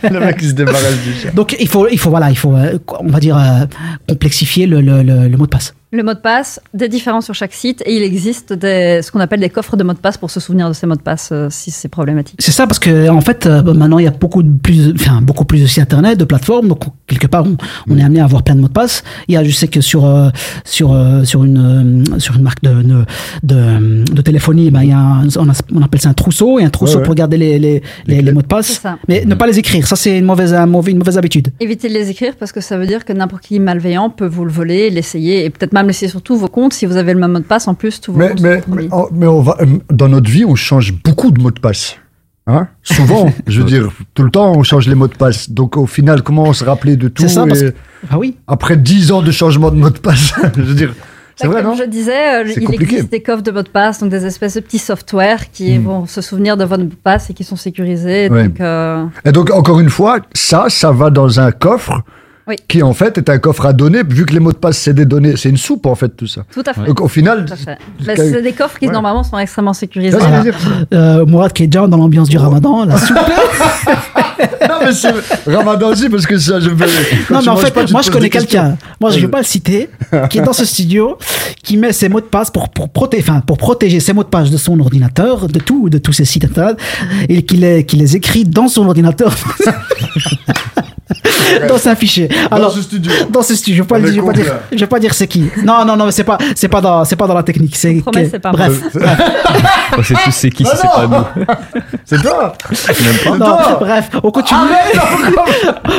Le 0.09 0.21
mec, 0.21 0.37
il 0.41 0.49
se 0.49 0.53
débarrasse 0.55 0.99
du 1.05 1.13
chat. 1.15 1.35
Donc 1.35 1.57
il 1.59 1.69
faut, 1.69 1.89
il 1.89 1.99
faut 1.99 2.11
voilà, 2.11 2.31
il 2.31 2.37
faut, 2.39 2.55
euh, 2.55 2.79
on 3.01 3.09
va 3.09 3.19
dire 3.19 3.37
euh, 3.37 3.67
complexifier 4.09 4.67
le, 4.67 4.81
mot 5.37 5.47
de 5.47 5.51
passe. 5.51 5.75
Le 5.93 6.05
mot 6.05 6.15
de 6.15 6.21
passe, 6.21 6.61
des 6.73 6.89
différents 6.89 7.21
sur 7.21 7.35
chaque 7.35 7.53
site 7.53 7.83
et 7.85 7.97
il 7.97 8.03
existe 8.05 8.53
des, 8.53 9.01
ce 9.03 9.11
qu'on 9.11 9.19
appelle 9.19 9.41
des 9.41 9.49
coffres 9.51 9.77
de 9.77 9.83
mots 9.83 9.93
de 9.93 9.99
passe 9.99 10.17
pour 10.19 10.31
se 10.31 10.39
souvenir 10.39 10.69
de 10.69 10.73
ces 10.73 10.87
mots 10.87 10.95
de 10.95 11.01
passe 11.03 11.31
euh, 11.33 11.49
si 11.51 11.73
c'est 11.73 11.89
problématique. 11.89 12.37
C'est 12.39 12.53
ça 12.53 12.69
parce 12.69 12.79
que 12.79 13.09
en 13.09 13.21
fait 13.21 13.47
euh, 13.47 13.61
maintenant 13.75 13.99
il 13.99 14.05
y 14.05 14.09
a 14.09 14.13
beaucoup 14.13 14.45
de 14.45 14.57
plus, 14.57 14.93
enfin 14.95 15.21
beaucoup 15.21 15.45
plus 15.45 15.61
de 15.63 15.67
sites 15.67 15.83
internet, 15.83 16.17
de 16.17 16.25
plateformes, 16.25 16.69
donc 16.69 16.85
quelque 17.09 17.27
part 17.27 17.45
on, 17.45 17.57
on 17.93 17.99
est 17.99 18.05
amené 18.05 18.21
à 18.21 18.25
avoir 18.25 18.45
plein 18.45 18.55
de 18.55 18.61
mots 18.61 18.69
de 18.69 18.73
passe. 18.73 19.03
Il 19.27 19.35
y 19.35 19.37
a, 19.37 19.43
je 19.43 19.51
sais 19.51 19.67
que 19.67 19.81
sur 19.81 20.05
euh, 20.07 20.29
sur 20.65 20.93
euh, 20.93 21.25
sur 21.25 21.43
une 21.43 22.05
euh, 22.15 22.19
sur 22.21 22.37
une 22.37 22.43
marque 22.43 22.63
de 22.63 22.71
de, 22.83 23.05
de, 23.43 24.05
de 24.15 24.23
téléphonie, 24.23 24.71
ben, 24.71 24.83
il 24.85 24.91
y 24.91 24.93
a 24.93 24.99
un- 24.99 25.27
on, 25.39 25.49
a- 25.51 25.61
on 25.75 25.83
appelle 25.83 26.01
ça 26.01 26.11
un 26.11 26.15
trousseau 26.15 26.61
et 26.61 26.65
un 26.65 26.71
trousseau 26.71 26.95
Ouais, 26.95 26.99
ouais. 27.01 27.07
pour 27.07 27.15
garder 27.17 27.37
les 27.37 27.59
les, 27.59 27.83
les, 28.07 28.23
les 28.23 28.33
mots 28.33 28.43
de 28.43 28.47
passe. 28.47 28.81
Mais 29.09 29.25
ne 29.25 29.35
pas 29.35 29.49
les 29.49 29.59
écrire, 29.59 29.89
ça 29.89 29.97
c'est 29.97 30.17
une 30.19 30.25
mauvaise 30.25 30.55
un 30.55 30.67
mauvais- 30.67 30.93
une 30.93 30.99
mauvaise 30.99 31.19
habitude. 31.19 31.49
Évitez 31.59 31.89
de 31.89 31.95
les 31.95 32.11
écrire 32.11 32.35
parce 32.39 32.53
que 32.53 32.61
ça 32.61 32.79
veut 32.79 32.87
dire 32.87 33.05
que 33.05 33.13
n'importe 33.13 33.43
qui 33.43 33.59
malveillant 33.59 34.09
peut 34.09 34.27
vous 34.29 34.45
le 34.45 34.53
voler, 34.53 34.89
l'essayer 34.91 35.45
et 35.45 35.51
peut-être 35.51 35.73
même 35.81 35.89
laisser 35.89 36.09
sur 36.09 36.23
tous 36.23 36.37
vos 36.37 36.49
comptes 36.49 36.73
si 36.73 36.87
vous 36.87 36.97
avez 36.97 37.13
le 37.15 37.21
même 37.21 37.33
mot 37.33 37.39
de 37.39 37.45
passe 37.45 37.69
en 37.69 37.75
plus 37.75 38.01
tous 38.01 38.13
vos 38.13 38.19
Mais, 38.19 38.29
comptes 38.31 38.41
mais, 38.41 38.61
sont 38.61 38.71
mais, 38.75 38.89
oh, 38.93 39.09
mais 39.13 39.27
on 39.27 39.41
va, 39.41 39.57
euh, 39.61 39.67
dans 39.91 40.09
notre 40.09 40.31
vie, 40.31 40.45
on 40.45 40.55
change 40.55 40.93
beaucoup 40.93 41.31
de 41.31 41.41
mots 41.43 41.51
de 41.51 41.61
passe. 41.61 41.97
Hein? 42.47 42.69
Souvent, 42.83 43.31
je 43.47 43.61
veux 43.61 43.67
dire, 43.67 43.89
tout 44.15 44.23
le 44.23 44.31
temps, 44.31 44.53
on 44.57 44.63
change 44.63 44.89
les 44.89 44.95
mots 44.95 45.09
de 45.09 45.15
passe. 45.17 45.51
Donc, 45.51 45.77
au 45.77 45.87
final, 45.87 46.23
comment 46.23 46.45
on 46.45 46.53
se 46.53 46.65
rappeler 46.65 46.97
de 46.97 47.09
tout 47.09 47.23
C'est 47.23 47.29
ça, 47.29 47.47
parce 47.47 47.61
que- 47.63 47.75
Ah 48.11 48.19
oui. 48.19 48.37
Après 48.47 48.77
10 48.77 49.13
ans 49.13 49.23
de 49.23 49.31
changement 49.31 49.71
de 49.71 49.77
mot 49.77 49.91
de 49.91 49.99
passe, 49.99 50.33
je 50.57 50.63
veux 50.63 50.75
dire, 50.75 50.95
c'est 51.37 51.47
vrai, 51.47 51.63
comme 51.63 51.71
non? 51.73 51.77
je 51.77 51.85
disais, 51.85 52.43
euh, 52.43 52.45
il 52.55 52.65
compliqué. 52.65 52.85
existe 52.97 53.11
des 53.13 53.23
coffres 53.23 53.43
de 53.43 53.51
mots 53.51 53.63
de 53.63 53.69
passe, 53.69 54.01
donc 54.01 54.11
des 54.11 54.27
espèces 54.27 54.55
de 54.55 54.61
petits 54.61 54.79
softwares 54.79 55.51
qui 55.53 55.79
Hmm. 55.79 55.85
vont 55.85 56.07
se 56.07 56.21
souvenir 56.21 56.57
de 56.59 56.65
votre 56.65 56.83
mot 56.83 56.89
de 56.91 56.95
passe 56.95 57.31
et 57.31 57.35
qui 57.35 57.45
sont 57.45 57.57
sécurisés. 57.57 58.29
Ouais. 58.31 58.49
Donc, 58.49 58.61
euh, 58.61 59.05
Et 59.25 59.33
donc, 59.33 59.51
encore 59.51 59.81
une 59.81 59.89
fois, 59.91 60.19
ça, 60.35 60.67
ça 60.69 60.91
va 60.93 61.09
dans 61.11 61.41
un 61.41 61.51
coffre 61.53 62.03
Oui. 62.51 62.57
qui, 62.69 62.83
en 62.83 62.93
fait, 62.95 63.17
est 63.17 63.31
un 63.31 63.39
coffre 63.39 63.65
à 63.67 63.73
données, 63.73 64.03
vu 64.09 64.27
que 64.27 64.33
les 64.33 64.41
mots 64.41 64.51
de 64.53 64.57
passe, 64.59 64.77
c'est 64.79 64.93
des 64.93 65.05
données, 65.05 65.37
c'est 65.37 65.49
une 65.51 65.57
soupe, 65.57 65.87
en 65.87 65.95
fait, 65.95 66.09
tout 66.17 66.27
ça. 66.27 66.43
tout 66.53 66.63
à 66.67 66.73
fait. 66.75 66.83
Donc, 66.85 67.01
au 67.01 67.07
final, 67.09 67.47
Bah, 68.05 68.15
c'est 68.17 68.43
des 68.43 68.53
coffres 68.53 68.79
qui 68.79 68.87
Ouais. 68.87 68.93
normalement 68.93 69.23
sont 69.23 69.39
extrêmement 69.39 69.73
sécurisés. 69.73 70.19
Voilà. 70.19 70.43
Euh, 70.93 71.25
Mourad 71.27 71.53
qui 71.53 71.63
est 71.63 71.67
déjà 71.69 71.87
dans 71.87 71.97
l'ambiance 71.97 72.29
du 72.29 72.37
Ramadan, 72.39 72.85
la 72.85 72.99
soupe. 72.99 73.17
non, 74.69 74.75
mais 74.85 74.93
c'est 74.93 75.13
Ramadan 75.47 75.89
aussi, 75.91 76.09
parce 76.09 76.27
que 76.27 76.39
ça, 76.39 76.59
je 76.61 76.71
veux. 76.71 76.87
Non, 77.31 77.41
mais 77.43 77.49
en 77.49 77.57
fait, 77.57 77.73
pas, 77.73 77.85
moi 77.91 78.03
je 78.03 78.11
connais 78.11 78.31
quelqu'un, 78.31 78.77
moi 79.01 79.11
je 79.11 79.17
Ouais. 79.17 79.23
vais 79.23 79.29
pas 79.29 79.39
le 79.39 79.45
citer, 79.45 79.89
qui 80.29 80.39
est 80.39 80.43
dans 80.43 80.53
ce 80.53 80.65
studio, 80.65 81.19
qui 81.63 81.77
met 81.77 81.93
ses 81.93 82.09
mots 82.09 82.21
de 82.21 82.27
passe 82.27 82.51
pour, 82.51 82.69
pour, 82.71 82.89
protéger, 82.89 83.23
enfin, 83.29 83.41
pour 83.41 83.59
protéger 83.59 84.01
ses 84.01 84.13
mots 84.13 84.25
de 84.25 84.29
passe 84.29 84.51
de 84.51 84.57
son 84.57 84.79
ordinateur, 84.81 85.47
de 85.47 85.59
tout, 85.61 85.89
de 85.89 85.99
tous 85.99 86.13
ses 86.13 86.25
sites 86.25 86.45
internet, 86.45 86.77
et 87.29 87.43
qui 87.45 87.57
les, 87.59 87.85
qui 87.85 87.97
les 87.97 88.17
écrit 88.17 88.45
dans 88.45 88.67
son 88.69 88.87
ordinateur. 88.87 89.35
dans 91.69 91.89
un 91.89 91.95
fichier. 91.95 92.29
Alors, 92.51 92.73
ce 92.73 92.83
studio. 92.83 93.13
Dans 93.31 93.43
ce 93.43 93.55
studio. 93.55 93.77
Je 93.77 93.83
vais 93.83 93.89
pas, 93.89 93.99
le- 93.99 94.09
je 94.13 94.21
vais 94.21 94.27
pas 94.27 94.33
dire, 94.33 94.55
je 94.73 94.79
vais 94.79 94.87
pas 94.87 94.99
dire 95.01 95.15
c'est 95.15 95.27
qui. 95.27 95.49
Non, 95.65 95.85
non, 95.85 95.97
non, 95.97 96.07
mais 96.07 96.13
c'est 96.13 96.25
pas, 96.25 96.39
c'est 96.55 96.69
pas 96.69 96.81
dans, 96.81 97.05
c'est 97.05 97.17
pas 97.17 97.27
dans 97.27 97.35
la 97.35 97.43
technique. 97.43 97.77
C'est, 97.77 97.95
promets, 98.03 98.25
que- 98.25 98.31
c'est 98.31 98.39
pas 98.39 98.53
bref. 98.53 98.81
On 99.99 100.03
sait 100.03 100.15
tous 100.25 100.31
c'est 100.31 100.51
qui, 100.51 100.65
si 100.65 100.71
c'est 100.77 100.89
pas 100.89 101.07
nous. 101.07 101.45
C'est 102.05 102.21
toi 102.23 102.53
Même 102.71 103.17
pas. 103.25 103.31
Non, 103.31 103.39
toi. 103.57 103.77
bref, 103.81 104.11
on 104.23 104.31
continue. 104.31 104.61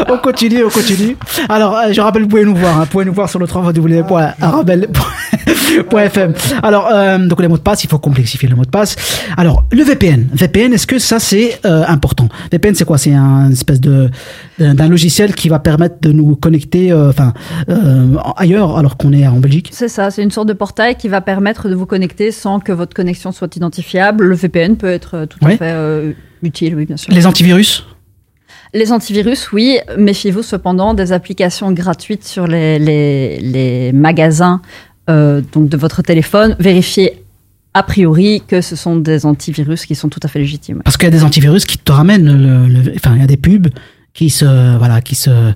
On 0.09 0.17
continue, 0.17 0.63
on 0.65 0.69
continue. 0.69 1.15
Alors, 1.47 1.77
euh, 1.77 1.91
je 1.93 2.01
rappelle, 2.01 2.23
vous 2.23 2.27
pouvez 2.27 2.43
nous 2.45 2.55
voir. 2.55 2.77
Hein, 2.77 2.81
vous 2.81 2.85
pouvez 2.87 3.05
nous 3.05 3.13
voir 3.13 3.29
sur 3.29 3.39
le 3.39 3.45
www.arabelle.fm. 3.45 6.33
Alors, 6.63 6.87
euh, 6.91 7.17
donc 7.17 7.41
les 7.41 7.47
mots 7.47 7.57
de 7.57 7.61
passe, 7.61 7.83
il 7.83 7.89
faut 7.89 7.99
complexifier 7.99 8.49
le 8.49 8.55
mot 8.55 8.65
de 8.65 8.69
passe. 8.69 8.95
Alors, 9.37 9.63
le 9.71 9.83
VPN. 9.83 10.27
VPN, 10.33 10.73
est-ce 10.73 10.87
que 10.87 10.99
ça 10.99 11.19
c'est 11.19 11.59
euh, 11.65 11.83
important? 11.87 12.27
VPN, 12.51 12.75
c'est 12.75 12.85
quoi? 12.85 12.97
C'est 12.97 13.13
un 13.13 13.51
espèce 13.51 13.79
de 13.79 14.09
d'un 14.61 14.75
d'un 14.75 14.87
logiciel 14.89 15.35
qui 15.35 15.49
va 15.49 15.59
permettre 15.59 15.95
de 16.01 16.11
nous 16.11 16.35
connecter, 16.35 16.91
euh, 16.91 17.09
enfin, 17.09 17.33
euh, 17.69 18.15
ailleurs, 18.37 18.77
alors 18.77 18.97
qu'on 18.97 19.11
est 19.13 19.27
en 19.27 19.39
Belgique. 19.39 19.69
C'est 19.73 19.87
ça, 19.89 20.11
c'est 20.11 20.23
une 20.23 20.31
sorte 20.31 20.47
de 20.47 20.53
portail 20.53 20.95
qui 20.95 21.07
va 21.07 21.21
permettre 21.21 21.67
de 21.69 21.75
vous 21.75 21.85
connecter 21.85 22.31
sans 22.31 22.59
que 22.59 22.71
votre 22.71 22.93
connexion 22.93 23.31
soit 23.31 23.55
identifiable. 23.55 24.25
Le 24.25 24.35
VPN 24.35 24.77
peut 24.77 24.89
être 24.91 25.15
euh, 25.15 25.25
tout 25.25 25.39
Oui. 25.41 25.53
à 25.53 25.57
fait 25.57 25.71
euh, 25.73 26.13
utile, 26.43 26.75
oui, 26.75 26.85
bien 26.85 26.97
sûr. 26.97 27.13
Les 27.13 27.25
antivirus? 27.27 27.85
Les 28.73 28.91
antivirus, 28.93 29.51
oui. 29.51 29.79
Méfiez-vous 29.97 30.43
cependant 30.43 30.93
des 30.93 31.11
applications 31.11 31.71
gratuites 31.73 32.23
sur 32.25 32.47
les, 32.47 32.79
les, 32.79 33.39
les 33.41 33.91
magasins 33.91 34.61
euh, 35.09 35.41
donc 35.53 35.67
de 35.67 35.75
votre 35.77 36.01
téléphone. 36.01 36.55
Vérifiez 36.59 37.23
a 37.73 37.83
priori 37.83 38.41
que 38.47 38.59
ce 38.61 38.75
sont 38.75 38.97
des 38.97 39.25
antivirus 39.25 39.85
qui 39.85 39.95
sont 39.95 40.09
tout 40.09 40.19
à 40.23 40.27
fait 40.27 40.39
légitimes. 40.39 40.81
Parce 40.83 40.97
qu'il 40.97 41.05
y 41.05 41.11
a 41.13 41.17
des 41.17 41.23
antivirus 41.23 41.65
qui 41.65 41.77
te 41.77 41.91
ramènent, 41.91 42.25
le, 42.25 42.67
le- 42.67 42.93
enfin, 42.95 43.13
il 43.15 43.21
y 43.21 43.23
a 43.23 43.27
des 43.27 43.37
pubs 43.37 43.67
qui 44.13 44.29
se, 44.29 44.77
voilà, 44.77 45.01
qui 45.01 45.15
se, 45.15 45.53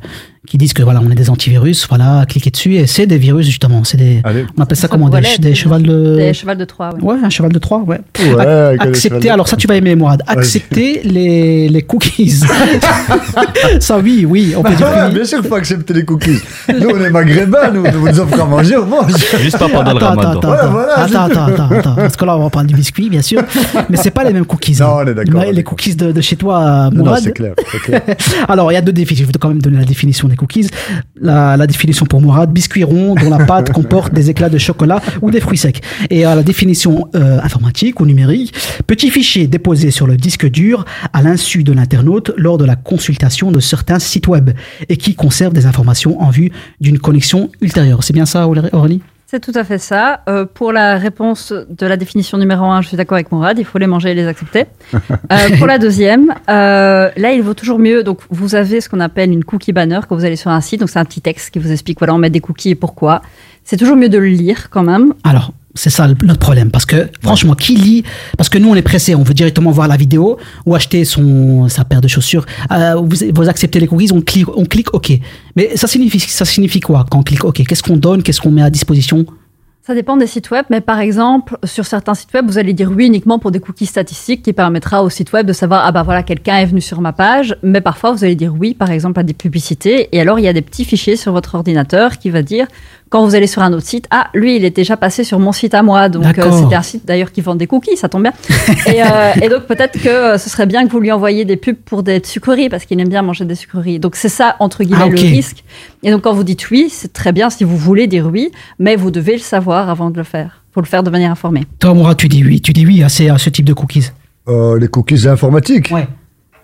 qui 0.48 0.58
disent 0.58 0.74
que 0.74 0.84
voilà, 0.84 1.02
on 1.04 1.10
est 1.12 1.16
des 1.16 1.30
antivirus, 1.30 1.88
voilà, 1.89 2.26
cliquez 2.28 2.50
dessus 2.52 2.76
et 2.76 2.88
c'est 2.88 3.06
des 3.08 3.18
virus 3.18 3.46
justement, 3.46 3.84
c'est 3.84 3.98
des, 3.98 4.22
Allez. 4.24 4.46
on 4.58 4.62
appelle 4.62 4.78
ça 4.78 4.84
Ça 4.84 4.88
comment, 4.88 5.10
des, 5.10 5.22
ch- 5.24 5.39
des 5.39 5.56
chevals 5.56 5.84
de, 5.84 6.16
Des 6.18 6.34
chevals 6.34 6.58
de 6.58 6.66
Troie, 6.66 6.91
oui. 6.96 7.02
ouais, 7.04 7.16
un 7.24 7.30
cheval 7.30 7.52
de 7.52 7.60
Troie, 7.60 7.80
ouais. 7.86 8.00
Ouais, 8.36 8.76
accepter, 8.80 9.30
alors 9.30 9.48
ça 9.48 9.56
tu 9.58 9.68
vas 9.68 9.76
aimer 9.76 9.96
Mourad, 9.96 10.22
accepter 10.28 11.02
les, 11.04 11.68
les 11.70 11.82
cookies. 11.82 12.30
ça 13.80 13.98
oui, 14.00 14.26
oui, 14.28 14.54
on 14.58 14.64
peut 14.64 14.74
dire 14.76 14.86
Ouais, 14.88 14.93
oui. 15.08 15.14
bien 15.16 15.26
sûr 15.26 15.39
qu'il 15.39 15.50
faut 15.50 15.56
accepter 15.56 15.93
les 15.93 16.06
cookies. 16.06 16.38
Nous, 16.70 16.88
on 16.89 17.04
est 17.04 17.10
maghrébins, 17.10 17.72
nous, 17.72 17.84
nous 17.84 18.08
nous 18.08 18.20
offrons 18.20 18.43
à 18.43 18.46
manger, 18.46 18.78
on 18.78 18.86
mange. 18.86 19.12
Juste 19.41 19.58
pas 19.58 19.68
pendant 19.70 19.93
le 19.93 19.98
ramadan. 20.04 20.32
attends, 20.32 20.50
Ouais, 20.52 20.58
attends, 20.58 20.72
voilà, 20.72 20.93
attends, 21.00 21.24
attends, 21.26 21.46
attends, 21.46 21.76
attends, 21.76 21.96
parce 21.96 22.16
que 22.16 22.26
là 22.26 22.38
on 22.38 22.43
va 22.43 22.50
parler 22.50 22.68
du 22.68 22.76
biscuit, 22.76 23.10
bien 23.10 23.22
sûr, 23.22 23.41
mais 23.89 23.98
c'est 23.98 24.12
pas 24.12 24.24
les 24.24 24.34
mêmes 24.34 24.46
cookies. 24.46 24.78
Non, 24.80 24.86
hein. 25.00 25.04
on 25.06 25.08
est 25.08 25.14
d'accord, 25.14 25.43
Les 25.52 25.62
on 25.62 25.64
cookies 25.64 25.96
de, 25.96 26.12
de 26.12 26.22
chez 26.22 26.36
toi, 26.36 26.89
Non, 26.91 26.98
non, 26.98 27.04
Mourad, 27.06 27.24
c'est 27.24 27.32
clair, 27.34 27.54
clair. 27.84 28.02
Alors, 28.48 28.72
il 28.72 28.76
y 28.76 28.78
a 28.78 28.82
deux 28.82 28.91
définitions. 28.91 29.26
Je 29.28 29.32
vais 29.32 29.39
quand 29.39 29.50
même 29.50 29.62
donner 29.62 29.78
la 29.78 29.86
définition 29.86 30.28
des 30.28 30.34
cookies. 30.36 30.69
La, 31.19 31.57
la 31.57 31.67
définition 31.67 32.05
pour 32.05 32.21
Mourad, 32.21 32.51
biscuit 32.51 32.83
rond 32.83 33.15
dont 33.15 33.29
la 33.29 33.45
pâte 33.45 33.71
comporte 33.73 34.13
des 34.13 34.29
éclats 34.29 34.49
de 34.49 34.57
chocolat 34.57 35.01
ou 35.21 35.31
des 35.31 35.39
fruits 35.39 35.57
secs. 35.57 35.81
Et 36.09 36.25
à 36.25 36.36
la 36.36 36.43
définition 36.43 37.07
euh, 37.15 37.39
informatique 37.41 37.99
ou 37.99 38.05
numérique, 38.05 38.53
petit 38.88 39.09
fichier 39.09 39.47
déposé 39.47 39.91
sur 39.91 40.07
le 40.07 40.17
disque 40.17 40.49
dur 40.49 40.86
à 41.13 41.21
l'insu 41.21 41.63
de 41.63 41.73
l'internaute 41.73 42.31
lors 42.38 42.57
de 42.57 42.65
la 42.65 42.75
consultation 42.75 43.51
de 43.51 43.59
certains 43.59 43.99
sites 43.99 44.27
web 44.27 44.51
et 44.89 44.97
qui 44.97 45.15
conserve 45.15 45.53
des 45.53 45.65
informations 45.65 46.21
en 46.21 46.29
vue 46.29 46.51
d'une 46.81 46.99
connexion 46.99 47.49
ultérieure. 47.61 48.03
C'est 48.03 48.13
bien 48.13 48.25
ça, 48.25 48.47
Aurélie? 48.47 49.01
C'est 49.36 49.41
tout 49.41 49.59
à 49.59 49.65
fait 49.65 49.79
ça. 49.79 50.21
Euh, 50.29 50.45
pour 50.45 50.71
la 50.71 50.95
réponse 50.95 51.51
de 51.51 51.86
la 51.86 51.97
définition 51.97 52.38
numéro 52.38 52.63
un, 52.63 52.81
je 52.81 52.88
suis 52.88 52.95
d'accord 52.95 53.17
avec 53.17 53.33
Mourad, 53.33 53.59
il 53.59 53.65
faut 53.65 53.77
les 53.77 53.86
manger 53.86 54.11
et 54.11 54.13
les 54.13 54.27
accepter. 54.27 54.63
Euh, 55.31 55.57
pour 55.57 55.67
la 55.67 55.79
deuxième, 55.79 56.33
euh, 56.49 57.09
là, 57.17 57.33
il 57.33 57.41
vaut 57.41 57.55
toujours 57.55 57.79
mieux. 57.79 58.03
Donc, 58.03 58.19
vous 58.29 58.53
avez 58.55 58.79
ce 58.79 58.88
qu'on 58.88 58.99
appelle 58.99 59.31
une 59.31 59.43
cookie 59.43 59.73
banner 59.73 59.99
quand 60.07 60.15
vous 60.15 60.23
allez 60.23 60.36
sur 60.36 60.51
un 60.51 60.61
site. 60.61 60.79
Donc, 60.79 60.89
c'est 60.89 60.99
un 60.99 61.05
petit 61.05 61.19
texte 61.19 61.51
qui 61.51 61.59
vous 61.59 61.71
explique, 61.71 61.97
voilà, 61.97 62.13
on 62.13 62.17
met 62.17 62.29
des 62.29 62.39
cookies 62.39 62.69
et 62.69 62.75
pourquoi. 62.75 63.21
C'est 63.63 63.75
toujours 63.75 63.97
mieux 63.97 64.07
de 64.07 64.19
le 64.19 64.27
lire 64.27 64.69
quand 64.69 64.83
même. 64.83 65.13
Alors, 65.23 65.51
c'est 65.76 65.89
ça 65.89 66.07
le- 66.07 66.15
notre 66.23 66.39
problème. 66.39 66.71
Parce 66.71 66.86
que, 66.86 67.09
franchement, 67.21 67.53
qui 67.53 67.76
lit 67.76 68.03
Parce 68.38 68.49
que 68.49 68.57
nous, 68.57 68.69
on 68.69 68.76
est 68.76 68.82
pressé. 68.82 69.13
On 69.15 69.23
veut 69.23 69.34
directement 69.34 69.71
voir 69.71 69.88
la 69.88 69.97
vidéo 69.97 70.38
ou 70.65 70.73
acheter 70.76 71.05
son, 71.05 71.67
sa 71.69 71.86
paire 71.86 72.01
de 72.01 72.07
chaussures. 72.07 72.45
Euh, 72.71 72.95
vous, 72.95 73.17
vous 73.34 73.49
acceptez 73.49 73.80
les 73.80 73.88
cookies, 73.88 74.11
on 74.13 74.21
clique, 74.21 74.47
on 74.57 74.65
clique 74.65 74.93
OK. 74.93 75.11
Mais 75.55 75.76
ça 75.76 75.88
signifie, 75.88 76.19
ça 76.19 76.45
signifie 76.45 76.80
quoi 76.80 77.05
quand 77.09 77.19
on 77.19 77.23
clique 77.23 77.43
OK? 77.43 77.61
Qu'est-ce 77.67 77.84
qu'on 77.84 77.97
donne? 77.97 78.23
Qu'est-ce 78.23 78.41
qu'on 78.41 78.51
met 78.51 78.63
à 78.63 78.69
disposition? 78.69 79.26
Ça 79.88 79.93
dépend 79.93 80.17
des 80.17 80.26
sites 80.26 80.49
web, 80.49 80.65
mais 80.71 80.82
par 80.82 80.99
exemple, 80.99 81.59
sur 81.63 81.86
certains 81.86 82.15
sites 82.15 82.34
web, 82.34 82.47
vous 82.47 82.57
allez 82.57 82.73
dire 82.73 82.89
oui 82.91 83.05
uniquement 83.05 83.38
pour 83.38 83.51
des 83.51 83.59
cookies 83.59 83.86
statistiques 83.86 84.41
qui 84.41 84.51
permettra 84.51 85.03
au 85.03 85.11
site 85.11 85.32
web 85.32 85.45
de 85.45 85.53
savoir, 85.53 85.84
ah 85.86 85.91
bah 85.91 86.01
voilà, 86.01 86.23
quelqu'un 86.23 86.57
est 86.57 86.65
venu 86.65 86.82
sur 86.82 87.01
ma 87.01 87.13
page, 87.13 87.55
mais 87.61 87.82
parfois 87.82 88.11
vous 88.11 88.23
allez 88.23 88.34
dire 88.34 88.51
oui, 88.59 88.73
par 88.73 88.89
exemple, 88.89 89.19
à 89.19 89.23
des 89.23 89.36
publicités, 89.36 90.09
et 90.11 90.19
alors 90.19 90.39
il 90.39 90.45
y 90.45 90.47
a 90.47 90.53
des 90.53 90.63
petits 90.63 90.86
fichiers 90.86 91.15
sur 91.17 91.34
votre 91.34 91.53
ordinateur 91.53 92.17
qui 92.17 92.32
va 92.32 92.41
dire, 92.41 92.65
quand 93.10 93.24
vous 93.26 93.36
allez 93.36 93.47
sur 93.47 93.62
un 93.62 93.72
autre 93.72 93.86
site, 93.86 94.08
ah, 94.12 94.28
lui, 94.34 94.56
il 94.58 94.66
est 94.66 94.76
déjà 94.76 94.97
passé 94.97 95.24
sur 95.24 95.39
mon 95.39 95.51
site 95.51 95.74
à 95.74 95.84
moi, 95.84 96.10
donc 96.10 96.26
euh, 96.38 96.51
c'était 96.51 96.76
un 96.76 96.82
site 96.82 97.06
d'ailleurs 97.06 97.32
qui 97.32 97.41
vend 97.41 97.56
des 97.56 97.68
cookies, 97.68 97.95
ça 97.97 98.10
tombe 98.10 98.24
bien. 98.24 98.34
et, 98.88 99.01
euh, 99.03 99.32
et 99.41 99.47
donc 99.49 99.64
peut-être 99.64 99.99
que 100.01 100.10
euh, 100.10 100.38
ce 100.38 100.49
serait 100.49 100.66
bien 100.66 100.86
que 100.86 100.91
vous 100.91 100.99
lui 100.99 101.12
envoyiez 101.12 101.45
des 101.45 101.56
pubs 101.56 101.76
pour 101.78 102.03
des 102.03 102.20
sucreries, 102.24 102.68
parce 102.70 102.86
qu'il 102.86 102.99
aime 102.99 103.08
bien 103.10 103.22
manger 103.22 103.45
des 103.45 103.56
sucreries. 103.56 103.99
Donc 103.99 104.16
c'est 104.16 104.30
ça, 104.30 104.56
entre 104.60 104.84
guillemets, 104.84 105.03
Ah, 105.03 105.08
ok. 105.08 105.14
le 105.14 105.20
risque. 105.30 105.64
Et 106.03 106.12
donc 106.12 106.24
quand 106.24 106.34
vous 106.34 106.43
dites 106.43 106.70
oui, 106.72 106.89
c'est 106.91 107.14
très 107.14 107.32
bien 107.32 107.49
si 107.49 107.64
vous 107.64 107.78
voulez 107.78 108.08
dire 108.08 108.28
oui, 108.32 108.51
mais 108.80 108.95
vous 108.95 109.12
devez 109.12 109.34
le 109.34 109.39
savoir 109.39 109.89
avant 109.89 110.10
de 110.10 110.18
le 110.18 110.24
faire. 110.24 110.64
faut 110.74 110.82
le 110.82 110.88
faire 110.88 111.03
de 111.03 111.10
manière 111.10 111.32
informée. 111.32 111.64
Toi, 111.80 111.93
Mourad, 111.93 112.18
tu 112.18 112.28
dis 112.28 112.43
oui. 112.43 112.60
Tu 112.60 112.74
dis 112.74 112.86
oui 112.86 113.01
à, 113.03 113.10
ces- 113.10 113.30
à 113.30 113.38
ce 113.38 113.49
type 113.49 113.66
de 113.66 113.74
cookies. 113.74 114.10
Euh, 114.47 114.78
les 114.80 114.88
cookies 114.89 115.28
informatiques 115.28 115.89
Ouais. 115.91 116.08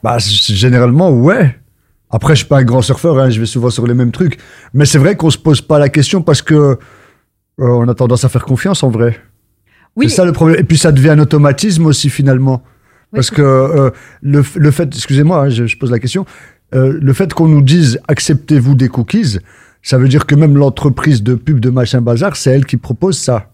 Bah, 0.04 0.18
généralement, 0.20 1.12
ouais. 1.12 1.56
Après, 2.12 2.34
je 2.34 2.39
suis 2.39 2.47
pas 2.47 2.59
un 2.59 2.64
grand 2.64 2.82
surfeur, 2.82 3.18
hein, 3.20 3.30
je 3.30 3.39
vais 3.39 3.45
souvent 3.45 3.70
sur 3.70 3.88
les 3.88 3.93
mêmes 3.93 4.12
trucs. 4.12 4.38
Mais 4.74 4.86
c'est 4.86 4.97
vrai 4.97 5.16
qu'on 5.16 5.30
se 5.30 5.38
pose 5.38 5.62
pas 5.62 5.80
la 5.80 5.89
question 5.89 6.22
parce 6.22 6.41
que 6.41 6.53
euh, 6.53 6.78
on 7.57 7.88
a 7.88 7.93
tendance 7.93 8.24
à 8.26 8.30
faire 8.30 8.45
confiance 8.45 8.84
en 8.84 8.89
vrai. 8.89 9.20
Oui. 9.95 10.09
C'est 10.09 10.18
ça 10.18 10.26
le 10.26 10.32
problème. 10.32 10.59
Et 10.59 10.64
puis 10.64 10.78
ça 10.78 10.91
devient 10.91 11.09
un 11.09 11.20
automatisme 11.20 11.86
aussi 11.86 12.09
finalement. 12.09 12.64
Parce 13.14 13.30
que 13.30 13.41
euh, 13.41 13.89
le, 14.22 14.43
le 14.55 14.72
fait, 14.72 14.88
excusez-moi, 14.93 15.43
hein, 15.43 15.49
je, 15.49 15.66
je 15.66 15.78
pose 15.78 15.91
la 15.91 15.99
question, 15.99 16.26
euh, 16.74 16.97
le 17.01 17.14
fait 17.14 17.34
qu'on 17.34 17.47
nous 17.47 17.62
dise 17.62 17.99
acceptez-vous 18.07 18.76
des 18.76 18.88
cookies, 18.88 19.39
ça 19.82 19.97
veut 19.97 20.07
dire 20.07 20.26
que 20.26 20.36
même 20.36 20.55
l'entreprise 20.55 21.22
de 21.22 21.36
pub 21.36 21.59
de 21.59 21.70
machin 21.70 22.01
bazar, 22.01 22.36
c'est 22.38 22.51
elle 22.51 22.66
qui 22.66 22.78
propose 22.78 23.18
ça. 23.18 23.51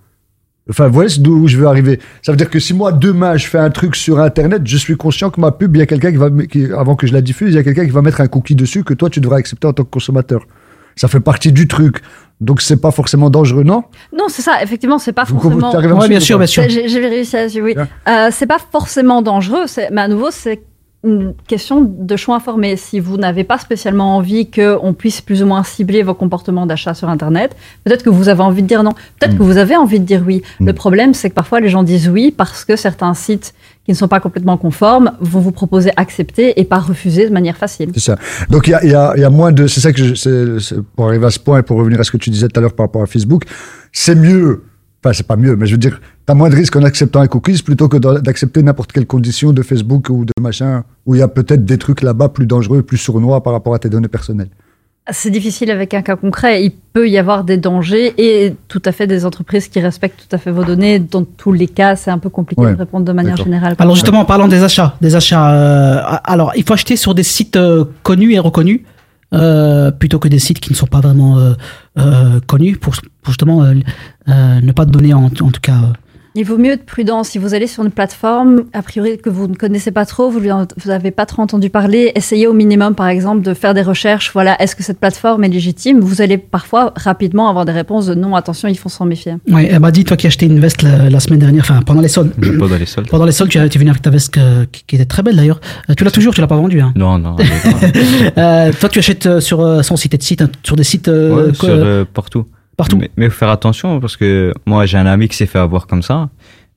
Enfin, 0.70 0.88
vous 0.88 0.94
voyez 0.94 1.10
d'où 1.20 1.48
je 1.48 1.58
veux 1.58 1.68
arriver. 1.68 2.00
Ça 2.22 2.32
veut 2.32 2.38
dire 2.38 2.50
que 2.50 2.60
si 2.60 2.74
moi, 2.74 2.92
demain, 2.92 3.38
je 3.38 3.48
fais 3.48 3.58
un 3.58 3.70
truc 3.70 3.96
sur 3.96 4.20
Internet, 4.20 4.64
je 4.66 4.78
suis 4.78 4.98
conscient 4.98 5.30
que 5.30 5.40
ma 5.40 5.52
pub, 5.52 5.76
il 5.76 5.80
y 5.80 5.82
a 5.82 5.86
quelqu'un 5.86 6.12
qui 6.12 6.18
va, 6.18 6.30
qui, 6.50 6.66
avant 6.74 6.96
que 6.96 7.08
je 7.08 7.14
la 7.14 7.22
diffuse, 7.22 7.54
il 7.54 7.56
y 7.56 7.60
a 7.60 7.64
quelqu'un 7.64 7.86
qui 7.86 7.92
va 7.92 8.02
mettre 8.02 8.22
un 8.22 8.28
cookie 8.28 8.56
dessus 8.56 8.84
que 8.84 8.94
toi, 8.94 9.10
tu 9.10 9.20
devrais 9.22 9.38
accepter 9.40 9.68
en 9.68 9.74
tant 9.74 9.84
que 9.84 9.90
consommateur. 9.90 10.46
Ça 10.96 11.08
fait 11.08 11.20
partie 11.20 11.52
du 11.52 11.68
truc. 11.68 12.02
Donc, 12.42 12.62
c'est 12.62 12.78
pas 12.82 12.92
forcément 12.92 13.30
dangereux, 13.30 13.64
non? 13.64 13.84
Non, 14.16 14.26
c'est 14.30 14.42
ça. 14.42 14.62
Effectivement, 14.62 15.00
c'est 15.00 15.14
pas 15.14 15.24
Vous 15.24 15.40
forcément. 15.40 15.72
Ouais, 16.00 16.08
bien 16.10 16.20
sûr, 16.20 16.38
bien 16.38 16.48
sûr. 16.48 16.64
J'ai 16.68 16.88
j'ai 16.90 17.00
réussi 17.08 17.38
à 17.38 17.48
suivre, 17.50 17.68
oui. 17.68 17.76
Euh, 18.08 18.30
c'est 18.32 18.46
pas 18.46 18.60
forcément 18.72 19.22
dangereux, 19.22 19.66
c'est- 19.68 19.90
mais 19.92 20.02
à 20.02 20.08
nouveau, 20.08 20.30
c'est 20.32 20.62
une 21.08 21.34
question 21.48 21.82
de 21.82 22.16
choix 22.16 22.36
informé. 22.36 22.76
Si 22.78 23.00
vous 23.00 23.18
n'avez 23.18 23.44
pas 23.44 23.58
spécialement 23.58 24.18
envie 24.18 24.50
qu'on 24.52 24.94
puisse 24.94 25.22
plus 25.22 25.42
ou 25.42 25.46
moins 25.46 25.64
cibler 25.64 26.04
vos 26.04 26.14
comportements 26.14 26.66
d'achat 26.66 26.94
sur 26.94 27.10
Internet, 27.10 27.56
peut-être 27.84 28.04
que 28.04 28.10
vous 28.10 28.30
avez 28.30 28.42
envie 28.42 28.62
de 28.62 28.68
dire 28.68 28.84
non. 28.84 28.94
Peut-être 29.20 29.34
Mm. 29.34 29.38
que 29.38 29.44
vous 29.44 29.58
avez 29.58 29.76
envie 29.76 30.00
de 30.00 30.06
dire 30.06 30.24
oui. 30.26 30.42
Le 30.60 30.74
problème, 30.74 31.14
c'est 31.14 31.30
que 31.30 31.36
parfois 31.36 31.60
les 31.60 31.70
gens 31.70 31.84
disent 31.84 32.10
oui 32.10 32.34
parce 32.36 32.66
que 32.66 32.76
certains 32.76 33.14
sites 33.14 33.54
qui 33.86 33.92
ne 33.92 33.96
sont 33.96 34.08
pas 34.10 34.20
complètement 34.20 34.58
conformes 34.58 35.14
vont 35.22 35.40
vous 35.40 35.52
proposer 35.54 35.92
accepter 35.96 36.60
et 36.60 36.66
pas 36.66 36.80
refuser 36.80 37.28
de 37.28 37.34
manière 37.34 37.56
facile. 37.56 37.90
C'est 37.94 38.02
ça. 38.02 38.18
Donc 38.50 38.68
il 38.68 38.72
y 38.72 38.74
a, 38.74 38.84
il 38.84 38.92
y, 38.92 38.96
a, 38.96 39.14
il 39.16 39.22
y 39.22 39.26
a 39.26 39.30
moins 39.30 39.52
de. 39.54 39.68
C'est 39.68 39.80
ça 39.80 39.94
que 39.94 39.98
je. 40.04 40.76
pour 40.96 41.08
arriver 41.08 41.26
à 41.26 41.30
ce 41.32 41.40
point 41.40 41.60
et 41.60 41.64
pour 41.64 41.78
revenir 41.78 42.00
à 42.00 42.04
ce 42.04 42.12
que 42.12 42.18
tu 42.18 42.30
disais 42.30 42.48
tout 42.50 42.60
à 42.60 42.62
l'heure 42.62 42.74
par 42.74 42.86
rapport 42.88 43.02
à 43.02 43.06
Facebook, 43.06 43.44
c'est 43.94 44.16
mieux. 44.16 44.64
Enfin, 45.08 45.14
c'est 45.14 45.26
pas 45.26 45.38
mieux, 45.38 45.56
mais 45.56 45.68
je 45.68 45.72
veux 45.72 45.78
dire, 45.78 46.02
t'as 46.26 46.34
moins 46.34 46.50
de 46.50 46.56
risques 46.56 46.76
en 46.76 46.84
acceptant 46.84 47.22
un 47.22 47.28
cookies 47.28 47.64
plutôt 47.64 47.88
que 47.88 47.96
d'accepter 48.20 48.62
n'importe 48.62 48.92
quelle 48.92 49.06
condition 49.06 49.54
de 49.54 49.62
Facebook 49.62 50.10
ou 50.10 50.26
de 50.26 50.34
machin 50.42 50.84
où 51.06 51.16
il 51.16 51.20
y 51.20 51.22
a 51.22 51.30
peut-être 51.30 51.64
des 51.64 51.78
trucs 51.78 52.02
là-bas 52.02 52.28
plus 52.28 52.46
dangereux, 52.46 52.82
plus 52.82 52.98
sournois 52.98 53.42
par 53.42 53.54
rapport 53.54 53.74
à 53.74 53.80
tes 53.80 53.88
données 53.88 54.10
personnelles. 54.10 54.50
C'est 55.10 55.30
difficile 55.30 55.72
avec 55.72 55.94
un 55.94 56.02
cas 56.02 56.18
concret. 56.18 56.66
Il 56.66 56.72
peut 56.92 57.08
y 57.08 57.18
avoir 57.18 57.46
des 57.46 57.56
dangers 57.56 58.14
et 58.18 58.54
tout 58.68 58.82
à 58.84 58.92
fait 58.92 59.08
des 59.08 59.26
entreprises 59.26 59.70
qui 59.70 59.80
respectent 59.80 60.28
tout 60.28 60.36
à 60.36 60.38
fait 60.38 60.52
vos 60.52 60.66
données. 60.66 61.00
Dans 61.00 61.24
tous 61.24 61.54
les 61.54 61.70
cas, 61.70 61.96
c'est 61.96 62.12
un 62.12 62.18
peu 62.18 62.30
compliqué 62.30 62.62
Ouais, 62.62 62.74
de 62.74 62.78
répondre 62.78 63.06
de 63.06 63.14
manière 63.14 63.38
générale. 63.38 63.78
Alors 63.80 63.96
justement, 63.96 64.20
en 64.20 64.26
parlant 64.26 64.50
des 64.50 64.62
achats, 64.62 64.98
des 65.00 65.16
achats. 65.16 65.54
euh, 65.54 66.02
alors, 66.26 66.52
il 66.58 66.64
faut 66.64 66.74
acheter 66.74 66.98
sur 66.98 67.16
des 67.16 67.24
sites 67.24 67.56
euh, 67.56 67.86
connus 68.04 68.34
et 68.34 68.40
reconnus 68.40 68.82
euh, 69.34 69.92
plutôt 69.92 70.20
que 70.20 70.28
des 70.28 70.40
sites 70.40 70.60
qui 70.60 70.72
ne 70.72 70.76
sont 70.76 70.88
pas 70.88 71.00
vraiment 71.00 71.38
euh, 71.98 72.40
connus 72.46 72.78
pour, 72.78 72.94
pour 73.22 73.32
justement 73.32 73.64
euh, 73.64 73.76
euh, 74.28 74.62
ne 74.62 74.72
pas 74.72 74.86
donner 74.86 75.14
en, 75.14 75.26
en 75.26 75.30
tout 75.30 75.62
cas. 75.62 75.94
Il 76.40 76.46
vaut 76.46 76.60
mieux 76.60 76.74
être 76.74 76.86
prudent. 76.86 77.24
Si 77.24 77.40
vous 77.40 77.56
allez 77.56 77.66
sur 77.66 77.84
une 77.84 77.90
plateforme, 77.90 78.66
a 78.72 78.84
priori 78.84 79.18
que 79.18 79.32
vous 79.32 79.48
ne 79.48 79.56
connaissez 79.56 79.90
pas 79.90 80.06
trop, 80.06 80.30
vous 80.30 80.40
n'avez 80.86 81.10
pas 81.10 81.26
trop 81.26 81.42
entendu 81.42 81.72
parler, 81.72 82.12
essayez 82.14 82.46
au 82.46 82.54
minimum, 82.54 82.94
par 82.94 83.08
exemple, 83.08 83.42
de 83.42 83.56
faire 83.56 83.74
des 83.74 83.82
recherches. 83.82 84.32
Voilà, 84.34 84.56
est-ce 84.62 84.76
que 84.76 84.84
cette 84.84 85.00
plateforme 85.00 85.44
est 85.46 85.50
légitime? 85.50 86.00
Vous 86.00 86.22
allez 86.22 86.38
parfois 86.38 86.94
rapidement 86.96 87.50
avoir 87.50 87.66
des 87.66 87.72
réponses 87.72 88.06
de 88.06 88.14
non, 88.14 88.36
attention, 88.36 88.68
il 88.68 88.78
faut 88.78 88.88
s'en 88.88 89.06
méfier. 89.06 89.34
Oui, 89.50 89.68
elle 89.68 89.80
m'a 89.80 89.90
dit, 89.90 90.04
toi 90.04 90.16
qui 90.16 90.28
as 90.28 90.30
acheté 90.30 90.46
une 90.46 90.60
veste 90.60 90.84
la, 90.84 91.10
la 91.10 91.20
semaine 91.20 91.40
dernière, 91.40 91.64
enfin 91.64 91.80
pendant 91.84 92.02
les 92.02 92.08
soldes. 92.08 92.34
Pendant 92.60 92.78
les 92.78 92.86
soldes. 92.86 93.10
Pendant 93.10 93.26
les 93.26 93.32
soldes, 93.32 93.50
tu, 93.50 93.58
es 93.58 93.68
venu 93.68 93.90
avec 93.90 94.04
ta 94.04 94.12
veste 94.12 94.38
euh, 94.38 94.66
qui, 94.72 94.96
était 94.96 95.06
très 95.06 95.24
belle 95.24 95.38
d'ailleurs. 95.38 95.60
Euh, 95.90 95.96
Tu 95.98 96.04
l'as 96.04 96.12
toujours, 96.12 96.36
tu 96.36 96.42
l'as 96.42 96.46
pas 96.46 96.56
vendue. 96.56 96.82
Hein. 96.82 96.94
Non, 96.96 97.18
non. 97.18 97.36
Euh, 98.38 98.72
toi, 98.80 98.90
tu 98.90 99.00
achètes 99.00 99.40
sur 99.40 99.62
euh, 99.62 99.82
son 99.82 99.96
site 99.96 100.14
et 100.14 100.18
de 100.18 100.24
site, 100.24 100.42
hein, 100.42 100.50
sur 100.62 100.76
des 100.76 100.84
sites 100.84 101.08
euh, 101.08 101.48
Ouais, 101.48 101.58
quoi, 101.58 101.70
sur, 101.70 101.78
euh, 101.78 102.06
partout. 102.06 102.46
Partout. 102.78 102.98
Mais, 102.98 103.10
mais 103.18 103.30
faut 103.30 103.38
faire 103.38 103.50
attention 103.50 104.00
parce 104.00 104.16
que 104.16 104.54
moi 104.68 104.86
j'ai 104.86 104.98
un 104.98 105.08
ami 105.08 105.28
qui 105.28 105.36
s'est 105.36 105.48
fait 105.48 105.60
avoir 105.60 105.88
comme 105.88 106.04
ça. 106.04 106.30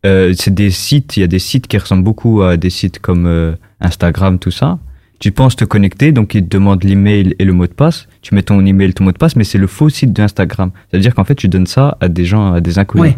Euh, 0.06 0.32
c'est 0.36 0.54
des 0.54 0.70
sites, 0.70 1.18
il 1.18 1.20
y 1.20 1.22
a 1.22 1.26
des 1.26 1.38
sites 1.38 1.66
qui 1.66 1.76
ressemblent 1.76 2.02
beaucoup 2.02 2.42
à 2.42 2.56
des 2.56 2.70
sites 2.70 2.98
comme 2.98 3.26
euh, 3.26 3.52
Instagram, 3.80 4.38
tout 4.38 4.50
ça. 4.50 4.78
Tu 5.18 5.30
penses 5.30 5.54
te 5.54 5.66
connecter, 5.66 6.12
donc 6.12 6.34
ils 6.34 6.42
te 6.42 6.48
demandent 6.48 6.82
l'email 6.82 7.36
et 7.38 7.44
le 7.44 7.52
mot 7.52 7.66
de 7.66 7.74
passe. 7.74 8.08
Tu 8.22 8.34
mets 8.34 8.42
ton 8.42 8.64
email, 8.64 8.94
ton 8.94 9.04
mot 9.04 9.12
de 9.12 9.18
passe, 9.18 9.36
mais 9.36 9.44
c'est 9.44 9.58
le 9.58 9.66
faux 9.66 9.90
site 9.90 10.14
d'Instagram. 10.14 10.70
C'est-à-dire 10.90 11.14
qu'en 11.14 11.24
fait 11.24 11.34
tu 11.34 11.48
donnes 11.48 11.66
ça 11.66 11.98
à 12.00 12.08
des 12.08 12.24
gens, 12.24 12.54
à 12.54 12.62
des 12.62 12.78
inconnus. 12.78 13.12
Ouais. 13.12 13.16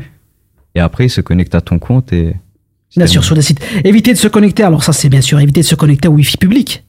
Et 0.74 0.80
après 0.80 1.06
ils 1.06 1.10
se 1.10 1.20
connectent 1.20 1.54
à 1.54 1.60
ton 1.60 1.78
compte 1.78 2.12
et. 2.12 2.34
Bien 2.96 3.06
sûr, 3.06 3.24
sur 3.24 3.34
des 3.34 3.40
sites. 3.40 3.64
Évitez 3.84 4.12
de 4.12 4.18
se 4.18 4.28
connecter. 4.28 4.64
Alors 4.64 4.84
ça, 4.84 4.92
c'est 4.92 5.08
bien 5.08 5.22
sûr 5.22 5.40
éviter 5.40 5.62
de 5.62 5.66
se 5.66 5.74
connecter 5.74 6.08
au 6.08 6.12
Wi-Fi 6.12 6.36
public. 6.36 6.84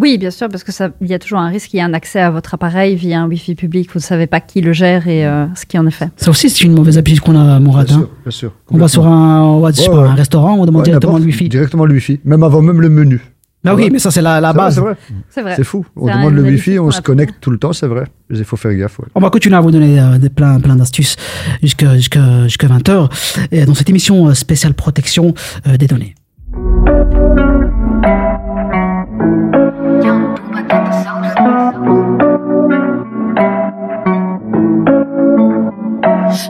Oui, 0.00 0.16
bien 0.16 0.30
sûr, 0.30 0.48
parce 0.48 0.64
que 0.64 0.72
ça, 0.72 0.88
il 1.02 1.08
y 1.08 1.14
a 1.14 1.18
toujours 1.18 1.38
un 1.40 1.48
risque 1.48 1.68
qu'il 1.70 1.76
y 1.78 1.80
ait 1.80 1.84
un 1.84 1.92
accès 1.92 2.20
à 2.20 2.30
votre 2.30 2.54
appareil 2.54 2.96
via 2.96 3.20
un 3.20 3.28
Wi-Fi 3.28 3.54
public. 3.54 3.90
Vous 3.92 3.98
ne 3.98 4.02
savez 4.02 4.26
pas 4.26 4.40
qui 4.40 4.62
le 4.62 4.72
gère 4.72 5.06
et 5.08 5.26
euh, 5.26 5.46
ce 5.54 5.66
qui 5.66 5.78
en 5.78 5.86
est 5.86 5.90
fait. 5.90 6.08
Ça 6.16 6.30
aussi, 6.30 6.48
c'est 6.48 6.64
une 6.64 6.72
mauvaise 6.74 6.96
habitude 6.96 7.20
qu'on 7.20 7.36
a, 7.36 7.60
Mourad. 7.60 7.86
Bien 7.86 7.96
hein. 7.96 7.98
sûr, 8.00 8.08
bien 8.24 8.30
sûr. 8.30 8.52
On 8.70 8.78
va 8.78 8.88
sur 8.88 9.06
un, 9.06 9.42
on 9.42 9.60
va, 9.60 9.70
je 9.72 9.76
sais 9.76 9.88
Ouais, 9.88 9.94
pas, 9.94 10.02
ouais. 10.02 10.08
un 10.08 10.14
restaurant, 10.14 10.54
on 10.54 10.64
demande 10.64 10.80
Ouais, 10.80 10.84
directement 10.84 11.18
le 11.18 11.24
Wi-Fi. 11.24 11.48
Directement 11.50 11.84
le 11.84 11.94
Wi-Fi, 11.94 12.20
même 12.24 12.42
avant 12.42 12.62
même 12.62 12.80
le 12.80 12.88
menu. 12.88 13.20
Ah 13.66 13.74
oui, 13.74 13.90
mais 13.92 13.98
ça, 13.98 14.10
c'est 14.10 14.22
la, 14.22 14.40
la 14.40 14.52
C'est 14.52 14.80
vrai, 14.80 14.92
base. 14.94 14.96
C'est 15.28 15.42
vrai. 15.42 15.52
C'est 15.56 15.64
fou. 15.64 15.84
On 15.94 16.06
demande 16.06 16.32
le 16.32 16.42
Wi-Fi, 16.44 16.78
on 16.78 16.90
se 16.90 17.00
a 17.00 17.02
connecte 17.02 17.34
tout 17.42 17.50
le 17.50 17.58
temps, 17.58 17.74
c'est 17.74 17.86
vrai. 17.86 18.04
Il 18.30 18.42
faut 18.44 18.56
faire 18.56 18.74
gaffe. 18.74 18.98
ouais. 19.00 19.06
On 19.14 19.20
va 19.20 19.28
continuer 19.28 19.56
à 19.56 19.60
vous 19.60 19.70
donner 19.70 20.00
euh, 20.00 20.16
des 20.16 20.30
plein, 20.30 20.58
plein 20.60 20.76
d'astuces 20.76 21.16
jusqu'à 21.62 21.94
jusqu'à 21.96 22.44
jusqu'à 22.44 22.68
20h 22.68 23.10
et 23.50 23.66
dans 23.66 23.74
cette 23.74 23.90
émission 23.90 24.28
euh, 24.28 24.34
spéciale 24.34 24.72
protection 24.72 25.34
euh, 25.66 25.76
des 25.76 25.88
données. 25.88 26.14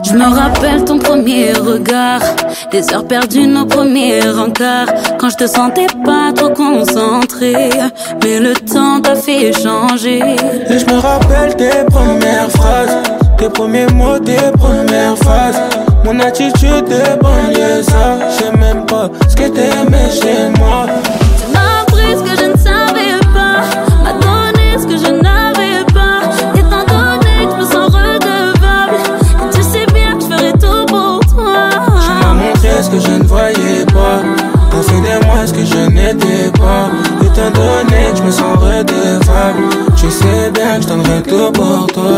Je 0.03 0.13
me 0.13 0.23
rappelle 0.23 0.83
ton 0.85 0.99
premier 0.99 1.53
regard, 1.53 2.21
les 2.71 2.93
heures 2.93 3.07
perdues, 3.07 3.47
nos 3.47 3.65
premiers 3.65 4.27
encarts. 4.29 4.93
Quand 5.19 5.29
je 5.29 5.37
te 5.37 5.47
sentais 5.47 5.87
pas 6.05 6.31
trop 6.35 6.49
concentré, 6.49 7.69
mais 8.23 8.39
le 8.39 8.53
temps 8.53 9.01
t'a 9.01 9.15
fait 9.15 9.51
changer. 9.53 10.19
Et 10.69 10.79
je 10.79 10.85
me 10.85 10.99
rappelle 10.99 11.55
tes 11.55 11.83
premières 11.89 12.49
phrases, 12.51 12.97
tes 13.37 13.49
premiers 13.49 13.87
mots, 13.87 14.19
tes 14.19 14.51
premières 14.57 15.17
phrases. 15.17 15.59
Mon 16.03 16.19
attitude 16.19 16.85
de 16.85 17.19
banlieue, 17.21 17.83
ça, 17.83 18.17
je 18.29 18.43
sais 18.43 18.57
même 18.57 18.85
pas 18.85 19.09
ce 19.29 19.35
que 19.35 19.47
t'aimais 19.47 20.09
chez 20.11 20.49
moi. 20.59 20.85
Tu 21.37 21.53
m'as 21.53 21.81
appris 21.81 22.17
ce 22.17 22.23
que 22.23 22.43
je 22.43 22.51
ne 22.51 22.57
que 32.91 32.99
je 32.99 33.11
ne 33.11 33.23
voyais 33.23 33.85
pas. 33.85 34.21
T'as 34.69 34.81
fait 34.83 35.01
de 35.01 35.25
moi 35.25 35.45
ce 35.45 35.53
que 35.53 35.65
je 35.65 35.89
n'étais 35.89 36.51
pas. 36.59 36.89
Étant 37.21 37.51
donné 37.51 38.11
que 38.11 38.17
je 38.17 38.23
me 38.23 38.31
sens 38.31 38.57
redevable, 38.57 39.63
tu 39.95 40.09
sais 40.11 40.51
bien 40.53 40.77
que 40.77 40.83
je 40.83 40.87
donnerai 40.87 41.21
tout 41.23 41.51
pour 41.53 41.87
toi. 41.87 42.11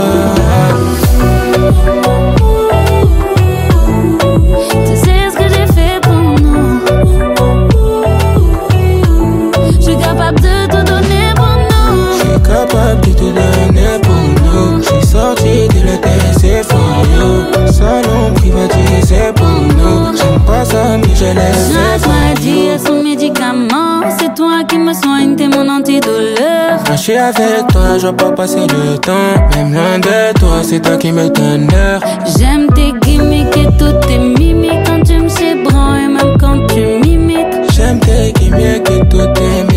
For 16.64 17.04
you. 17.14 17.68
Salon 17.72 18.34
privatisé 18.36 19.32
pour 19.36 19.46
nous? 19.48 20.18
J'aime 20.18 20.40
pas 20.46 20.66
ça, 20.66 20.98
mais 20.98 21.16
je 21.16 21.26
laisse. 21.26 21.74
Chaque 21.74 22.08
maladie 22.08 22.70
a 22.70 22.80
son 22.80 23.04
médicament. 23.04 24.02
C'est 24.20 24.34
toi 24.36 24.64
qui 24.68 24.78
me 24.78 24.94
soigne, 24.94 25.36
t'es 25.36 25.48
mon 25.48 25.68
antidouleur. 25.70 26.80
Quand 26.86 26.96
je 26.96 27.02
suis 27.02 27.16
avec 27.16 27.68
toi, 27.72 27.98
je 28.00 28.08
veux 28.08 28.16
pas 28.16 28.32
passer 28.32 28.62
le 28.68 28.98
temps. 28.98 29.34
Même 29.56 29.74
loin 29.74 30.00
de 30.00 30.40
toi, 30.40 30.62
c'est 30.64 30.82
toi 30.82 30.98
qui 30.98 31.12
me 31.12 31.30
donne 31.30 31.68
l'heure. 31.72 32.02
J'aime 32.38 32.68
tes 32.76 32.94
gimmicks 33.02 33.58
et 33.58 33.68
toutes 33.78 34.00
tes 34.08 34.18
mimiques 34.18 34.84
quand 34.86 35.02
tu 35.04 35.20
me 35.20 35.30
chébranles 35.30 36.00
et 36.00 36.08
même 36.08 36.38
quand 36.40 36.68
tu 36.68 36.82
m'imites. 37.02 37.72
J'aime 37.76 38.00
tes 38.00 38.32
gimmicks 38.34 38.90
et 38.90 39.00
toutes 39.10 39.34
tes 39.34 39.42
mimiques. 39.42 39.73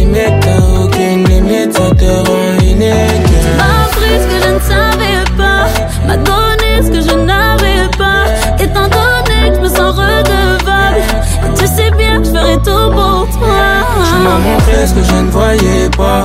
M'as 14.27 14.39
montré 14.39 14.87
ce 14.87 14.93
que 14.95 15.05
je 15.05 15.15
ne 15.15 15.31
voyais 15.31 15.89
pas. 15.97 16.25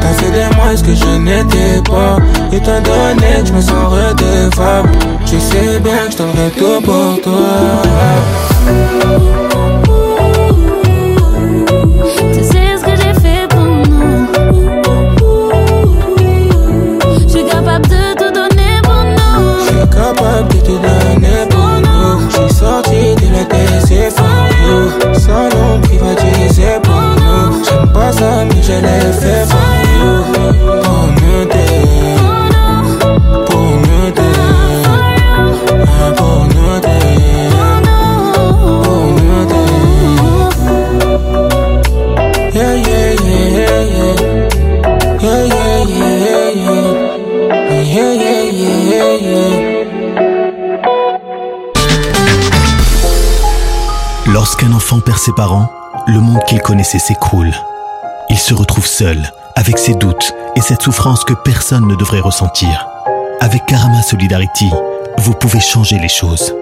T'as 0.00 0.14
fait 0.14 0.30
de 0.30 0.54
moi 0.56 0.74
ce 0.74 0.82
que 0.82 0.94
je 0.94 1.18
n'étais 1.18 1.82
pas. 1.84 2.16
Étant 2.50 2.80
donné 2.80 3.42
que 3.42 3.46
je 3.48 3.52
me 3.52 3.60
sens 3.60 3.86
redevable, 3.92 4.90
tu 5.26 5.38
sais 5.38 5.78
bien 5.80 6.06
que 6.06 6.12
je 6.12 6.16
donnerai 6.16 6.50
tout 6.56 6.80
pour 6.82 7.20
toi. 7.22 7.82
Tu 12.32 12.42
sais 12.42 12.76
ce 12.78 12.84
que 12.84 12.96
j'ai 12.96 13.14
fait 13.20 13.46
pour 13.50 13.60
nous. 13.64 14.26
Je 17.20 17.28
suis 17.28 17.44
capable 17.44 17.86
de 17.86 18.14
tout 18.16 18.32
donner 18.32 18.80
pour 18.82 19.04
nous. 19.04 19.58
Je 19.60 19.64
suis 19.66 19.88
capable 19.90 20.48
de 20.48 20.58
te 20.58 20.74
donner 20.86 21.40
pour 21.50 21.72
nous. 21.84 22.30
Je 22.30 22.34
suis 22.36 22.54
sorti 22.54 23.14
de 23.20 23.26
la 23.34 23.44
TC 23.44 24.10
for 24.16 24.48
you. 24.64 24.78
Salon 25.14 25.80
privatisé 25.82 26.64
pour 26.81 26.81
nous. 26.81 26.81
Lorsqu'un 54.26 54.72
enfant 54.72 55.00
perd 55.00 55.18
ses 55.18 55.32
parents, 55.32 55.70
le 56.06 56.20
monde 56.20 56.40
qu'il 56.46 56.60
connaissait 56.60 56.98
s'écroule. 56.98 57.52
Retrouve 58.52 58.86
seul, 58.86 59.32
avec 59.56 59.78
ses 59.78 59.94
doutes 59.94 60.34
et 60.56 60.60
cette 60.60 60.82
souffrance 60.82 61.24
que 61.24 61.32
personne 61.32 61.86
ne 61.88 61.94
devrait 61.94 62.20
ressentir. 62.20 62.86
Avec 63.40 63.64
Karama 63.66 64.02
Solidarity, 64.02 64.70
vous 65.18 65.32
pouvez 65.32 65.60
changer 65.60 65.98
les 65.98 66.08
choses. 66.08 66.54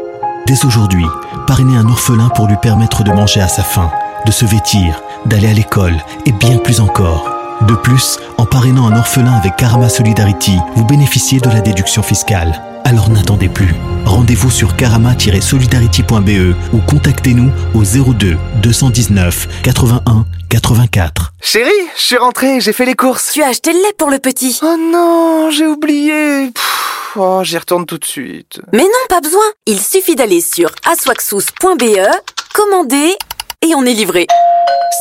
Dès 0.47 0.65
aujourd'hui, 0.65 1.05
parrainez 1.47 1.77
un 1.77 1.89
orphelin 1.89 2.29
pour 2.29 2.47
lui 2.47 2.57
permettre 2.63 3.03
de 3.03 3.11
manger 3.11 3.41
à 3.41 3.49
sa 3.49 3.63
faim, 3.63 3.91
de 4.25 4.31
se 4.31 4.45
vêtir, 4.45 5.03
d'aller 5.27 5.49
à 5.49 5.53
l'école 5.53 5.97
et 6.27 6.33
bien 6.33 6.59
plus 6.59 6.81
encore. 6.81 7.29
De 7.63 7.75
plus, 7.75 8.19
en 8.39 8.47
parrainant 8.47 8.87
un 8.87 8.97
orphelin 8.97 9.33
avec 9.33 9.57
Karama 9.57 9.89
Solidarity, 9.89 10.59
vous 10.77 10.85
bénéficiez 10.85 11.41
de 11.41 11.51
la 11.51 11.61
déduction 11.61 12.03
fiscale. 12.03 12.70
Alors 12.91 13.09
n'attendez 13.09 13.49
plus. 13.49 13.73
Rendez-vous 14.05 14.51
sur 14.51 14.75
karama-solidarity.be 14.75 16.57
ou 16.73 16.79
contactez-nous 16.89 17.53
au 17.73 17.85
02 17.85 18.37
219 18.61 19.63
81 19.63 20.27
84. 20.49 21.33
Chérie, 21.41 21.71
je 21.97 22.03
suis 22.03 22.17
rentré, 22.17 22.61
j'ai 22.61 22.73
fait 22.73 22.85
les 22.85 22.97
courses. 22.97 23.31
Tu 23.33 23.45
as 23.45 23.47
acheté 23.47 23.73
le 23.73 23.79
lait 23.79 23.95
pour 23.97 24.11
le 24.11 24.19
petit. 24.19 24.59
Oh 24.65 24.75
non, 24.77 25.51
j'ai 25.53 25.69
oublié. 25.69 26.51
Pff, 26.51 27.13
oh, 27.15 27.43
j'y 27.45 27.59
retourne 27.59 27.87
tout 27.87 27.99
de 27.99 28.05
suite. 28.05 28.61
Mais 28.73 28.83
non, 28.83 29.07
pas 29.09 29.21
besoin. 29.21 29.45
Il 29.67 29.79
suffit 29.79 30.17
d'aller 30.17 30.41
sur 30.41 30.73
aswaxous.be, 30.85 32.09
commander 32.55 33.15
et 33.63 33.73
on 33.77 33.85
est 33.85 33.95
livré. 33.95 34.27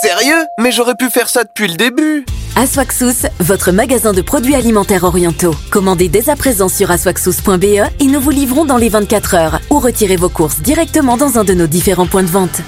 Sérieux? 0.04 0.46
Mais 0.60 0.72
j'aurais 0.72 0.94
pu 0.94 1.10
faire 1.10 1.28
ça 1.28 1.44
depuis 1.44 1.68
le 1.68 1.76
début. 1.76 2.24
Aswaxous, 2.56 3.26
votre 3.40 3.72
magasin 3.72 4.12
de 4.12 4.22
produits 4.22 4.56
alimentaires 4.56 5.04
orientaux. 5.04 5.56
Commandez 5.72 6.10
dès 6.10 6.30
à 6.30 6.36
présent 6.36 6.68
sur 6.68 6.92
aswaxous.be 6.92 7.64
et 7.64 8.06
nous 8.06 8.20
vous 8.20 8.30
livrons 8.32 8.66
dans 8.66 8.78
les 8.78 8.90
24 8.90 9.36
heures 9.36 9.60
ou 9.70 9.80
retirez 9.80 10.18
vos 10.18 10.30
courses 10.30 10.62
directement 10.62 11.16
dans 11.16 11.38
un 11.38 11.44
de 11.44 11.54
nos 11.54 11.68
différents 11.68 12.08
points 12.08 12.24
de 12.24 12.28
vente. 12.28 12.62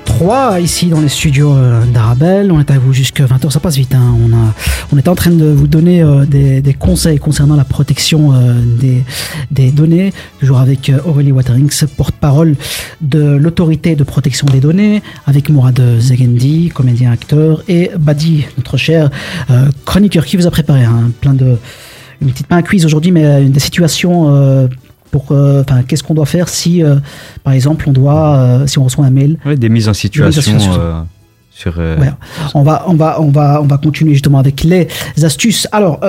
–19h43 0.16 0.62
ici 0.62 0.86
dans 0.86 1.00
les 1.00 1.08
studios 1.08 1.52
euh, 1.52 1.84
d'Arabelle. 1.86 2.50
On 2.50 2.60
est 2.60 2.70
avec 2.70 2.82
vous 2.82 2.92
jusqu'à 2.92 3.24
20h, 3.24 3.50
ça 3.50 3.60
passe 3.60 3.76
vite. 3.76 3.94
hein. 3.94 4.14
On, 4.24 4.32
a, 4.32 4.54
on 4.92 4.98
est 4.98 5.08
en 5.08 5.14
train 5.14 5.30
de 5.30 5.46
vous 5.46 5.66
donner 5.66 6.02
euh, 6.02 6.24
des, 6.24 6.74
conseils 6.74 7.18
concernant 7.18 7.56
la 7.56 7.64
protection 7.64 8.32
euh, 8.32 8.54
des, 9.50 9.70
données, 9.70 10.12
toujours 10.40 10.58
avec 10.58 10.90
Aurélie 11.04 11.32
Waterings, 11.32 11.86
porte-parole 11.96 12.56
de 13.00 13.36
l'autorité 13.36 13.96
de 13.96 14.04
protection 14.04 14.46
des 14.46 14.60
données, 14.60 15.02
avec 15.26 15.48
Mourad 15.50 15.80
Zegendi, 15.98 16.70
comédien 16.74 17.10
acteur, 17.10 17.62
et 17.68 17.90
Badi, 17.98 18.46
notre 18.56 18.76
cher 18.76 19.10
chroniqueur, 19.84 20.24
qui 20.24 20.36
vous 20.36 20.46
a 20.46 20.50
préparé 20.50 20.84
un 20.84 21.10
plein 21.20 21.34
de 21.34 21.56
une 22.22 22.30
petite 22.30 22.46
pas 22.46 22.56
un 22.56 22.62
quiz 22.62 22.86
aujourd'hui, 22.86 23.12
mais 23.12 23.44
des 23.44 23.60
situations 23.60 24.68
pour, 25.10 25.26
euh, 25.30 25.62
qu'est-ce 25.86 26.02
qu'on 26.02 26.14
doit 26.14 26.26
faire 26.26 26.48
si, 26.48 26.82
euh, 26.82 26.96
par 27.44 27.52
exemple, 27.52 27.84
on 27.88 27.92
doit, 27.92 28.36
euh, 28.36 28.66
si 28.66 28.78
on 28.78 28.84
reçoit 28.84 29.04
un 29.06 29.10
mail. 29.10 29.38
Ouais, 29.44 29.56
des 29.56 29.68
mises 29.68 29.88
en 29.88 29.94
situation, 29.94 30.40
situation. 30.42 30.72
euh, 30.78 31.00
sur. 31.50 31.78
Ouais. 31.78 32.10
On 32.54 32.62
va, 32.62 32.84
on 32.86 32.94
va, 32.94 33.20
on 33.20 33.30
va, 33.30 33.60
on 33.62 33.66
va 33.66 33.78
continuer 33.78 34.12
justement 34.12 34.38
avec 34.38 34.62
les 34.62 34.88
astuces. 35.22 35.66
Alors, 35.72 36.00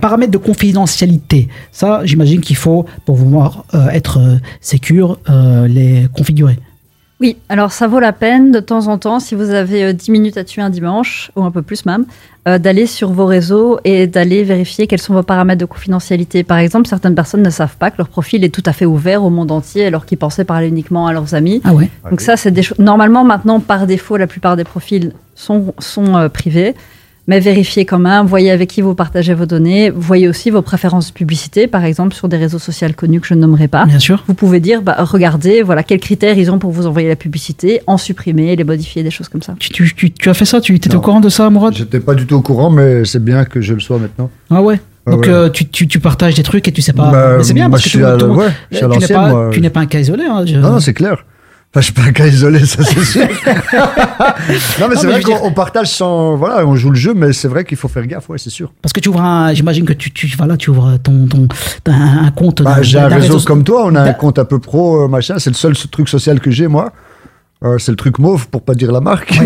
paramètres 0.00 0.32
de 0.32 0.38
confidentialité. 0.38 1.48
Ça, 1.70 2.00
j'imagine 2.04 2.40
qu'il 2.40 2.56
faut, 2.56 2.84
pour 3.04 3.16
pouvoir 3.16 3.64
être 3.92 4.18
sécure, 4.60 5.18
les 5.68 6.08
configurer. 6.12 6.58
Oui, 7.20 7.36
alors 7.48 7.72
ça 7.72 7.88
vaut 7.88 7.98
la 7.98 8.12
peine 8.12 8.52
de 8.52 8.60
temps 8.60 8.86
en 8.86 8.96
temps, 8.96 9.18
si 9.18 9.34
vous 9.34 9.50
avez 9.50 9.86
euh, 9.86 9.92
10 9.92 10.10
minutes 10.12 10.36
à 10.36 10.44
tuer 10.44 10.62
un 10.62 10.70
dimanche, 10.70 11.32
ou 11.34 11.42
un 11.42 11.50
peu 11.50 11.62
plus 11.62 11.84
même, 11.84 12.04
euh, 12.46 12.58
d'aller 12.58 12.86
sur 12.86 13.10
vos 13.10 13.26
réseaux 13.26 13.80
et 13.82 14.06
d'aller 14.06 14.44
vérifier 14.44 14.86
quels 14.86 15.00
sont 15.00 15.14
vos 15.14 15.24
paramètres 15.24 15.58
de 15.58 15.64
confidentialité. 15.64 16.44
Par 16.44 16.58
exemple, 16.58 16.86
certaines 16.86 17.16
personnes 17.16 17.42
ne 17.42 17.50
savent 17.50 17.76
pas 17.76 17.90
que 17.90 17.98
leur 17.98 18.08
profil 18.08 18.44
est 18.44 18.54
tout 18.54 18.62
à 18.66 18.72
fait 18.72 18.86
ouvert 18.86 19.24
au 19.24 19.30
monde 19.30 19.50
entier 19.50 19.84
alors 19.84 20.06
qu'ils 20.06 20.18
pensaient 20.18 20.44
parler 20.44 20.68
uniquement 20.68 21.08
à 21.08 21.12
leurs 21.12 21.34
amis. 21.34 21.60
Ah 21.64 21.74
ouais. 21.74 21.90
Donc 22.08 22.20
ça, 22.20 22.36
c'est 22.36 22.52
des 22.52 22.62
choses... 22.62 22.78
Normalement, 22.78 23.24
maintenant, 23.24 23.58
par 23.58 23.88
défaut, 23.88 24.16
la 24.16 24.28
plupart 24.28 24.56
des 24.56 24.64
profils 24.64 25.12
sont, 25.34 25.74
sont 25.80 26.14
euh, 26.14 26.28
privés. 26.28 26.76
Mais 27.28 27.40
vérifiez 27.40 27.84
quand 27.84 27.98
même, 27.98 28.26
voyez 28.26 28.50
avec 28.50 28.70
qui 28.70 28.80
vous 28.80 28.94
partagez 28.94 29.34
vos 29.34 29.44
données, 29.46 29.90
voyez 29.90 30.26
aussi 30.28 30.50
vos 30.50 30.62
préférences 30.62 31.08
de 31.08 31.12
publicité, 31.12 31.66
par 31.66 31.84
exemple 31.84 32.14
sur 32.14 32.26
des 32.26 32.38
réseaux 32.38 32.58
sociaux 32.58 32.88
connus 32.96 33.20
que 33.20 33.26
je 33.26 33.34
ne 33.34 33.40
nommerai 33.40 33.68
pas. 33.68 33.84
Bien 33.84 33.98
sûr. 33.98 34.24
Vous 34.26 34.32
pouvez 34.34 34.60
dire, 34.60 34.80
bah, 34.80 34.96
regardez, 34.98 35.62
voilà 35.62 35.82
quels 35.82 36.00
critères 36.00 36.38
ils 36.38 36.50
ont 36.50 36.58
pour 36.58 36.70
vous 36.70 36.86
envoyer 36.86 37.06
la 37.06 37.16
publicité, 37.16 37.82
en 37.86 37.98
supprimer, 37.98 38.56
les 38.56 38.64
modifier, 38.64 39.02
des 39.02 39.10
choses 39.10 39.28
comme 39.28 39.42
ça. 39.42 39.54
Tu, 39.58 39.68
tu, 39.68 39.94
tu, 39.94 40.10
tu 40.10 40.30
as 40.30 40.34
fait 40.34 40.46
ça 40.46 40.60
Tu 40.62 40.74
étais 40.74 40.94
au 40.94 41.00
courant 41.02 41.20
de 41.20 41.28
ça, 41.28 41.50
Mourad? 41.50 41.74
J'étais 41.74 42.00
pas 42.00 42.14
du 42.14 42.24
tout 42.26 42.36
au 42.36 42.40
courant, 42.42 42.70
mais 42.70 43.04
c'est 43.04 43.22
bien 43.22 43.44
que 43.44 43.60
je 43.60 43.74
le 43.74 43.80
sois 43.80 43.98
maintenant. 43.98 44.30
Ah 44.50 44.62
ouais. 44.62 44.80
Ah 45.06 45.10
Donc 45.10 45.22
ouais. 45.26 45.28
euh, 45.30 45.48
tu, 45.50 45.66
tu, 45.68 45.86
tu 45.86 46.00
partages 46.00 46.34
des 46.34 46.42
trucs 46.42 46.66
et 46.68 46.72
tu 46.72 46.80
sais 46.82 46.92
pas. 46.94 47.10
Bah, 47.10 47.38
c'est 47.42 47.52
bien 47.54 47.68
parce 47.68 47.82
que 47.82 47.98
ouais, 47.98 48.48
tu 48.70 48.78
n'es 48.98 49.06
pas, 49.08 49.28
moi. 49.28 49.50
tu 49.52 49.60
n'es 49.60 49.70
pas 49.70 49.80
un 49.80 49.86
cas 49.86 49.98
isolé. 50.00 50.24
hein, 50.24 50.44
je- 50.46 50.56
Non, 50.56 50.72
non, 50.72 50.80
c'est 50.80 50.94
clair. 50.94 51.24
Enfin, 51.70 51.80
je 51.80 51.84
suis 51.84 51.92
pas 51.92 52.02
un 52.02 52.12
cas 52.12 52.26
isolé, 52.26 52.64
ça 52.64 52.82
c'est 52.82 53.04
sûr. 53.04 53.22
non, 54.80 54.88
mais 54.88 54.96
c'est 54.96 55.06
vrai 55.06 55.22
qu'on 55.22 55.38
on 55.42 55.52
partage 55.52 55.88
sans. 55.90 56.34
Voilà, 56.36 56.66
on 56.66 56.74
joue 56.76 56.88
le 56.88 56.96
jeu, 56.96 57.12
mais 57.14 57.34
c'est 57.34 57.48
vrai 57.48 57.64
qu'il 57.64 57.76
faut 57.76 57.88
faire 57.88 58.06
gaffe, 58.06 58.28
ouais, 58.30 58.38
c'est 58.38 58.48
sûr. 58.50 58.72
Parce 58.80 58.94
que 58.94 59.00
tu 59.00 59.10
ouvres 59.10 59.20
un, 59.20 59.52
j'imagine 59.52 59.84
que 59.84 59.92
tu, 59.92 60.10
tu, 60.10 60.34
voilà, 60.38 60.56
tu 60.56 60.70
ouvres 60.70 60.96
ton, 60.96 61.26
ton, 61.26 61.46
un, 61.86 62.30
compte. 62.30 62.62
Bah, 62.62 62.80
j'ai 62.80 62.98
un 62.98 63.08
réseau 63.08 63.34
réseau- 63.34 63.46
comme 63.46 63.64
toi, 63.64 63.82
on 63.84 63.94
a 63.96 64.00
un 64.00 64.04
d'un- 64.06 64.12
compte 64.14 64.38
un 64.38 64.46
peu 64.46 64.58
pro, 64.58 65.04
euh, 65.04 65.08
machin. 65.08 65.38
C'est 65.38 65.50
le 65.50 65.56
seul 65.56 65.76
truc 65.76 66.08
social 66.08 66.40
que 66.40 66.50
j'ai, 66.50 66.68
moi. 66.68 66.90
Euh, 67.62 67.76
c'est 67.78 67.90
le 67.92 67.96
truc 67.96 68.18
mauve, 68.18 68.48
pour 68.48 68.62
pas 68.62 68.74
dire 68.74 68.90
la 68.90 69.00
marque. 69.00 69.38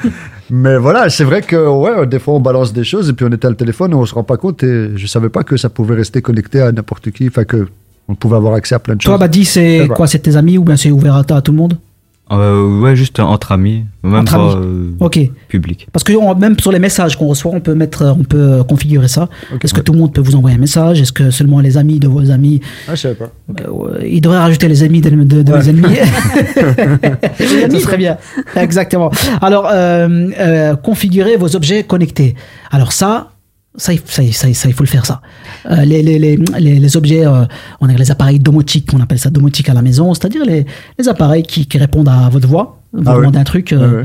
mais 0.50 0.78
voilà, 0.78 1.10
c'est 1.10 1.24
vrai 1.24 1.42
que, 1.42 1.54
ouais, 1.68 2.06
des 2.06 2.18
fois 2.18 2.34
on 2.34 2.40
balance 2.40 2.72
des 2.72 2.82
choses 2.82 3.10
et 3.10 3.12
puis 3.12 3.24
on 3.24 3.32
était 3.32 3.46
à 3.46 3.50
le 3.50 3.56
téléphone 3.56 3.92
et 3.92 3.94
on 3.94 4.06
se 4.06 4.14
rend 4.14 4.24
pas 4.24 4.38
compte 4.38 4.62
et 4.62 4.92
je 4.96 5.06
savais 5.06 5.28
pas 5.28 5.42
que 5.44 5.56
ça 5.56 5.68
pouvait 5.68 5.94
rester 5.94 6.22
connecté 6.22 6.60
à 6.60 6.72
n'importe 6.72 7.10
qui. 7.10 7.28
Enfin, 7.28 7.44
que 7.44 7.68
on 8.08 8.14
pouvait 8.14 8.36
avoir 8.36 8.54
accès 8.54 8.74
à 8.74 8.78
plein 8.78 8.94
de 8.96 9.00
choses. 9.02 9.10
Toi, 9.10 9.18
Badi, 9.18 9.44
c'est 9.44 9.86
quoi 9.94 10.06
C'est 10.06 10.20
tes 10.20 10.36
amis 10.36 10.58
ou 10.58 10.64
bien 10.64 10.76
c'est 10.76 10.90
ouvert 10.90 11.14
à, 11.14 11.20
à 11.30 11.40
tout 11.42 11.52
le 11.52 11.58
monde 11.58 11.76
euh, 12.30 12.80
ouais, 12.82 12.94
juste 12.94 13.18
entre 13.20 13.52
amis, 13.52 13.86
même 14.02 14.16
Entre 14.16 14.36
pas 14.36 14.52
amis. 14.52 14.62
euh, 14.62 14.90
Ok. 15.00 15.18
public. 15.48 15.88
Parce 15.94 16.04
que 16.04 16.12
on- 16.12 16.34
même 16.34 16.58
sur 16.60 16.70
les 16.70 16.78
messages 16.78 17.16
qu'on 17.16 17.26
reçoit, 17.28 17.52
on 17.54 17.60
peut 17.60 17.74
mettre, 17.74 18.04
on 18.18 18.22
peut 18.22 18.36
euh, 18.58 18.62
configurer 18.64 19.08
ça. 19.08 19.30
Est-ce 19.62 19.72
que 19.72 19.80
tout 19.80 19.94
le 19.94 19.98
monde 19.98 20.12
peut 20.12 20.20
vous 20.20 20.36
envoyer 20.36 20.54
un 20.54 20.60
message? 20.60 21.00
Est-ce 21.00 21.12
que 21.14 21.30
seulement 21.30 21.60
les 21.60 21.78
amis 21.78 21.98
de 21.98 22.06
vos 22.06 22.30
amis? 22.30 22.60
Ah, 22.86 22.94
je 22.94 23.00
savais 23.00 23.14
pas. 23.14 23.30
Euh, 23.62 24.04
Il 24.06 24.20
devrait 24.20 24.40
rajouter 24.40 24.68
les 24.68 24.82
amis 24.82 25.00
de, 25.00 25.08
de- 25.08 25.40
de 25.42 25.52
Ouais. 25.52 25.58
mes 25.58 25.68
ennemis. 25.70 25.96
Ce 27.70 27.78
serait 27.78 27.96
bien. 27.96 28.18
Exactement. 28.56 29.10
Alors, 29.40 29.66
euh, 29.72 30.28
euh, 30.38 30.76
configurer 30.76 31.36
vos 31.38 31.56
objets 31.56 31.82
connectés. 31.84 32.34
Alors 32.70 32.92
ça, 32.92 33.30
ça, 33.76 33.92
il- 33.92 34.00
ça, 34.04 34.22
il- 34.22 34.32
ça, 34.34 34.48
il- 34.48 34.54
ça, 34.54 34.68
il 34.68 34.74
faut 34.74 34.82
le 34.82 34.88
faire 34.88 35.06
ça. 35.06 35.20
Euh, 35.70 35.84
les, 35.84 36.02
les, 36.02 36.18
les, 36.18 36.36
les, 36.58 36.78
les 36.78 36.96
objets, 36.96 37.26
euh, 37.26 37.44
on 37.80 37.88
a 37.88 37.92
les 37.92 38.10
appareils 38.10 38.38
domotiques, 38.40 38.88
on 38.94 39.00
appelle 39.00 39.18
ça 39.18 39.30
domotique 39.30 39.68
à 39.68 39.74
la 39.74 39.82
maison, 39.82 40.12
c'est-à-dire 40.14 40.44
les, 40.44 40.66
les 40.98 41.08
appareils 41.08 41.42
qui, 41.42 41.66
qui 41.66 41.78
répondent 41.78 42.08
à 42.08 42.28
votre 42.28 42.48
voix. 42.48 42.74
Vous 42.94 43.02
Ah 43.06 43.16
demandez 43.16 43.38
un 43.38 43.44
truc, 43.44 43.72
euh, 43.74 44.04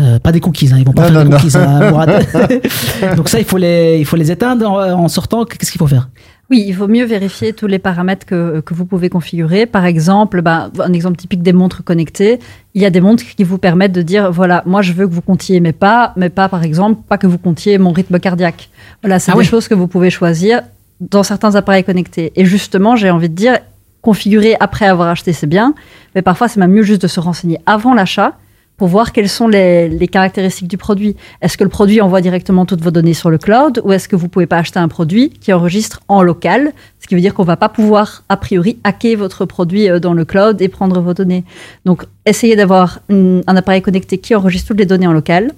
euh, 0.00 0.18
pas 0.18 0.32
des 0.32 0.40
cookies, 0.40 0.68
hein, 0.72 0.76
ils 0.78 0.84
vont 0.84 0.92
pas 0.92 1.08
Non, 1.08 1.20
faire 1.20 1.24
non, 1.24 1.30
des 1.36 1.42
cookies. 1.42 1.56
hein, 1.56 1.90
Mourad. 1.90 2.26
Donc 3.16 3.28
ça, 3.28 3.38
il 3.38 3.44
faut 3.44 3.58
les, 3.58 3.98
il 4.00 4.04
faut 4.04 4.16
les 4.16 4.30
éteindre 4.32 4.68
en, 4.68 5.04
en 5.04 5.08
sortant. 5.08 5.44
Qu'est-ce 5.44 5.70
qu'il 5.70 5.78
faut 5.78 5.86
faire? 5.86 6.08
Oui, 6.50 6.62
il 6.66 6.72
vaut 6.72 6.88
mieux 6.88 7.04
vérifier 7.06 7.52
tous 7.54 7.66
les 7.68 7.78
paramètres 7.78 8.26
que, 8.26 8.60
que 8.60 8.74
vous 8.74 8.84
pouvez 8.84 9.08
configurer. 9.08 9.64
Par 9.66 9.86
exemple, 9.86 10.42
bah, 10.42 10.70
un 10.80 10.92
exemple 10.92 11.16
typique 11.16 11.42
des 11.42 11.52
montres 11.54 11.82
connectées, 11.84 12.38
il 12.74 12.82
y 12.82 12.84
a 12.84 12.90
des 12.90 13.00
montres 13.00 13.24
qui 13.36 13.44
vous 13.44 13.56
permettent 13.56 13.92
de 13.92 14.02
dire, 14.02 14.30
voilà, 14.30 14.62
moi 14.66 14.82
je 14.82 14.92
veux 14.92 15.06
que 15.08 15.12
vous 15.14 15.22
comptiez 15.22 15.60
mes 15.60 15.72
pas, 15.72 16.12
mais 16.16 16.28
pas 16.28 16.48
par 16.50 16.62
exemple, 16.64 17.00
pas 17.08 17.16
que 17.16 17.26
vous 17.26 17.38
comptiez 17.38 17.78
mon 17.78 17.92
rythme 17.92 18.18
cardiaque. 18.18 18.68
Voilà, 19.04 19.18
c'est 19.18 19.30
Ah 19.30 19.34
des 19.34 19.40
oui. 19.40 19.44
choses 19.44 19.68
que 19.68 19.74
vous 19.74 19.86
pouvez 19.86 20.08
choisir 20.10 20.62
dans 21.00 21.22
certains 21.22 21.54
appareils 21.56 21.84
connectés. 21.84 22.32
Et 22.36 22.46
justement, 22.46 22.96
j'ai 22.96 23.10
envie 23.10 23.28
de 23.28 23.34
dire, 23.34 23.58
configurer 24.00 24.56
après 24.60 24.86
avoir 24.86 25.08
acheté, 25.08 25.32
c'est 25.34 25.46
bien, 25.46 25.74
mais 26.14 26.22
parfois 26.22 26.48
c'est 26.48 26.58
même 26.58 26.72
mieux 26.72 26.82
juste 26.82 27.02
de 27.02 27.06
se 27.06 27.20
renseigner 27.20 27.58
avant 27.66 27.94
l'achat 27.94 28.32
pour 28.76 28.88
voir 28.88 29.12
quelles 29.12 29.28
sont 29.28 29.46
les, 29.46 29.88
les 29.88 30.08
caractéristiques 30.08 30.68
du 30.68 30.76
produit. 30.78 31.16
Est-ce 31.42 31.56
que 31.56 31.64
le 31.64 31.70
produit 31.70 32.00
envoie 32.00 32.20
directement 32.20 32.66
toutes 32.66 32.80
vos 32.80 32.90
données 32.90 33.14
sur 33.14 33.30
le 33.30 33.38
cloud 33.38 33.80
ou 33.84 33.92
est-ce 33.92 34.08
que 34.08 34.16
vous 34.16 34.28
pouvez 34.28 34.46
pas 34.46 34.56
acheter 34.58 34.78
un 34.80 34.88
produit 34.88 35.30
qui 35.30 35.52
enregistre 35.52 36.00
en 36.08 36.22
local, 36.22 36.72
ce 37.00 37.06
qui 37.06 37.14
veut 37.14 37.20
dire 37.20 37.34
qu'on 37.34 37.44
va 37.44 37.56
pas 37.56 37.68
pouvoir 37.68 38.24
a 38.28 38.36
priori 38.36 38.78
hacker 38.84 39.16
votre 39.16 39.44
produit 39.44 39.88
euh, 39.88 40.00
dans 40.00 40.12
le 40.14 40.24
cloud 40.24 40.60
et 40.60 40.68
prendre 40.68 41.00
vos 41.00 41.14
données. 41.14 41.44
Donc 41.84 42.04
essayez 42.26 42.56
d'avoir 42.56 43.00
un 43.10 43.42
appareil 43.46 43.82
connecté 43.82 44.18
qui 44.18 44.34
enregistre 44.34 44.68
toutes 44.68 44.78
les 44.78 44.86
données 44.86 45.06
en 45.06 45.12
local 45.12 45.52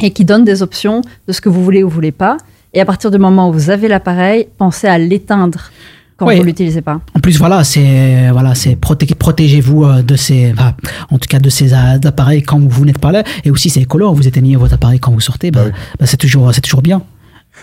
et 0.00 0.12
qui 0.12 0.24
donne 0.24 0.44
des 0.44 0.62
options 0.62 1.02
de 1.28 1.32
ce 1.32 1.40
que 1.40 1.48
vous 1.48 1.62
voulez 1.64 1.82
ou 1.82 1.88
voulez 1.88 2.12
pas. 2.12 2.36
Et 2.76 2.80
à 2.80 2.84
partir 2.84 3.10
du 3.10 3.16
moment 3.16 3.48
où 3.48 3.52
vous 3.54 3.70
avez 3.70 3.88
l'appareil, 3.88 4.48
pensez 4.58 4.86
à 4.86 4.98
l'éteindre 4.98 5.70
quand 6.18 6.26
Oui. 6.26 6.36
vous 6.36 6.42
l'utilisez 6.44 6.82
pas. 6.82 7.00
En 7.14 7.20
plus, 7.20 7.38
voilà, 7.38 7.64
c'est 7.64 8.30
voilà, 8.30 8.54
c'est 8.54 8.74
proté- 8.74 9.14
protégez-vous 9.14 9.84
euh, 9.84 10.02
de 10.02 10.14
ces, 10.14 10.52
enfin, 10.52 10.74
en 11.10 11.16
tout 11.18 11.26
cas 11.26 11.38
de 11.38 11.48
ces 11.48 11.72
euh, 11.72 11.98
appareils 12.04 12.42
quand 12.42 12.60
vous 12.60 12.84
n'êtes 12.84 12.98
pas 12.98 13.12
là, 13.12 13.22
et 13.44 13.50
aussi 13.50 13.70
c'est 13.70 13.80
écolo. 13.80 14.12
Vous 14.12 14.28
éteignez 14.28 14.56
votre 14.56 14.74
appareil 14.74 15.00
quand 15.00 15.10
vous 15.10 15.20
sortez, 15.20 15.50
bah, 15.50 15.64
bah, 15.98 16.04
c'est 16.04 16.18
toujours, 16.18 16.52
c'est 16.54 16.60
toujours 16.60 16.82
bien. 16.82 17.02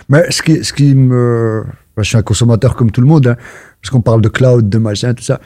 Mais 0.09 0.23
ce 0.31 0.41
qui, 0.41 0.63
ce 0.63 0.73
qui 0.73 0.95
me. 0.95 1.63
moi, 1.95 2.01
je 2.03 2.09
suis 2.09 2.17
un 2.17 2.23
consommateur 2.23 2.75
comme 2.75 2.89
tout 2.89 3.01
le 3.01 3.05
monde, 3.07 3.27
hein, 3.27 3.35
parce 3.81 3.91
qu'on 3.91 4.01
parle 4.01 4.21
de 4.21 4.29
cloud, 4.29 4.67
de 4.67 4.77
machin, 4.79 5.13
tout 5.13 5.23
ça. 5.23 5.39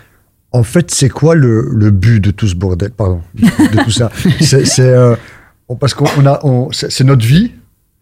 En 0.53 0.63
fait, 0.63 0.91
c'est 0.91 1.09
quoi 1.09 1.35
le, 1.35 1.69
le 1.73 1.91
but 1.91 2.21
de 2.23 2.31
tout 2.31 2.47
ce 2.47 2.55
bordel? 2.55 2.91
Pardon, 2.91 3.19
de 3.35 3.83
tout 3.83 3.91
ça. 3.91 4.09
C'est. 4.39 4.79
euh, 4.79 5.15
parce 5.81 5.93
qu'on 5.93 6.05
on 6.17 6.25
a. 6.25 6.39
c'est 6.71 7.03
notre 7.03 7.25
vie. 7.25 7.51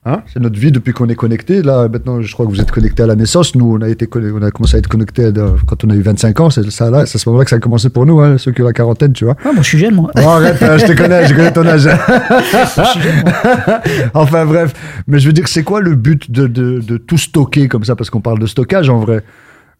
Hein 0.07 0.21
c'est 0.31 0.39
notre 0.39 0.59
vie 0.59 0.71
depuis 0.71 0.93
qu'on 0.93 1.09
est 1.09 1.15
connecté. 1.15 1.63
Là, 1.63 1.89
maintenant, 1.89 2.21
je 2.21 2.31
crois 2.31 2.45
que 2.45 2.51
vous 2.51 2.61
êtes 2.61 2.69
connecté 2.69 3.01
à 3.01 3.07
la 3.07 3.15
naissance. 3.15 3.55
Nous, 3.55 3.75
on 3.75 3.81
a, 3.81 3.89
été, 3.89 4.07
on 4.13 4.41
a 4.43 4.51
commencé 4.51 4.75
à 4.75 4.77
être 4.77 4.87
connecté 4.87 5.31
quand 5.65 5.83
on 5.83 5.89
a 5.89 5.95
eu 5.95 6.01
25 6.01 6.39
ans. 6.41 6.49
C'est 6.51 6.69
ça, 6.69 6.91
là, 6.91 7.07
c'est 7.07 7.15
à 7.15 7.19
ce 7.19 7.27
moment-là 7.29 7.43
que 7.43 7.49
ça 7.49 7.55
a 7.55 7.59
commencé 7.59 7.89
pour 7.89 8.05
nous, 8.05 8.19
hein, 8.19 8.37
ceux 8.37 8.51
qui 8.51 8.61
ont 8.61 8.65
la 8.65 8.73
quarantaine, 8.73 9.13
tu 9.13 9.25
vois. 9.25 9.35
Ah, 9.43 9.51
moi, 9.51 9.63
je 9.63 9.67
suis 9.67 9.79
jeune, 9.79 9.95
moi. 9.95 10.11
Oh, 10.15 10.19
arrête, 10.19 10.61
hein, 10.61 10.77
je 10.77 10.85
te 10.85 10.93
connais, 10.93 11.27
je 11.27 11.33
connais 11.33 11.51
ton 11.51 11.65
âge. 11.65 11.87
enfin 14.13 14.45
bref, 14.45 14.73
mais 15.07 15.17
je 15.17 15.25
veux 15.25 15.33
dire, 15.33 15.47
c'est 15.47 15.63
quoi 15.63 15.81
le 15.81 15.95
but 15.95 16.29
de, 16.29 16.45
de, 16.45 16.81
de 16.81 16.97
tout 16.97 17.17
stocker 17.17 17.67
comme 17.67 17.83
ça? 17.83 17.95
Parce 17.95 18.11
qu'on 18.11 18.21
parle 18.21 18.37
de 18.37 18.45
stockage 18.45 18.89
en 18.89 18.99
vrai. 18.99 19.23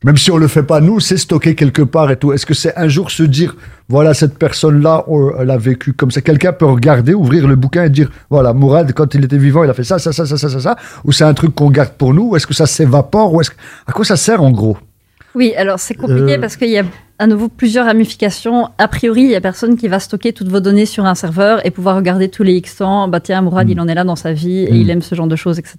Même 0.03 0.17
si 0.17 0.29
on 0.29 0.37
le 0.37 0.47
fait 0.47 0.61
pas 0.63 0.81
nous, 0.81 0.99
c'est 0.99 1.17
stocké 1.17 1.55
quelque 1.55 1.81
part 1.81 2.11
et 2.11 2.17
tout. 2.17 2.31
Est-ce 2.33 2.45
que 2.45 2.53
c'est 2.53 2.75
un 2.77 2.87
jour 2.87 3.09
se 3.09 3.23
dire, 3.23 3.55
voilà, 3.89 4.13
cette 4.13 4.37
personne-là, 4.37 5.03
on- 5.07 5.31
elle 5.39 5.49
a 5.49 5.57
vécu 5.57 5.93
comme 5.93 6.11
ça? 6.11 6.21
Quelqu'un 6.21 6.53
peut 6.53 6.65
regarder, 6.65 7.13
ouvrir 7.13 7.47
le 7.47 7.55
bouquin 7.55 7.85
et 7.85 7.89
dire, 7.89 8.11
voilà, 8.29 8.53
Mourad, 8.53 8.91
quand 8.93 9.15
il 9.15 9.23
était 9.25 9.37
vivant, 9.37 9.63
il 9.63 9.69
a 9.69 9.73
fait 9.73 9.83
ça, 9.85 9.97
ça, 9.97 10.11
ça, 10.11 10.25
ça, 10.27 10.37
ça, 10.37 10.49
ça, 10.49 10.59
ça. 10.59 10.75
Ou 11.05 11.11
c'est 11.11 11.23
un 11.23 11.33
truc 11.33 11.55
qu'on 11.55 11.71
garde 11.71 11.93
pour 11.97 12.13
nous? 12.13 12.29
Ou 12.31 12.35
est-ce 12.35 12.45
que 12.45 12.53
ça 12.53 12.67
s'évapore? 12.67 13.33
Ou 13.33 13.41
est-ce 13.41 13.49
que... 13.51 13.55
À 13.87 13.93
quoi 13.93 14.05
ça 14.05 14.15
sert 14.17 14.43
en 14.43 14.51
gros? 14.51 14.77
Oui, 15.33 15.53
alors 15.57 15.79
c'est 15.79 15.95
compliqué 15.95 16.35
Euh. 16.35 16.39
parce 16.39 16.55
qu'il 16.55 16.69
y 16.69 16.77
a 16.77 16.83
à 17.17 17.27
nouveau 17.27 17.47
plusieurs 17.49 17.85
ramifications. 17.85 18.69
A 18.77 18.87
priori, 18.87 19.21
il 19.23 19.31
y 19.31 19.35
a 19.35 19.41
personne 19.41 19.75
qui 19.75 19.87
va 19.87 19.99
stocker 19.99 20.33
toutes 20.33 20.49
vos 20.49 20.59
données 20.59 20.85
sur 20.85 21.05
un 21.05 21.15
serveur 21.15 21.65
et 21.65 21.71
pouvoir 21.71 21.95
regarder 21.95 22.29
tous 22.29 22.43
les 22.43 22.53
X 22.53 22.77
temps. 22.77 23.07
Bah 23.07 23.21
tiens, 23.21 23.41
Mourad, 23.41 23.69
il 23.69 23.79
en 23.79 23.87
est 23.87 23.95
là 23.95 24.03
dans 24.03 24.15
sa 24.15 24.33
vie 24.33 24.59
et 24.65 24.71
Mm. 24.71 24.75
il 24.75 24.89
aime 24.91 25.01
ce 25.01 25.15
genre 25.15 25.27
de 25.27 25.35
choses, 25.35 25.57
etc. 25.59 25.77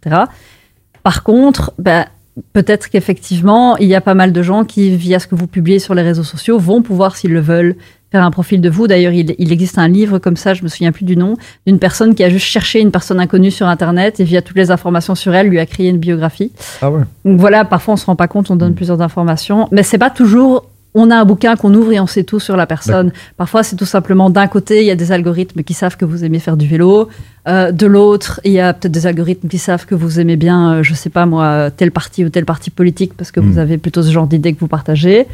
Par 1.03 1.23
contre, 1.23 1.73
bah, 1.79 2.07
peut-être 2.53 2.89
qu'effectivement, 2.89 3.76
il 3.78 3.89
y 3.89 3.95
a 3.95 4.01
pas 4.01 4.14
mal 4.14 4.32
de 4.32 4.43
gens 4.43 4.64
qui, 4.64 4.95
via 4.97 5.18
ce 5.18 5.26
que 5.26 5.34
vous 5.34 5.47
publiez 5.47 5.78
sur 5.78 5.95
les 5.95 6.03
réseaux 6.03 6.24
sociaux, 6.24 6.59
vont 6.59 6.82
pouvoir, 6.82 7.16
s'ils 7.16 7.32
le 7.32 7.41
veulent, 7.41 7.76
faire 8.12 8.24
un 8.24 8.30
profil 8.30 8.61
de 8.61 8.70
vous. 8.70 8.87
D'ailleurs, 8.87 9.12
il, 9.12 9.34
il 9.39 9.53
existe 9.53 9.78
un 9.78 9.89
livre 9.89 10.18
comme 10.18 10.37
ça, 10.37 10.55
je 10.55 10.62
me 10.62 10.68
souviens 10.68 10.93
plus 10.93 11.05
du 11.05 11.16
nom, 11.16 11.37
d'une 11.66 11.78
personne 11.78 12.14
qui 12.14 12.22
a 12.24 12.28
juste 12.28 12.47
cherché 12.47 12.80
une 12.80 12.91
personne 12.91 13.20
inconnue 13.20 13.51
sur 13.51 13.66
Internet 13.66 14.20
et 14.20 14.24
via 14.24 14.43
toutes 14.43 14.57
les 14.57 14.70
informations 14.70 15.14
sur 15.14 15.34
elle, 15.34 15.49
lui 15.49 15.59
a 15.59 15.66
créé 15.66 15.89
une 15.89 15.99
biographie. 15.99 16.53
Ah 16.82 16.91
ouais. 16.91 17.03
Donc 17.24 17.41
voilà, 17.41 17.64
parfois 17.64 17.95
on 17.95 17.97
se 17.97 18.07
rend 18.07 18.16
pas 18.16 18.28
compte, 18.28 18.51
on 18.51 18.57
donne 18.57 18.74
plusieurs 18.74 19.01
informations, 19.01 19.68
mais 19.72 19.82
c'est 19.82 19.99
pas 19.99 20.11
toujours. 20.11 20.66
On 20.99 21.11
a 21.11 21.16
un 21.16 21.26
bouquin 21.26 21.57
qu'on 21.57 21.74
ouvre 21.74 21.92
et 21.92 22.01
on 22.01 22.07
sait 22.07 22.24
tout 22.24 22.40
sur 22.40 22.57
la 22.57 22.66
personne. 22.66 23.12
Parfois, 23.36 23.62
c'est 23.62 23.76
tout 23.76 23.84
simplement 23.84 24.30
d'un 24.30 24.47
côté, 24.47 24.80
il 24.80 24.86
y 24.86 24.90
a 24.90 24.94
des 24.97 25.12
algorithmes 25.12 25.62
qui 25.62 25.74
savent 25.74 25.97
que 25.99 26.07
vous 26.07 26.24
aimez 26.24 26.38
faire 26.38 26.57
du 26.57 26.66
vélo. 26.66 27.09
Euh, 27.47 27.70
de 27.70 27.86
l'autre, 27.86 28.40
il 28.44 28.53
y 28.53 28.61
a 28.61 28.72
peut-être 28.72 28.92
des 28.92 29.07
algorithmes 29.07 29.47
qui 29.47 29.59
savent 29.59 29.84
que 29.84 29.94
vous 29.94 30.18
aimez 30.20 30.36
bien, 30.36 30.72
euh, 30.72 30.82
je 30.82 30.94
sais 30.94 31.11
pas 31.11 31.26
moi, 31.26 31.70
tel 31.70 31.90
parti 31.92 32.24
ou 32.24 32.30
tel 32.30 32.47
parti 32.47 32.70
politique 32.70 33.12
parce 33.14 33.30
que 33.30 33.40
vous 33.40 33.59
avez 33.59 33.76
plutôt 33.76 34.03
ce 34.03 34.11
genre 34.11 34.26
d'idées 34.26 34.55
que 34.55 34.61
vous 34.61 34.68
partagez. 34.68 35.26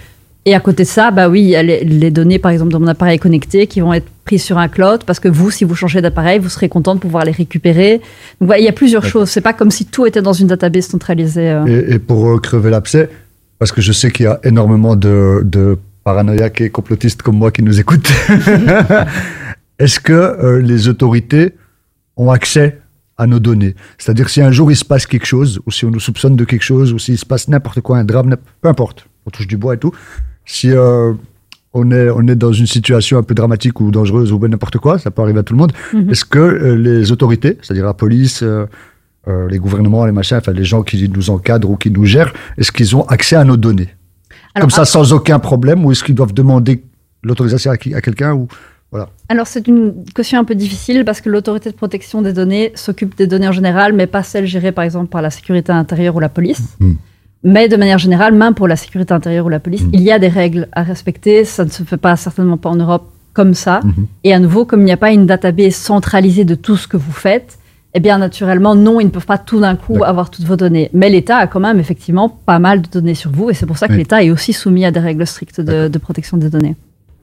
Et 0.44 0.56
à 0.56 0.60
côté 0.60 0.82
de 0.82 0.88
ça, 0.88 1.12
bah 1.12 1.28
oui, 1.28 1.42
il 1.42 1.48
y 1.50 1.54
a 1.56 1.62
les, 1.62 1.84
les 1.84 2.10
données, 2.10 2.40
par 2.40 2.50
exemple, 2.50 2.72
de 2.72 2.78
mon 2.78 2.88
appareil 2.88 3.20
connecté 3.20 3.68
qui 3.68 3.80
vont 3.80 3.92
être 3.92 4.08
prises 4.24 4.42
sur 4.42 4.58
un 4.58 4.66
cloud 4.66 5.04
parce 5.06 5.20
que 5.20 5.28
vous, 5.28 5.52
si 5.52 5.62
vous 5.62 5.76
changez 5.76 6.00
d'appareil, 6.02 6.40
vous 6.40 6.48
serez 6.48 6.68
content 6.68 6.96
de 6.96 7.00
pouvoir 7.00 7.24
les 7.24 7.30
récupérer. 7.30 7.98
Donc 8.40 8.48
voilà, 8.48 8.58
il 8.58 8.64
y 8.64 8.68
a 8.68 8.72
plusieurs 8.72 9.04
choses. 9.04 9.28
C'est 9.28 9.40
pas 9.40 9.52
comme 9.52 9.70
si 9.70 9.84
tout 9.86 10.04
était 10.04 10.20
dans 10.20 10.32
une 10.32 10.48
database 10.48 10.86
centralisée. 10.86 11.48
euh. 11.48 11.66
Et, 11.66 11.94
et 11.94 11.98
pour 12.00 12.28
euh, 12.28 12.38
crever 12.40 12.70
l'abcès, 12.70 13.08
parce 13.62 13.70
que 13.70 13.80
je 13.80 13.92
sais 13.92 14.10
qu'il 14.10 14.24
y 14.24 14.26
a 14.26 14.40
énormément 14.42 14.96
de, 14.96 15.42
de 15.44 15.78
paranoïaques 16.02 16.60
et 16.60 16.68
complotistes 16.68 17.22
comme 17.22 17.36
moi 17.36 17.52
qui 17.52 17.62
nous 17.62 17.78
écoutent, 17.78 18.10
est-ce 19.78 20.00
que 20.00 20.12
euh, 20.12 20.60
les 20.60 20.88
autorités 20.88 21.54
ont 22.16 22.32
accès 22.32 22.80
à 23.18 23.28
nos 23.28 23.38
données? 23.38 23.76
C'est-à-dire 23.98 24.28
si 24.30 24.42
un 24.42 24.50
jour 24.50 24.72
il 24.72 24.74
se 24.76 24.84
passe 24.84 25.06
quelque 25.06 25.26
chose, 25.26 25.60
ou 25.64 25.70
si 25.70 25.84
on 25.84 25.92
nous 25.92 26.00
soupçonne 26.00 26.34
de 26.34 26.44
quelque 26.44 26.64
chose, 26.64 26.92
ou 26.92 26.98
s'il 26.98 27.16
se 27.16 27.24
passe 27.24 27.46
n'importe 27.46 27.80
quoi, 27.82 27.98
un 27.98 28.04
drame, 28.04 28.34
peu 28.60 28.68
importe, 28.68 29.06
on 29.26 29.30
touche 29.30 29.46
du 29.46 29.56
bois 29.56 29.74
et 29.74 29.78
tout, 29.78 29.92
si 30.44 30.68
euh, 30.72 31.12
on, 31.72 31.92
est, 31.92 32.10
on 32.10 32.26
est 32.26 32.34
dans 32.34 32.52
une 32.52 32.66
situation 32.66 33.16
un 33.16 33.22
peu 33.22 33.36
dramatique 33.36 33.80
ou 33.80 33.92
dangereuse 33.92 34.32
ou 34.32 34.40
ben 34.40 34.50
n'importe 34.50 34.78
quoi, 34.78 34.98
ça 34.98 35.12
peut 35.12 35.22
arriver 35.22 35.38
à 35.38 35.42
tout 35.44 35.54
le 35.54 35.58
monde, 35.60 35.72
Mhm. 35.92 36.10
est-ce 36.10 36.24
que 36.24 36.40
euh, 36.40 36.74
les 36.74 37.12
autorités, 37.12 37.58
c'est-à-dire 37.62 37.84
la 37.86 37.94
police, 37.94 38.42
euh, 39.28 39.48
les 39.48 39.58
gouvernements, 39.58 40.04
les 40.04 40.12
machins, 40.12 40.38
enfin 40.38 40.52
les 40.52 40.64
gens 40.64 40.82
qui 40.82 41.08
nous 41.08 41.30
encadrent 41.30 41.70
ou 41.70 41.76
qui 41.76 41.90
nous 41.90 42.04
gèrent, 42.04 42.32
est-ce 42.58 42.72
qu'ils 42.72 42.96
ont 42.96 43.04
accès 43.04 43.36
à 43.36 43.44
nos 43.44 43.56
données 43.56 43.88
Alors, 44.54 44.64
Comme 44.64 44.70
ça, 44.70 44.82
ah- 44.82 44.86
sans 44.86 45.12
aucun 45.12 45.38
problème, 45.38 45.84
ou 45.84 45.92
est-ce 45.92 46.02
qu'ils 46.02 46.14
doivent 46.14 46.34
demander 46.34 46.82
l'autorisation 47.22 47.70
à, 47.70 47.76
quelqu'un 47.76 48.32
ou 48.34 48.48
voilà. 48.90 49.08
Alors, 49.30 49.46
c'est 49.46 49.68
une 49.68 50.04
question 50.14 50.38
un 50.38 50.44
peu 50.44 50.54
difficile 50.54 51.04
parce 51.06 51.22
que 51.22 51.30
l'autorité 51.30 51.70
de 51.70 51.76
protection 51.76 52.20
des 52.20 52.34
données 52.34 52.72
s'occupe 52.74 53.16
des 53.16 53.26
données 53.26 53.48
en 53.48 53.52
général, 53.52 53.94
mais 53.94 54.06
pas 54.06 54.22
celles 54.22 54.46
gérées 54.46 54.72
par 54.72 54.84
exemple 54.84 55.06
par 55.06 55.22
la 55.22 55.30
sécurité 55.30 55.72
intérieure 55.72 56.16
ou 56.16 56.20
la 56.20 56.28
police. 56.28 56.76
Mais 57.44 57.68
de 57.68 57.76
manière 57.76 57.98
générale, 57.98 58.34
même 58.34 58.54
pour 58.54 58.68
la 58.68 58.76
sécurité 58.76 59.14
intérieure 59.14 59.46
ou 59.46 59.48
la 59.48 59.60
police, 59.60 59.82
il 59.92 60.02
y 60.02 60.12
a 60.12 60.18
des 60.18 60.28
règles 60.28 60.68
à 60.72 60.82
respecter. 60.82 61.44
Ça 61.44 61.64
ne 61.64 61.70
se 61.70 61.84
fait 61.84 61.96
pas 61.96 62.16
certainement 62.16 62.58
pas 62.58 62.68
en 62.68 62.76
Europe 62.76 63.10
comme 63.32 63.54
ça. 63.54 63.80
Et 64.24 64.34
à 64.34 64.38
nouveau, 64.38 64.64
comme 64.66 64.80
il 64.80 64.84
n'y 64.84 64.92
a 64.92 64.98
pas 64.98 65.12
une 65.12 65.26
database 65.26 65.74
centralisée 65.74 66.44
de 66.44 66.54
tout 66.54 66.76
ce 66.76 66.86
que 66.86 66.96
vous 66.96 67.12
faites, 67.12 67.58
eh 67.94 68.00
bien 68.00 68.18
naturellement, 68.18 68.74
non, 68.74 69.00
ils 69.00 69.04
ne 69.04 69.10
peuvent 69.10 69.26
pas 69.26 69.38
tout 69.38 69.60
d'un 69.60 69.76
coup 69.76 70.02
avoir 70.04 70.30
toutes 70.30 70.44
vos 70.46 70.56
données. 70.56 70.88
Mais 70.92 71.10
l'État 71.10 71.36
a 71.36 71.46
quand 71.46 71.60
même 71.60 71.78
effectivement 71.78 72.28
pas 72.28 72.58
mal 72.58 72.82
de 72.82 72.88
données 72.88 73.14
sur 73.14 73.30
vous, 73.30 73.50
et 73.50 73.54
c'est 73.54 73.66
pour 73.66 73.76
ça 73.78 73.86
que 73.86 73.92
Oui. 73.92 73.98
l'État 73.98 74.22
est 74.22 74.30
aussi 74.30 74.52
soumis 74.52 74.84
à 74.84 74.90
des 74.90 75.00
règles 75.00 75.26
strictes 75.26 75.60
de, 75.60 75.88
de 75.88 75.98
protection 75.98 76.36
des 76.38 76.48
données. 76.50 76.74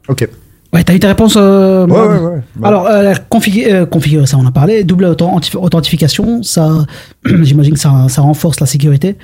Ok. 0.07 0.28
Ouais, 0.72 0.84
t'as 0.84 0.93
eu 0.93 0.99
tes 0.99 1.07
réponses, 1.07 1.34
euh, 1.36 1.88
Ouais, 1.88 1.99
ouais, 1.99 2.20
ouais. 2.36 2.41
Bah. 2.55 2.67
Alors, 2.67 2.86
euh, 2.86 3.13
configurer, 3.30 3.74
euh, 3.74 3.86
configurer, 3.88 4.28
ça 4.28 4.38
on 4.38 4.41
en 4.41 4.45
a 4.45 4.51
parlé. 4.51 4.84
Double 4.84 5.05
authenti- 5.05 5.57
authentification, 5.57 6.43
ça, 6.43 6.86
j'imagine 7.26 7.74
que 7.74 7.80
ça, 7.80 8.05
ça 8.07 8.22
renforce 8.22 8.59
la 8.59 8.67
sécurité. 8.67 9.15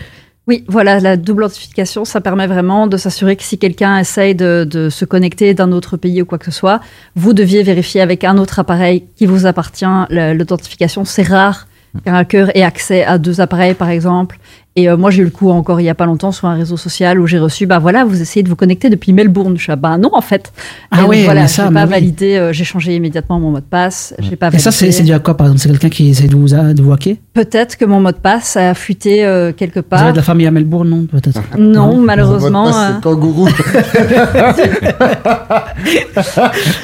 Oui, 0.48 0.64
voilà, 0.68 1.00
la 1.00 1.18
double 1.18 1.44
authentification, 1.46 2.06
ça 2.06 2.22
permet 2.22 2.46
vraiment 2.46 2.86
de 2.86 2.98
s'assurer 2.98 3.36
que 3.36 3.42
si 3.44 3.58
quelqu'un 3.58 3.98
essaye 3.98 4.36
de, 4.36 4.90
se 4.92 5.04
connecter 5.04 5.56
d'un 5.56 5.72
autre 5.72 5.98
pays 5.98 6.22
ou 6.22 6.26
quoi 6.26 6.38
que 6.38 6.46
ce 6.46 6.52
soit, 6.52 6.82
vous 7.16 7.34
deviez 7.34 7.64
vérifier 7.64 8.00
avec 8.02 8.24
un 8.24 8.38
autre 8.38 8.60
appareil 8.60 9.06
qui 9.16 9.26
vous 9.26 9.48
appartient. 9.48 9.86
La- 10.10 10.36
L'authentification, 10.36 11.04
c'est 11.04 11.24
rare 11.24 11.68
qu'un 12.04 12.14
hacker 12.14 12.56
ait 12.56 12.62
accès 12.62 13.04
à 13.04 13.18
deux 13.18 13.42
appareils, 13.42 13.74
par 13.74 13.90
exemple. 13.90 14.38
Et 14.78 14.90
euh, 14.90 14.98
moi, 14.98 15.10
j'ai 15.10 15.22
eu 15.22 15.26
le 15.26 15.32
coup 15.32 15.50
encore 15.52 15.80
il 15.80 15.86
y 15.86 15.90
a 15.90 15.96
pas 15.96 16.06
longtemps 16.06 16.34
sur 16.34 16.50
un 16.50 16.56
réseau 16.56 16.76
social 16.76 17.18
où 17.22 17.28
j'ai 17.28 17.40
reçu, 17.40 17.66
bah 17.66 17.80
voilà, 17.80 18.04
vous 18.04 18.22
essayez 18.22 18.44
de 18.44 18.50
vous 18.50 18.58
connecter 18.58 18.90
depuis 18.90 19.14
Melbourne. 19.14 19.56
Je 19.56 19.64
suis, 19.64 19.72
ah, 19.72 19.78
bah 19.78 19.98
non, 19.98 20.10
en 20.14 20.20
fait. 20.20 20.52
Ah 20.92 20.98
Et 20.98 21.02
donc, 21.04 21.10
ouais, 21.12 21.24
voilà, 21.24 21.42
mais 21.44 21.48
j'ai 21.48 21.54
ça, 21.54 21.64
pas 21.64 21.70
mais 21.72 21.84
oui. 21.84 21.90
validé, 21.90 22.36
euh, 22.36 22.52
j'ai 22.52 22.66
changé 22.66 22.94
immédiatement 22.94 23.40
mon 23.40 23.52
mot 23.52 23.60
de 23.60 23.64
passe. 23.64 24.14
J'ai 24.20 24.36
pas 24.36 24.50
Et 24.52 24.60
ça, 24.60 24.72
c'est 24.72 24.92
c'est 24.92 25.04
dû 25.04 25.14
à 25.14 25.20
quoi, 25.20 25.38
par 25.38 25.48
exemple? 25.48 25.62
C'est 25.62 25.70
quelqu'un 25.70 25.88
qui 25.90 26.10
essaie 26.10 26.28
de 26.28 26.36
vous, 26.36 26.50
de 26.50 26.82
vous 26.82 26.92
hacker? 26.92 27.16
Peut-être 27.34 27.78
que 27.78 27.86
mon 27.86 28.02
mot 28.02 28.12
de 28.12 28.18
passe 28.18 28.58
a 28.58 28.74
fuité 28.74 29.26
euh, 29.26 29.54
quelque 29.54 29.80
Vous 29.80 29.84
part. 29.86 30.02
avez 30.04 30.12
de 30.12 30.18
la 30.18 30.24
famille 30.24 30.46
à 30.48 30.52
Melbourne, 30.52 30.90
non? 30.90 31.06
Peut-être. 31.06 31.40
Non, 31.58 31.96
malheureusement. 32.02 32.68
euh, 32.68 33.00
kangourou. 33.02 33.48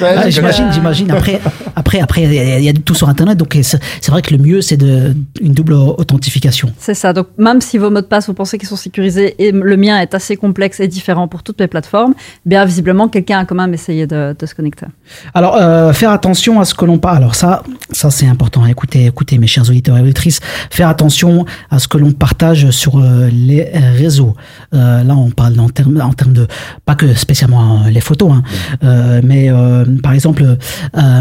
Ah, 0.02 0.28
j'imagine, 0.28 0.66
j'imagine. 0.72 1.10
Après, 1.10 1.40
après, 1.76 2.00
après, 2.00 2.22
il 2.22 2.32
y 2.34 2.38
a- 2.38 2.58
y, 2.70 2.74
tout 2.74 2.94
sur 2.94 3.08
Internet, 3.08 3.38
donc 3.38 3.56
c'est 3.62 3.78
c'est 4.00 4.10
vrai 4.10 4.22
que 4.22 4.34
le 4.34 4.42
mieux, 4.42 4.60
c'est 4.60 4.76
de 4.76 5.14
une 5.40 5.52
double 5.52 5.72
authentification. 5.74 6.70
C'est 6.78 6.94
ça. 6.94 7.12
Donc, 7.12 7.28
même 7.38 7.60
si 7.60 7.78
vos 7.82 7.90
mots 7.90 8.00
de 8.00 8.06
passe, 8.06 8.26
vous 8.26 8.34
pensez 8.34 8.58
qu'ils 8.58 8.68
sont 8.68 8.76
sécurisés 8.76 9.34
et 9.38 9.52
le 9.52 9.76
mien 9.76 10.00
est 10.00 10.14
assez 10.14 10.36
complexe 10.36 10.80
et 10.80 10.88
différent 10.88 11.28
pour 11.28 11.42
toutes 11.42 11.60
les 11.60 11.66
plateformes, 11.66 12.14
bien 12.46 12.64
visiblement, 12.64 13.08
quelqu'un 13.08 13.40
a 13.40 13.44
quand 13.44 13.54
même 13.54 13.74
essayé 13.74 14.06
de, 14.06 14.34
se 14.44 14.54
connecter. 14.54 14.86
Alors, 15.34 15.56
euh, 15.56 15.92
faire 15.92 16.10
attention 16.10 16.60
à 16.60 16.64
ce 16.64 16.74
que 16.74 16.84
l'on 16.84 16.98
parle. 16.98 17.18
Alors 17.18 17.34
ça, 17.34 17.62
ça 17.90 18.10
c'est 18.10 18.26
important. 18.26 18.64
Écoutez, 18.66 19.06
écoutez, 19.06 19.38
mes 19.38 19.46
chers 19.46 19.68
auditeurs 19.68 19.98
et 19.98 20.00
auditrices, 20.00 20.40
faire 20.70 20.88
attention 20.88 21.44
à 21.70 21.78
ce 21.78 21.88
que 21.88 21.98
l'on 21.98 22.12
partage 22.12 22.70
sur 22.70 22.98
euh, 22.98 23.28
les 23.32 23.62
réseaux. 23.62 24.34
Euh, 24.74 25.04
là, 25.04 25.14
on 25.14 25.30
parle 25.30 25.58
en 25.60 25.68
termes, 25.68 26.00
en 26.00 26.12
termes 26.12 26.32
de 26.32 26.46
pas 26.84 26.94
que 26.94 27.14
spécialement 27.14 27.82
les 27.90 28.00
photos, 28.00 28.32
hein, 28.32 29.20
mais 29.22 29.50
par 30.02 30.12
exemple, 30.12 30.56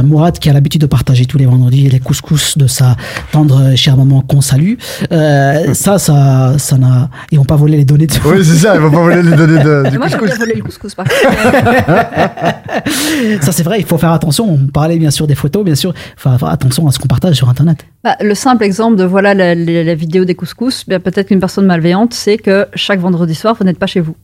Mourad 0.03 0.39
qui 0.39 0.49
a 0.49 0.53
l'habitude 0.53 0.81
de 0.81 0.87
partager 0.87 1.25
tous 1.25 1.37
les 1.37 1.45
vendredis 1.45 1.89
les 1.89 1.99
couscous 1.99 2.57
de 2.57 2.67
sa 2.67 2.95
tendre 3.31 3.75
chère 3.75 3.97
maman 3.97 4.21
qu'on 4.21 4.41
salue. 4.41 4.73
Euh, 5.11 5.73
ça, 5.73 6.50
ça, 6.53 6.59
ça 6.59 6.77
n'a. 6.77 7.09
Ils 7.31 7.37
vont 7.37 7.45
pas 7.45 7.55
voler 7.55 7.77
les 7.77 7.85
données 7.85 8.07
de. 8.07 8.13
Oui, 8.25 8.43
c'est 8.43 8.57
ça. 8.57 8.75
Ils 8.75 8.81
vont 8.81 8.91
pas 8.91 9.01
voler 9.01 9.23
les 9.23 9.35
données 9.35 9.63
de, 9.63 9.89
du 9.89 9.97
Moi, 9.97 10.07
couscous. 10.07 10.27
bien 10.27 10.35
voler 10.37 10.55
le 10.55 10.63
couscous, 10.63 10.95
par 10.95 11.05
contre. 11.05 11.21
ça, 13.41 13.51
c'est 13.51 13.63
vrai. 13.63 13.79
Il 13.79 13.85
faut 13.85 13.97
faire 13.97 14.11
attention. 14.11 14.49
On 14.49 14.67
parlait 14.67 14.97
bien 14.97 15.11
sûr 15.11 15.27
des 15.27 15.35
photos, 15.35 15.63
bien 15.63 15.75
sûr. 15.75 15.93
Il 15.95 16.19
faut 16.19 16.29
faire 16.37 16.49
attention 16.49 16.87
à 16.87 16.91
ce 16.91 16.99
qu'on 16.99 17.07
partage 17.07 17.35
sur 17.35 17.49
Internet. 17.49 17.85
Bah, 18.03 18.15
le 18.21 18.35
simple 18.35 18.63
exemple 18.63 18.97
de 18.97 19.03
voilà 19.03 19.33
la, 19.33 19.55
la- 19.55 19.83
la 19.83 19.95
vidéo 19.95 20.25
des 20.25 20.35
couscous, 20.35 20.87
bien, 20.87 20.99
peut-être 20.99 21.27
qu'une 21.27 21.39
personne 21.39 21.65
malveillante 21.65 22.13
sait 22.13 22.37
que 22.37 22.67
chaque 22.75 22.99
vendredi 22.99 23.35
soir, 23.35 23.55
vous 23.57 23.63
n'êtes 23.65 23.79
pas 23.79 23.87
chez 23.87 23.99
vous. 23.99 24.15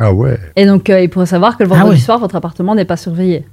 Ah 0.00 0.12
ouais. 0.12 0.38
Et 0.56 0.66
donc, 0.66 0.90
euh, 0.90 1.00
il 1.00 1.08
pourrait 1.08 1.26
savoir 1.26 1.56
que 1.56 1.62
le 1.62 1.68
vendredi 1.68 1.98
ouais. 2.00 2.04
soir, 2.04 2.18
votre 2.18 2.34
appartement 2.36 2.74
n'est 2.74 2.84
pas 2.84 2.96
surveillé. 2.96 3.46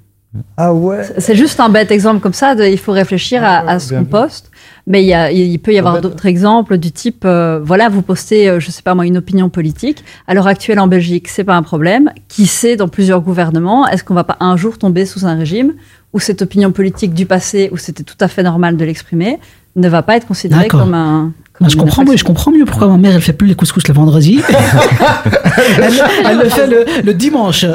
Ah 0.58 0.74
ouais. 0.74 1.04
C'est 1.20 1.36
juste 1.36 1.60
un 1.60 1.70
bête 1.70 1.92
exemple 1.92 2.20
comme 2.20 2.34
ça. 2.34 2.56
de- 2.56 2.64
il 2.64 2.80
faut 2.80 2.92
réfléchir 2.92 3.44
à, 3.44 3.60
à 3.70 3.80
ce 3.80 3.94
qu'on 3.94 4.04
poste. 4.04 4.50
Mais 4.86 5.02
il, 5.02 5.08
y 5.08 5.14
a- 5.14 5.32
il 5.32 5.58
peut 5.60 5.72
y 5.74 5.78
avoir 5.80 5.96
d'autres 6.02 6.26
exemples 6.26 6.78
du 6.78 6.92
type, 6.92 7.24
euh, 7.26 7.60
voilà, 7.64 7.88
vous 7.88 8.02
postez, 8.02 8.50
euh, 8.50 8.60
je 8.60 8.70
sais 8.70 8.82
pas 8.82 8.96
moi, 8.96 9.06
une 9.06 9.16
opinion 9.18 9.48
politique. 9.50 10.04
À 10.28 10.34
l'heure 10.34 10.48
actuelle 10.48 10.80
en 10.80 10.88
Belgique, 10.88 11.30
c'est 11.30 11.46
pas 11.46 11.56
un 11.56 11.64
problème. 11.64 12.12
Qui 12.28 12.48
sait 12.48 12.76
dans 12.76 12.90
plusieurs 12.90 13.22
gouvernements, 13.22 13.88
est-ce 13.88 14.04
qu'on 14.04 14.14
va 14.14 14.26
pas 14.26 14.36
un 14.42 14.58
jour 14.58 14.78
tomber 14.78 15.06
sous 15.06 15.26
un 15.26 15.36
régime 15.36 15.74
où 16.12 16.20
cette 16.20 16.42
opinion 16.42 16.72
politique 16.74 17.14
du 17.14 17.26
passé, 17.26 17.70
où 17.72 17.78
c'était 17.78 18.04
tout 18.04 18.18
à 18.20 18.28
fait 18.28 18.44
normal 18.44 18.76
de 18.76 18.84
l'exprimer, 18.86 19.40
ne 19.78 19.88
va 19.90 20.02
pas 20.04 20.18
être 20.18 20.28
considérée 20.28 20.68
comme 20.80 20.94
un. 20.94 21.32
Moi, 21.64 21.70
je 21.70 21.78
comprends 21.78 22.04
mieux, 22.04 22.18
je 22.18 22.24
comprends 22.24 22.52
mieux 22.52 22.66
pourquoi 22.66 22.88
ma 22.88 22.98
mère 22.98 23.16
elle 23.16 23.22
fait 23.22 23.34
plus 23.34 23.48
les 23.48 23.56
couscous 23.56 23.88
le 23.88 23.94
vendredi. 23.94 24.42
elle, 25.78 25.94
elle 26.26 26.38
le 26.40 26.50
fait 26.50 26.68
le, 26.68 26.86
le 27.06 27.14
dimanche. 27.14 27.66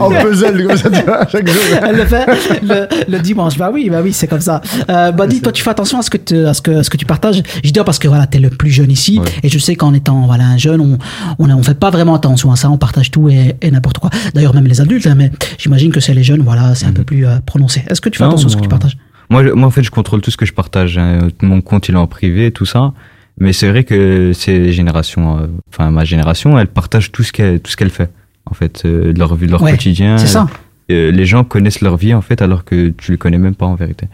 en 0.00 0.10
puzzle, 0.10 0.66
comme 0.66 0.76
ça, 0.76 0.90
tu 0.90 1.02
vois, 1.02 1.26
chaque 1.28 1.48
jour. 1.48 1.62
elle 1.86 1.96
le 1.96 2.04
fait 2.04 2.26
le, 2.62 2.88
le 3.08 3.18
dimanche. 3.20 3.56
Bah 3.56 3.70
oui, 3.72 3.88
bah 3.90 4.00
oui, 4.02 4.12
c'est 4.12 4.26
comme 4.26 4.40
ça. 4.40 4.60
Euh, 4.90 5.12
bah 5.12 5.26
dis, 5.26 5.40
toi, 5.40 5.52
tu 5.52 5.62
fais 5.62 5.70
attention 5.70 5.98
à 5.98 6.02
ce 6.02 6.10
que 6.10 6.16
tu, 6.16 6.36
à 6.46 6.54
ce 6.54 6.62
que, 6.62 6.70
à 6.72 6.82
ce 6.82 6.90
que 6.90 6.96
tu 6.96 7.06
partages. 7.06 7.42
Je 7.62 7.70
dis 7.70 7.80
parce 7.84 7.98
que 7.98 8.08
voilà, 8.08 8.26
t'es 8.26 8.38
le 8.38 8.50
plus 8.50 8.70
jeune 8.70 8.90
ici, 8.90 9.20
et 9.42 9.48
je 9.48 9.58
sais 9.58 9.74
qu'en 9.76 9.94
étant 9.94 10.22
voilà 10.26 10.44
un 10.44 10.56
jeune, 10.58 10.80
on, 10.80 10.98
on, 11.38 11.50
on 11.50 11.62
fait 11.62 11.78
pas 11.78 11.90
vraiment 11.90 12.14
attention 12.14 12.52
à 12.52 12.56
ça, 12.56 12.70
on 12.70 12.78
partage 12.78 13.10
tout 13.10 13.28
et, 13.28 13.56
et 13.62 13.70
n'importe 13.70 13.98
quoi. 13.98 14.10
D'ailleurs, 14.34 14.54
même 14.54 14.66
les 14.66 14.80
adultes, 14.80 15.06
hein, 15.06 15.14
mais 15.16 15.30
j'imagine 15.58 15.90
que 15.92 16.00
c'est 16.00 16.14
les 16.14 16.22
jeunes, 16.24 16.42
voilà, 16.42 16.74
c'est 16.74 16.86
un 16.86 16.92
peu 16.92 17.04
plus 17.04 17.26
euh, 17.26 17.36
prononcé. 17.44 17.82
Est-ce 17.88 18.00
que 18.00 18.08
tu 18.08 18.18
fais 18.18 18.24
Non, 18.24 18.30
attention 18.30 18.48
à 18.48 18.50
ce 18.52 18.56
que 18.56 18.62
tu 18.62 18.68
partages? 18.68 18.96
Moi, 19.30 19.42
moi, 19.54 19.68
en 19.68 19.70
fait, 19.70 19.82
je 19.82 19.90
contrôle 19.90 20.20
tout 20.20 20.30
ce 20.30 20.36
que 20.36 20.44
je 20.44 20.52
partage. 20.52 20.98
hein. 20.98 21.28
Mon 21.40 21.60
compte, 21.62 21.88
il 21.88 21.94
est 21.94 21.98
en 21.98 22.06
privé, 22.06 22.50
tout 22.50 22.66
ça. 22.66 22.92
Mais 23.38 23.52
c'est 23.52 23.68
vrai 23.68 23.84
que 23.84 24.32
ces 24.34 24.72
générations, 24.72 25.38
euh, 25.38 25.46
enfin 25.70 25.90
ma 25.90 26.04
génération, 26.04 26.58
elle 26.58 26.66
partage 26.68 27.12
tout 27.12 27.22
ce 27.22 27.32
qu'elle, 27.32 27.60
tout 27.60 27.70
ce 27.70 27.76
qu'elle 27.76 27.90
fait, 27.90 28.10
en 28.46 28.54
fait, 28.54 28.82
euh, 28.84 29.12
de 29.12 29.18
leur 29.18 29.34
vie, 29.34 29.46
de 29.46 29.52
leur 29.52 29.62
Ouais, 29.62 29.72
quotidien. 29.72 30.18
c'est 30.18 30.26
ça. 30.26 30.46
Euh, 30.90 31.10
les 31.10 31.24
gens 31.24 31.42
connaissent 31.44 31.80
leur 31.80 31.96
vie, 31.96 32.12
en 32.14 32.20
fait, 32.20 32.42
alors 32.42 32.64
que 32.64 32.88
tu 32.90 33.12
le 33.12 33.16
connais 33.16 33.38
même 33.38 33.54
pas 33.54 33.66
en 33.66 33.74
vérité. 33.74 34.06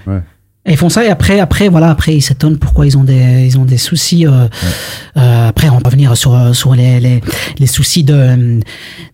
Et 0.69 0.73
ils 0.73 0.77
font 0.77 0.89
ça 0.89 1.05
et 1.05 1.09
après, 1.09 1.41
après, 1.41 1.69
voilà, 1.69 1.91
après 1.91 2.15
ils 2.15 2.21
s'étonnent 2.23 2.59
pourquoi 2.59 2.87
ils 2.87 2.97
ont 2.97 3.05
des, 3.05 3.45
ils 3.47 3.59
ont 3.59 3.65
des 3.65 3.79
soucis. 3.79 4.27
euh, 4.27 4.47
euh, 5.17 5.49
après, 5.49 5.69
on 5.71 5.79
va 5.79 5.91
venir 5.91 6.17
sur 6.17 6.35
euh, 6.35 6.53
sur 6.53 6.75
les 6.75 7.01
les, 7.01 7.21
les 7.59 7.67
soucis 7.67 8.05
de 8.05 8.61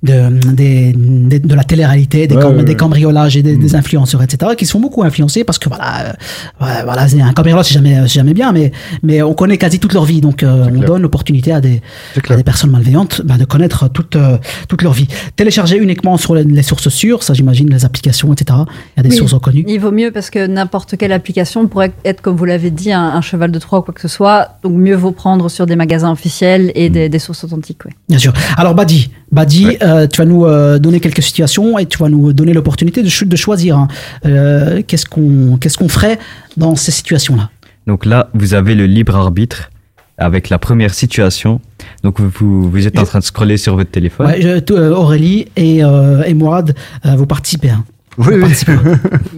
de 0.02 0.28
des, 0.52 0.92
des- 0.96 1.38
de 1.38 1.54
la 1.54 1.64
télé-réalité, 1.64 2.26
des, 2.26 2.34
Ouais, 2.36 2.42
cam- 2.42 2.56
ouais, 2.56 2.64
des 2.64 2.72
ouais. 2.72 2.76
cambriolages 2.76 3.36
et 3.36 3.42
des, 3.42 3.56
des 3.56 3.74
influenceurs, 3.76 4.22
etc., 4.22 4.52
qui 4.58 4.66
se 4.66 4.72
font 4.72 4.80
beaucoup 4.80 5.02
influencer 5.04 5.44
parce 5.44 5.58
que 5.58 5.68
voilà, 5.68 6.14
euh, 6.62 6.64
voilà, 6.84 7.06
c'est 7.08 7.20
un 7.20 7.32
cambriolage 7.32 7.66
c'est 7.66 7.74
jamais 7.74 7.96
c'est 8.02 8.14
jamais 8.14 8.34
bien, 8.34 8.52
mais 8.52 8.72
mais 9.02 9.22
on 9.22 9.34
connaît 9.34 9.56
quasi 9.58 9.78
toute 9.78 9.92
leur 9.92 10.04
vie, 10.04 10.20
donc 10.20 10.42
euh, 10.42 10.66
on 10.74 10.80
donne 10.80 11.02
l'opportunité 11.02 11.52
à 11.52 11.60
des 11.60 11.80
à 12.28 12.36
des 12.36 12.42
personnes 12.44 12.70
malveillantes 12.70 13.22
ben, 13.24 13.36
de 13.38 13.44
connaître 13.44 13.88
toute 13.88 14.16
euh, 14.16 14.38
toute 14.68 14.82
leur 14.82 14.92
vie. 14.92 15.06
Télécharger 15.36 15.76
uniquement 15.78 16.16
sur 16.16 16.34
les, 16.34 16.44
les 16.44 16.62
sources 16.62 16.88
sûres, 16.88 17.22
ça 17.22 17.32
j'imagine, 17.34 17.70
les 17.70 17.84
applications, 17.84 18.32
etc. 18.32 18.58
Il 18.96 18.98
y 18.98 19.00
a 19.00 19.02
des 19.04 19.10
Oui. 19.10 19.16
sources 19.16 19.32
reconnues. 19.34 19.64
Il 19.68 19.78
vaut 19.80 19.92
mieux 19.92 20.10
parce 20.10 20.30
que 20.30 20.46
n'importe 20.46 20.96
quelle 20.96 21.12
application 21.12 21.43
pourrait 21.68 21.92
être, 22.04 22.20
comme 22.20 22.36
vous 22.36 22.44
l'avez 22.44 22.70
dit, 22.70 22.92
un, 22.92 23.02
un 23.02 23.20
cheval 23.20 23.50
de 23.50 23.58
Troie 23.58 23.80
ou 23.80 23.82
quoi 23.82 23.94
que 23.94 24.00
ce 24.00 24.08
soit. 24.08 24.58
Donc 24.62 24.72
mieux 24.74 24.94
vaut 24.96 25.12
prendre 25.12 25.48
sur 25.48 25.66
des 25.66 25.76
magasins 25.76 26.10
officiels 26.12 26.70
et 26.74 26.90
des, 26.90 27.08
des 27.08 27.18
sources 27.18 27.44
authentiques. 27.44 27.84
ouais. 27.84 27.92
Bien 28.08 28.18
sûr. 28.18 28.32
Alors 28.56 28.74
Badi, 28.74 29.10
Badi, 29.32 29.76
euh, 29.82 30.06
tu 30.06 30.18
vas 30.18 30.24
nous 30.26 30.44
euh, 30.46 30.78
donner 30.78 31.00
quelques 31.00 31.22
situations 31.22 31.78
et 31.78 31.86
tu 31.86 31.98
vas 31.98 32.08
nous 32.08 32.32
donner 32.32 32.52
l'opportunité 32.52 33.02
de, 33.02 33.24
de 33.24 33.36
choisir. 33.36 33.76
hein. 33.78 33.88
Euh, 34.26 34.82
qu'est-ce 34.86 35.06
qu'on 35.06 35.56
qu'est-ce 35.60 35.78
qu'on 35.78 35.88
ferait 35.88 36.18
dans 36.56 36.74
ces 36.76 36.92
situations-là? 36.92 37.50
Donc 37.86 38.06
là, 38.06 38.28
vous 38.34 38.54
avez 38.54 38.74
le 38.74 38.86
libre 38.86 39.14
arbitre 39.16 39.70
avec 40.16 40.48
la 40.48 40.58
première 40.58 40.94
situation. 40.94 41.60
Donc 42.04 42.20
vous, 42.20 42.70
vous, 42.70 42.86
êtes 42.86 42.98
en 42.98 43.04
train 43.04 43.18
de 43.18 43.24
scroller 43.24 43.56
sur 43.56 43.74
votre 43.76 43.90
téléphone. 43.90 44.26
Ouais, 44.28 44.40
je- 44.40 44.90
Aurélie 44.92 45.46
et, 45.56 45.82
euh, 45.84 46.22
et 46.22 46.34
Mourad, 46.34 46.74
euh, 47.04 47.16
vous 47.16 47.26
participez. 47.26 47.70
hein. 47.70 47.84
Oui, 48.18 48.38
Vous 48.38 48.46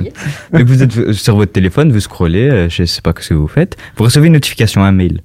oui. 0.01 0.11
Donc 0.53 0.62
vous 0.66 0.83
êtes 0.83 1.12
sur 1.12 1.37
votre 1.37 1.53
téléphone, 1.53 1.93
vous 1.93 2.01
scrollez, 2.01 2.49
euh, 2.49 2.68
je 2.68 2.85
sais 2.85 3.01
pas 3.03 3.12
ce 3.18 3.29
que 3.31 3.35
vous 3.35 3.49
faites, 3.49 3.77
vous 3.97 4.05
recevez 4.05 4.27
une 4.29 4.35
notification, 4.35 4.83
un 4.85 4.93
mail. 4.93 5.20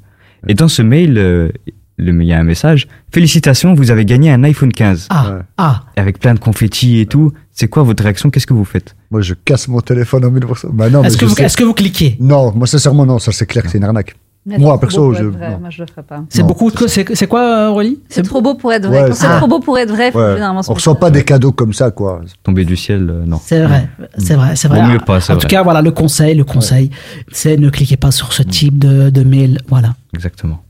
Et 0.48 0.54
dans 0.54 0.68
ce 0.68 0.82
mail, 0.82 1.18
euh, 1.18 1.50
le- 1.98 2.22
il 2.24 2.28
y 2.28 2.34
a 2.34 2.40
un 2.40 2.44
message. 2.44 2.88
Félicitations, 3.14 3.74
vous 3.74 3.92
avez 3.92 4.06
gagné 4.06 4.32
un 4.32 4.44
iPhone 4.44 4.72
15. 4.72 5.08
Ah, 5.10 5.40
ah. 5.58 5.84
Avec 5.98 6.20
plein 6.20 6.34
de 6.34 6.40
confettis 6.40 7.00
et 7.00 7.06
tout. 7.06 7.32
C'est 7.52 7.68
quoi 7.68 7.84
votre 7.84 8.02
réaction? 8.04 8.30
Qu'est-ce 8.32 8.48
que 8.48 8.54
vous 8.54 8.66
faites? 8.66 8.96
Moi, 9.12 9.22
je 9.22 9.34
casse 9.34 9.68
mon 9.68 9.82
téléphone 9.82 10.26
en 10.26 10.32
1000%. 10.32 10.70
Bah 10.74 10.90
non, 10.90 11.04
Est-ce 11.04 11.18
que, 11.18 11.26
que 11.58 11.64
vous 11.64 11.74
cliquez? 11.74 12.18
Non, 12.20 12.52
moi, 12.56 12.66
sincèrement, 12.66 13.06
non. 13.06 13.20
Ça, 13.20 13.32
c'est 13.32 13.46
clair 13.46 13.64
que 13.64 13.70
c'est 13.70 13.78
une 13.78 13.84
arnaque. 13.84 14.16
Mais 14.44 14.58
Moi, 14.58 14.72
c'est 14.74 14.78
trop 14.78 14.80
perso, 14.80 15.02
beau 15.10 15.14
je. 15.14 15.24
pour 15.24 15.28
être 15.34 15.38
vrai. 15.38 15.50
non. 15.52 15.60
Moi, 15.60 15.70
je 15.70 15.82
le 15.84 15.88
ferais 15.88 16.02
pas. 16.04 16.24
C'est 16.30 16.42
beaucoup. 16.42 16.72
de- 16.72 16.88
C'est 16.88 17.16
c'est 17.16 17.28
quoi, 17.28 17.70
Aurélie? 17.70 18.00
C'est 18.10 18.24
trop 18.24 18.42
beau 18.42 18.56
pour 18.56 18.74
être 18.74 18.88
vrai. 18.88 19.04
Ouais, 19.04 19.12
c'est 19.14 19.28
trop 19.38 19.48
beau 19.48 19.60
pour 19.60 19.78
être 19.78 19.92
vrai, 19.92 20.12
Ouais. 20.16 20.42
On 20.68 20.74
reçoit 20.74 20.96
pas 20.96 21.12
des 21.12 21.24
cadeaux 21.24 21.52
comme 21.52 21.74
ça, 21.74 21.92
quoi. 21.92 22.22
Tomber 22.44 22.66
du 22.66 22.76
ciel, 22.76 23.08
euh, 23.10 23.24
non. 23.26 23.40
C'est 23.44 23.64
vrai, 23.64 23.88
c'est 24.18 24.34
vrai, 24.34 24.56
c'est 24.56 24.68
vrai. 24.68 24.82
Vaut 24.82 24.88
mieux 24.88 25.00
pas, 25.00 25.22
c'est 25.22 25.32
en 25.32 25.36
vrai. 25.36 25.42
tout 25.44 25.48
cas, 25.48 25.62
voilà, 25.62 25.84
le 25.84 25.92
conseil, 25.92 26.34
le 26.34 26.44
conseil, 26.44 26.90
c'est 27.32 27.56
ne 27.58 27.70
cliquez 27.70 27.98
pas 27.98 28.10
sur 28.10 28.34
ce 28.34 28.42
type 28.42 28.80
de, 28.80 29.12
de 29.12 29.24
mail. 29.24 29.60
Voilà. 29.70 29.94
Exactement. 30.16 30.64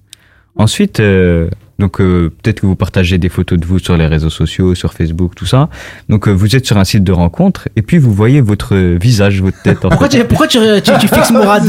Ensuite, 0.61 0.99
euh, 0.99 1.49
donc 1.79 1.99
euh, 1.99 2.31
peut-être 2.43 2.61
que 2.61 2.67
vous 2.67 2.75
partagez 2.75 3.17
des 3.17 3.29
photos 3.29 3.57
de 3.59 3.65
vous 3.65 3.79
sur 3.79 3.97
les 3.97 4.05
réseaux 4.05 4.29
sociaux, 4.29 4.75
sur 4.75 4.93
Facebook, 4.93 5.33
tout 5.35 5.47
ça. 5.47 5.69
Donc 6.07 6.27
euh, 6.27 6.31
vous 6.31 6.55
êtes 6.55 6.67
sur 6.67 6.77
un 6.77 6.83
site 6.83 7.03
de 7.03 7.11
rencontre 7.11 7.67
et 7.75 7.81
puis 7.81 7.97
vous 7.97 8.13
voyez 8.13 8.41
votre 8.41 8.75
visage, 8.75 9.41
votre 9.41 9.59
tête. 9.63 9.83
En 9.83 9.89
Pourquoi, 9.89 10.07
fait. 10.07 10.19
tu, 10.19 10.25
pourquoi 10.25 10.47
tu, 10.47 10.59
tu, 10.83 10.91
tu 10.99 11.07
fixes 11.07 11.31
Mourad 11.31 11.63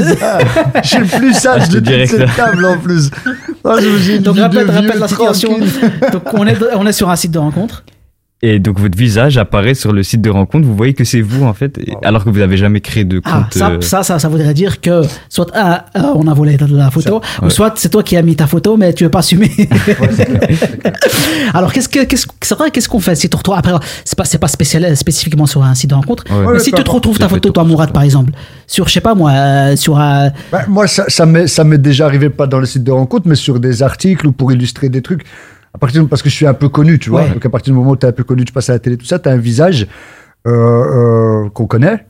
Je 0.82 0.86
suis 0.88 0.98
le 0.98 1.06
plus 1.06 1.32
sage 1.32 1.70
de 1.70 1.80
te 1.80 1.88
toute 1.90 2.06
cette 2.18 2.36
table, 2.36 2.64
en 2.66 2.76
plus. 2.76 3.10
Ah, 3.64 3.76
je 3.80 3.88
vous 3.88 4.10
ai 4.10 4.18
Donc 4.18 4.36
rappelle, 4.38 4.66
la 4.98 5.08
situation. 5.08 5.48
tranquille. 5.58 5.90
Donc 6.12 6.22
on 6.34 6.46
est, 6.46 6.58
on 6.76 6.86
est 6.86 6.92
sur 6.92 7.08
un 7.08 7.16
site 7.16 7.30
de 7.30 7.38
rencontre. 7.38 7.82
Et 8.44 8.58
donc 8.58 8.80
votre 8.80 8.98
visage 8.98 9.38
apparaît 9.38 9.74
sur 9.74 9.92
le 9.92 10.02
site 10.02 10.20
de 10.20 10.28
rencontre. 10.28 10.66
Vous 10.66 10.74
voyez 10.74 10.94
que 10.94 11.04
c'est 11.04 11.20
vous 11.20 11.44
en 11.44 11.54
fait, 11.54 11.78
alors 12.02 12.24
que 12.24 12.30
vous 12.30 12.40
n'avez 12.40 12.56
jamais 12.56 12.80
créé 12.80 13.04
de 13.04 13.20
Ah, 13.24 13.42
compte. 13.44 13.54
ça, 13.54 13.70
euh, 13.70 13.80
ça, 13.80 14.02
ça, 14.02 14.18
ça 14.18 14.28
voudrait 14.28 14.52
dire 14.52 14.80
que 14.80 15.02
soit 15.28 15.46
ah, 15.54 15.84
ah, 15.94 16.12
on 16.16 16.26
a 16.26 16.34
volé 16.34 16.56
la, 16.68 16.90
photo, 16.90 17.20
ou 17.40 17.44
ouais. 17.44 17.50
soit 17.50 17.72
c'est 17.76 17.88
toi 17.90 18.02
qui 18.02 18.16
as 18.16 18.22
mis 18.22 18.34
ta 18.34 18.48
photo, 18.48 18.76
mais 18.76 18.92
tu 18.94 19.04
veux 19.04 19.10
pas 19.10 19.20
assumer. 19.20 19.48
Alors 21.54 21.72
qu'est-ce 21.72 21.88
que, 21.88 22.04
qu'est-ce, 22.04 22.26
qu'est-ce 22.72 22.88
qu'on 22.88 22.98
fait 22.98 23.14
si 23.14 23.28
tu 23.28 23.36
retrouves 23.36 23.54
après, 23.56 23.72
c'est 24.04 24.18
pas, 24.18 24.24
c'est 24.24 24.38
pas 24.38 24.48
spécial, 24.48 24.96
spécifiquement 24.96 25.46
sur 25.46 25.62
un 25.62 25.74
site 25.76 25.90
de 25.90 25.94
rencontre, 25.94 26.24
Ouais. 26.32 26.54
mais 26.54 26.58
si 26.58 26.72
tu 26.72 26.82
te 26.82 26.90
retrouves 26.90 27.18
ta 27.18 27.28
photo, 27.28 27.50
toi, 27.50 27.62
Mourad, 27.62 27.92
par 27.92 28.02
exemple, 28.02 28.32
sur, 28.66 28.88
je 28.88 28.92
sais 28.94 29.00
pas 29.00 29.14
moi, 29.14 29.30
euh, 29.30 29.76
sur 29.76 29.98
un, 29.98 30.30
Bah, 30.50 30.62
moi, 30.68 30.86
ça, 30.88 31.04
ça 31.08 31.24
m'est 31.64 31.78
déjà 31.78 32.06
arrivé, 32.06 32.28
pas 32.28 32.46
dans 32.48 32.58
le 32.58 32.66
site 32.66 32.82
de 32.82 32.90
rencontre, 32.90 33.28
mais 33.28 33.36
sur 33.36 33.60
des 33.60 33.84
articles 33.84 34.26
ou 34.26 34.32
pour 34.32 34.50
illustrer 34.52 34.88
des 34.88 35.00
trucs. 35.02 35.24
À 35.74 35.78
partir 35.78 36.02
de- 36.02 36.08
parce 36.08 36.22
que 36.22 36.28
je 36.28 36.34
suis 36.34 36.46
un 36.46 36.54
peu 36.54 36.68
connu, 36.68 36.98
tu 36.98 37.10
vois. 37.10 37.22
Ouais. 37.22 37.30
Donc, 37.30 37.44
à 37.46 37.50
partir 37.50 37.72
du 37.72 37.78
moment 37.78 37.92
où 37.92 37.96
tu 37.96 38.04
es 38.06 38.08
un 38.08 38.12
peu 38.12 38.24
connu, 38.24 38.44
tu 38.44 38.52
passes 38.52 38.70
à 38.70 38.74
la 38.74 38.78
télé, 38.78 38.96
tout 38.96 39.06
ça, 39.06 39.18
tu 39.18 39.28
as 39.28 39.32
un 39.32 39.36
visage 39.38 39.86
euh, 40.46 41.44
euh, 41.44 41.48
qu'on 41.50 41.66
connaît. 41.66 42.04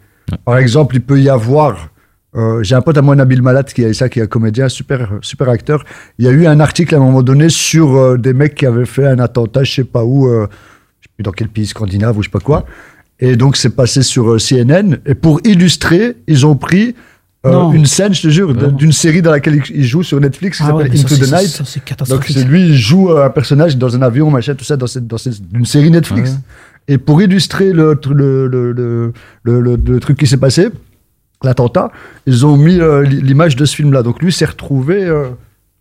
Par 0.45 0.57
exemple, 0.59 0.97
il 0.97 1.03
peut 1.03 1.21
y 1.21 1.29
avoir. 1.29 1.91
euh, 2.35 2.63
J'ai 2.63 2.75
un 2.75 2.81
pote 2.81 2.97
à 2.97 3.03
moi, 3.03 3.15
Nabil 3.15 3.43
Malat, 3.43 3.63
qui 3.65 3.85
a 3.85 3.93
ça, 3.93 4.09
qui 4.09 4.19
est 4.21 4.23
un 4.23 4.27
comédien, 4.27 4.69
super, 4.69 5.13
super 5.21 5.49
acteur. 5.49 5.85
Il 6.19 6.25
y 6.25 6.29
a 6.29 6.33
eu 6.33 6.47
un 6.47 6.59
article 6.61 6.95
à 6.95 6.99
un 6.99 7.01
moment 7.01 7.23
donné 7.23 7.49
sur 7.51 7.95
euh, 7.97 8.17
des 8.17 8.33
mecs 8.33 8.55
qui 8.55 8.67
avaient 8.67 8.87
fait 8.87 9.07
un 9.07 9.19
attentat, 9.19 9.65
je 9.65 9.73
sais 9.75 9.85
pas 9.85 10.03
où, 10.05 10.27
euh, 10.29 10.47
je 11.01 11.07
sais 11.09 11.13
plus 11.17 11.23
dans 11.23 11.33
quel 11.33 11.49
pays 11.49 11.67
scandinave 11.67 12.17
ou 12.17 12.23
je 12.23 12.29
sais 12.29 12.33
pas 12.33 12.41
quoi. 12.41 12.65
Et 13.21 13.37
donc, 13.37 13.57
c'est 13.57 13.77
passé 13.77 14.03
sur 14.03 14.41
CNN. 14.41 14.99
Et 15.07 15.15
pour 15.15 15.41
illustrer, 15.45 16.17
ils 16.27 16.45
ont 16.47 16.57
pris 16.57 16.95
euh, 17.45 17.71
une 17.73 17.87
scène, 17.87 18.15
je 18.15 18.23
te 18.23 18.29
jure, 18.29 18.55
d'une 18.73 18.93
série 18.93 19.21
dans 19.23 19.31
laquelle 19.33 19.61
il- 19.75 19.85
joue 19.85 20.03
sur 20.03 20.21
Netflix 20.21 20.59
qui 20.59 20.63
Ah 20.65 20.69
s'appelle 20.69 20.97
ça, 20.97 21.03
Into 21.05 21.17
the 21.17 21.33
Night. 21.33 21.49
ça, 21.49 21.65
c'est 21.67 21.81
Donc, 21.81 21.85
catastrophique. 21.89 22.37
c'est 22.39 22.45
lui, 22.45 22.67
il 22.69 22.75
joue 22.75 23.11
euh, 23.11 23.27
un 23.27 23.31
personnage 23.31 23.77
dans 23.77 23.95
un 23.97 24.03
avion, 24.03 24.31
machin, 24.31 24.55
tout 24.55 24.65
ça, 24.65 24.77
dans, 24.77 24.87
cette, 24.87 25.07
dans 25.07 25.19
cette, 25.19 25.43
d'une 25.51 25.65
série 25.67 25.91
Netflix. 25.91 26.37
Et 26.89 26.99
pour 26.99 27.21
illustrer 27.23 27.73
le, 27.73 27.99
le, 28.11 28.47
le, 28.47 28.73
le, 28.73 29.13
le, 29.45 29.61
le- 29.61 29.77
le 29.85 30.01
truc 30.01 30.19
qui 30.19 30.27
s'est 30.27 30.37
passé, 30.37 30.69
l'attentat, 31.43 31.91
ils 32.27 32.47
ont 32.47 32.57
mis 32.57 32.79
euh, 32.81 33.03
li- 33.03 33.21
l'image 33.21 33.57
de 33.57 33.65
ce 33.65 33.75
film-là. 33.77 34.03
Donc, 34.03 34.23
lui 34.23 34.33
s'est 34.33 34.45
retrouvé. 34.45 35.05
euh, 35.05 35.29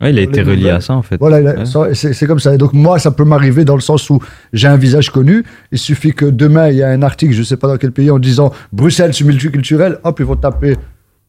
Ouais, 0.01 0.09
il 0.11 0.17
a 0.17 0.21
été 0.23 0.41
relié 0.41 0.55
nouvelles. 0.57 0.75
à 0.77 0.81
ça 0.81 0.95
en 0.95 1.03
fait. 1.03 1.17
Voilà, 1.19 1.59
Ouais. 1.59 1.65
ça, 1.65 1.93
c'est 1.93 2.25
comme 2.25 2.39
ça. 2.39 2.55
Et 2.55 2.57
donc, 2.57 2.73
moi, 2.73 2.97
ça 2.97 3.11
peut 3.11 3.23
m'arriver 3.23 3.65
dans 3.65 3.75
le 3.75 3.81
sens 3.81 4.09
où 4.09 4.19
j'ai 4.51 4.67
un 4.67 4.75
visage 4.77 5.11
connu. 5.11 5.43
Il 5.71 5.77
suffit 5.77 6.11
que 6.11 6.25
demain, 6.25 6.69
il 6.69 6.77
y 6.77 6.81
a 6.83 6.89
un 6.89 7.03
article, 7.03 7.33
je 7.35 7.43
sais 7.43 7.57
pas 7.57 7.67
dans 7.67 7.77
quel 7.77 7.91
pays, 7.91 8.09
en 8.09 8.17
disant 8.17 8.51
Bruxelles, 8.73 9.13
c'est 9.13 9.23
multiculturel. 9.23 9.99
Hop, 10.03 10.19
ils 10.19 10.25
vont 10.25 10.35
taper 10.35 10.75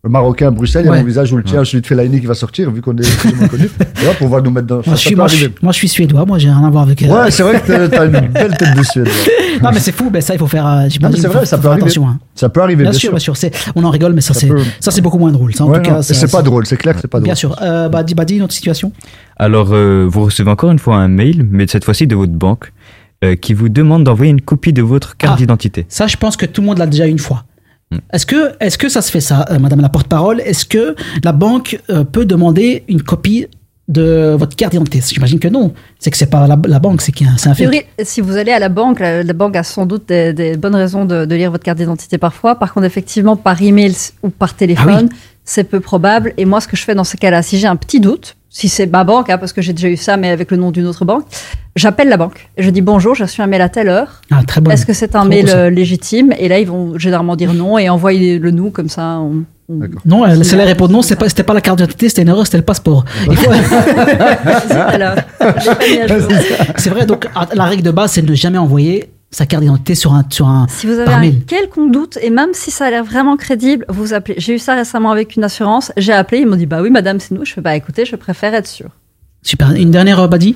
Marocain 0.09 0.51
Bruxelles. 0.51 0.83
Il 0.83 0.87
y 0.87 0.89
a 0.89 0.93
Ouais. 0.93 0.99
mon 1.01 1.05
visage 1.07 1.33
ou 1.33 1.37
le 1.37 1.45
tien, 1.45 1.65
celui 1.65 1.81
de 1.81 1.87
Fellaini 1.87 2.21
qui 2.21 2.27
va 2.27 2.35
sortir, 2.35 2.71
vu 2.73 2.81
qu'on 2.83 2.97
est 2.97 3.09
plus 3.19 3.31
ou 3.33 3.37
moins 3.37 3.47
connu. 3.47 3.65
Et 4.03 4.07
hop, 4.09 4.17
on 4.21 4.27
va 4.27 4.41
nous 4.41 4.51
mettre 4.51 4.67
dans. 4.67 4.75
Moi, 4.77 4.85
ça 4.85 4.95
je 4.97 5.01
suis, 5.01 5.15
moi, 5.15 5.29
je, 5.29 5.47
moi, 5.63 5.73
je 5.73 5.77
suis 5.79 5.89
suédois, 5.89 6.25
moi, 6.27 6.39
j'ai 6.39 6.49
rien 6.51 6.65
à 6.65 6.71
voir 6.71 6.83
avec. 6.83 7.03
euh, 7.05 7.07
Ouais, 7.23 7.31
c'est 7.31 7.45
vrai 7.45 7.61
que 7.61 7.87
t'as- 7.87 8.07
une 8.07 8.29
belle 8.33 8.57
tête 8.57 8.77
de 8.77 8.83
Suède. 8.83 9.07
ouais. 9.07 9.61
non, 9.63 9.71
mais 9.73 9.79
c'est 9.79 9.93
fou, 9.93 10.11
ben 10.11 10.21
ça, 10.21 10.35
il 10.35 10.39
faut 10.41 10.49
faire. 10.49 10.67
euh, 10.67 10.83
Non, 10.83 10.89
j'imagine, 10.89 11.17
mais 11.19 11.23
c'est 11.23 11.29
faut- 11.29 11.33
vrai, 11.35 11.47
ça 11.47 11.57
faut 11.57 11.63
peut 11.63 11.63
faire 11.63 11.71
arriver. 11.73 11.83
attention. 11.85 12.09
hein. 12.09 12.19
Ça 12.35 12.49
peut 12.49 12.63
arriver, 12.63 12.83
Bien, 12.83 12.91
bien 12.91 12.99
sûr, 12.99 13.01
sûr. 13.01 13.11
bien 13.13 13.19
sûr. 13.21 13.37
C'est, 13.37 13.53
on 13.77 13.85
en 13.85 13.91
rigole, 13.91 14.13
mais 14.13 14.21
ça, 14.21 14.35
Ça 14.35 14.41
c'est, 14.41 14.49
peut- 14.49 14.63
ça, 14.81 14.91
c'est 14.91 15.03
beaucoup 15.03 15.19
moins 15.19 15.31
drôle. 15.31 15.55
Ça, 15.55 15.65
en 15.65 15.69
Ouais, 15.69 15.81
tout 15.81 15.89
non, 15.91 15.97
cas, 15.97 16.01
et 16.03 16.15
c'est 16.15 16.31
pas 16.33 16.43
drôle, 16.43 16.67
c'est 16.67 16.77
clair 16.77 16.97
que 16.97 17.01
c'est 17.01 17.07
pas 17.07 17.19
drôle. 17.19 17.27
Bien 17.27 17.35
sûr. 17.37 17.55
Euh, 17.63 17.89
Badi, 17.89 18.15
Badi, 18.17 18.37
une 18.39 18.43
autre 18.43 18.55
situation 18.55 18.91
Alors 19.37 19.67
vous 19.67 20.25
recevez 20.25 20.51
encore 20.51 20.73
une 20.73 20.81
fois 20.81 20.97
un 20.97 21.07
mail, 21.09 21.47
mais 21.49 21.67
cette 21.69 21.85
fois-ci 21.85 22.09
de 22.09 22.17
votre 22.17 22.33
banque, 22.33 22.73
qui 23.41 23.55
vous 23.55 23.69
demande 23.69 24.03
d'envoyer 24.03 24.33
une 24.33 24.41
copie 24.41 24.73
de 24.73 24.83
votre 24.83 25.17
carte 25.17 25.35
Ah. 25.37 25.39
d'identité. 25.39 25.87
Ça, 25.89 26.09
je 26.09 26.17
pense 26.17 26.37
que 26.37 26.45
tout 26.45 26.61
le 26.61 26.67
monde 26.67 26.79
l'a 26.79 26.89
déjà 26.89 27.07
une 27.07 27.21
fois. 27.21 27.45
Hmm. 27.93 27.99
Est-ce 28.13 28.25
que, 28.27 28.53
est-ce 28.61 28.79
que 28.79 28.89
ça 28.89 29.03
se 29.03 29.11
fait 29.11 29.21
ça, 29.21 29.45
euh, 29.51 29.59
Madame 29.59 29.81
la 29.81 29.89
porte-parole? 29.91 30.41
Est-ce 30.41 30.65
que 30.65 30.97
la 31.23 31.33
banque 31.33 31.79
euh, 31.91 32.05
peut 32.05 32.25
demander 32.25 32.85
une 32.89 33.03
copie 33.03 33.47
de 33.89 34.35
votre 34.39 34.57
carte 34.57 34.73
d'identité? 34.73 35.01
J'imagine 35.07 35.39
que 35.39 35.49
non. 35.49 35.75
C'est 35.99 36.11
que 36.11 36.17
c'est 36.17 36.31
pas 36.31 36.47
la, 36.47 36.59
la 36.67 36.79
banque, 36.79 37.03
c'est, 37.03 37.13
qu'il 37.13 37.27
y 37.27 37.31
a 37.31 37.33
un- 37.35 37.37
c'est 37.37 37.51
un 37.51 37.55
fait. 37.55 37.87
si 38.03 38.21
vous 38.23 38.37
allez 38.37 38.53
à 38.53 38.59
la 38.59 38.71
banque, 38.71 39.01
la, 39.01 39.23
la 39.23 39.33
banque 39.35 39.57
a 39.57 39.63
sans 39.63 39.85
doute 39.85 40.09
des, 40.09 40.33
des 40.33 40.57
bonnes 40.57 40.75
raisons 40.77 41.05
de, 41.05 41.27
de 41.27 41.35
lire 41.35 41.51
votre 41.51 41.65
carte 41.65 41.79
d'identité 41.79 42.17
parfois. 42.17 42.55
Par 42.59 42.73
contre, 42.73 42.87
effectivement, 42.87 43.37
par 43.37 43.61
email 43.61 43.95
ou 44.23 44.31
par 44.31 44.55
téléphone, 44.55 45.09
c'est 45.45 45.65
peu 45.65 45.81
probable. 45.81 46.33
Et 46.37 46.45
moi, 46.45 46.61
ce 46.61 46.69
que 46.69 46.77
je 46.77 46.83
fais 46.85 46.95
dans 46.95 47.05
ces 47.05 47.19
cas-là, 47.19 47.43
si 47.43 47.59
j'ai 47.59 47.67
un 47.67 47.77
petit 47.77 48.01
doute, 48.01 48.37
si 48.49 48.69
c'est 48.69 48.87
ma 48.87 49.03
banque, 49.05 49.31
hein, 49.31 49.39
parce 49.39 49.53
que 49.53 49.63
j'ai 49.63 49.73
déjà 49.73 49.89
eu 49.89 49.97
ça, 49.97 50.17
mais 50.17 50.29
avec 50.31 50.51
le 50.51 50.57
nom 50.59 50.71
d'une 50.71 50.87
autre 50.87 51.05
banque, 51.07 51.25
j'appelle 51.75 52.09
la 52.11 52.19
banque. 52.19 52.49
Et 52.59 52.63
je 52.63 52.71
dis 52.71 52.83
bonjour, 52.83 53.15
j'ai 53.15 53.25
reçu 53.25 53.41
un 53.41 53.47
mail 53.47 53.63
à 53.63 53.69
telle 53.71 53.89
heure. 53.89 54.21
Ah, 54.31 54.43
très 54.47 54.61
bon. 54.61 54.71
Est-ce 54.71 54.85
que 54.85 54.93
c'est 54.93 55.17
un 55.17 55.21
Très 55.21 55.29
mail 55.31 55.47
bon 55.47 55.53
euh, 55.53 55.71
légitime? 55.71 56.35
Et 56.39 56.49
là, 56.49 56.59
ils 56.59 56.67
vont 56.69 56.99
généralement 56.99 57.35
dire 57.37 57.55
non 57.55 57.79
et 57.79 57.89
envoyer 57.89 58.39
le 58.39 58.51
nous 58.51 58.71
comme 58.71 58.89
ça. 58.91 59.19
on- 59.21 59.45
on- 59.71 59.81
Non, 60.05 60.27
elle, 60.27 60.45
c'est 60.45 60.57
la 60.57 60.65
réponse 60.65 60.91
non, 60.91 61.01
c'est 61.01 61.17
pas, 61.17 61.29
c'était 61.31 61.45
pas 61.45 61.55
la 61.55 61.63
carte 61.63 61.79
d'identité, 61.79 62.11
c'était 62.11 62.23
une 62.23 62.29
erreur, 62.29 62.45
c'était 62.45 62.59
le 62.59 62.65
passeport. 62.65 63.05
C'est 66.77 66.91
vrai, 66.91 67.07
donc 67.07 67.27
la 67.55 67.65
règle 67.65 67.83
de 67.83 67.91
base, 67.91 68.13
c'est 68.13 68.23
de 68.23 68.31
ne 68.31 68.35
jamais 68.35 68.59
envoyer 68.59 69.11
sa 69.33 69.47
carte 69.47 69.63
d'identité 69.63 69.95
sur 69.95 70.13
un, 70.15 70.25
sur 70.31 70.47
un 70.47 70.67
Si 70.69 70.87
vous 70.87 70.93
avez 70.93 71.07
par 71.07 71.17
un 71.17 71.21
mail. 71.21 71.45
quelconque 71.47 71.91
doute, 71.91 72.19
et 72.23 72.31
même 72.31 72.51
si 72.53 72.71
ça 72.71 72.87
a 72.87 72.91
l'air 72.91 73.03
vraiment 73.03 73.37
crédible, 73.37 73.85
vous 73.89 74.13
appelez. 74.15 74.35
J'ai 74.39 74.55
eu 74.55 74.59
ça 74.59 74.75
récemment 74.75 75.11
avec 75.11 75.35
une 75.37 75.43
assurance. 75.45 75.91
J'ai 75.97 76.13
appelé, 76.13 76.43
ils 76.43 76.47
m'ont 76.47 76.57
dit 76.57 76.67
Bah 76.67 76.83
oui, 76.83 76.91
madame, 76.91 77.19
c'est 77.19 77.35
nous. 77.35 77.45
Je 77.45 77.53
fais 77.55 77.61
Bah 77.63 77.75
écoutez, 77.75 78.05
je 78.05 78.15
préfère 78.15 78.55
être 78.55 78.69
sûr. 78.69 78.91
Super. 79.43 79.73
Une 79.73 79.91
dernière, 79.91 80.21
euh, 80.21 80.29
Badi? 80.29 80.55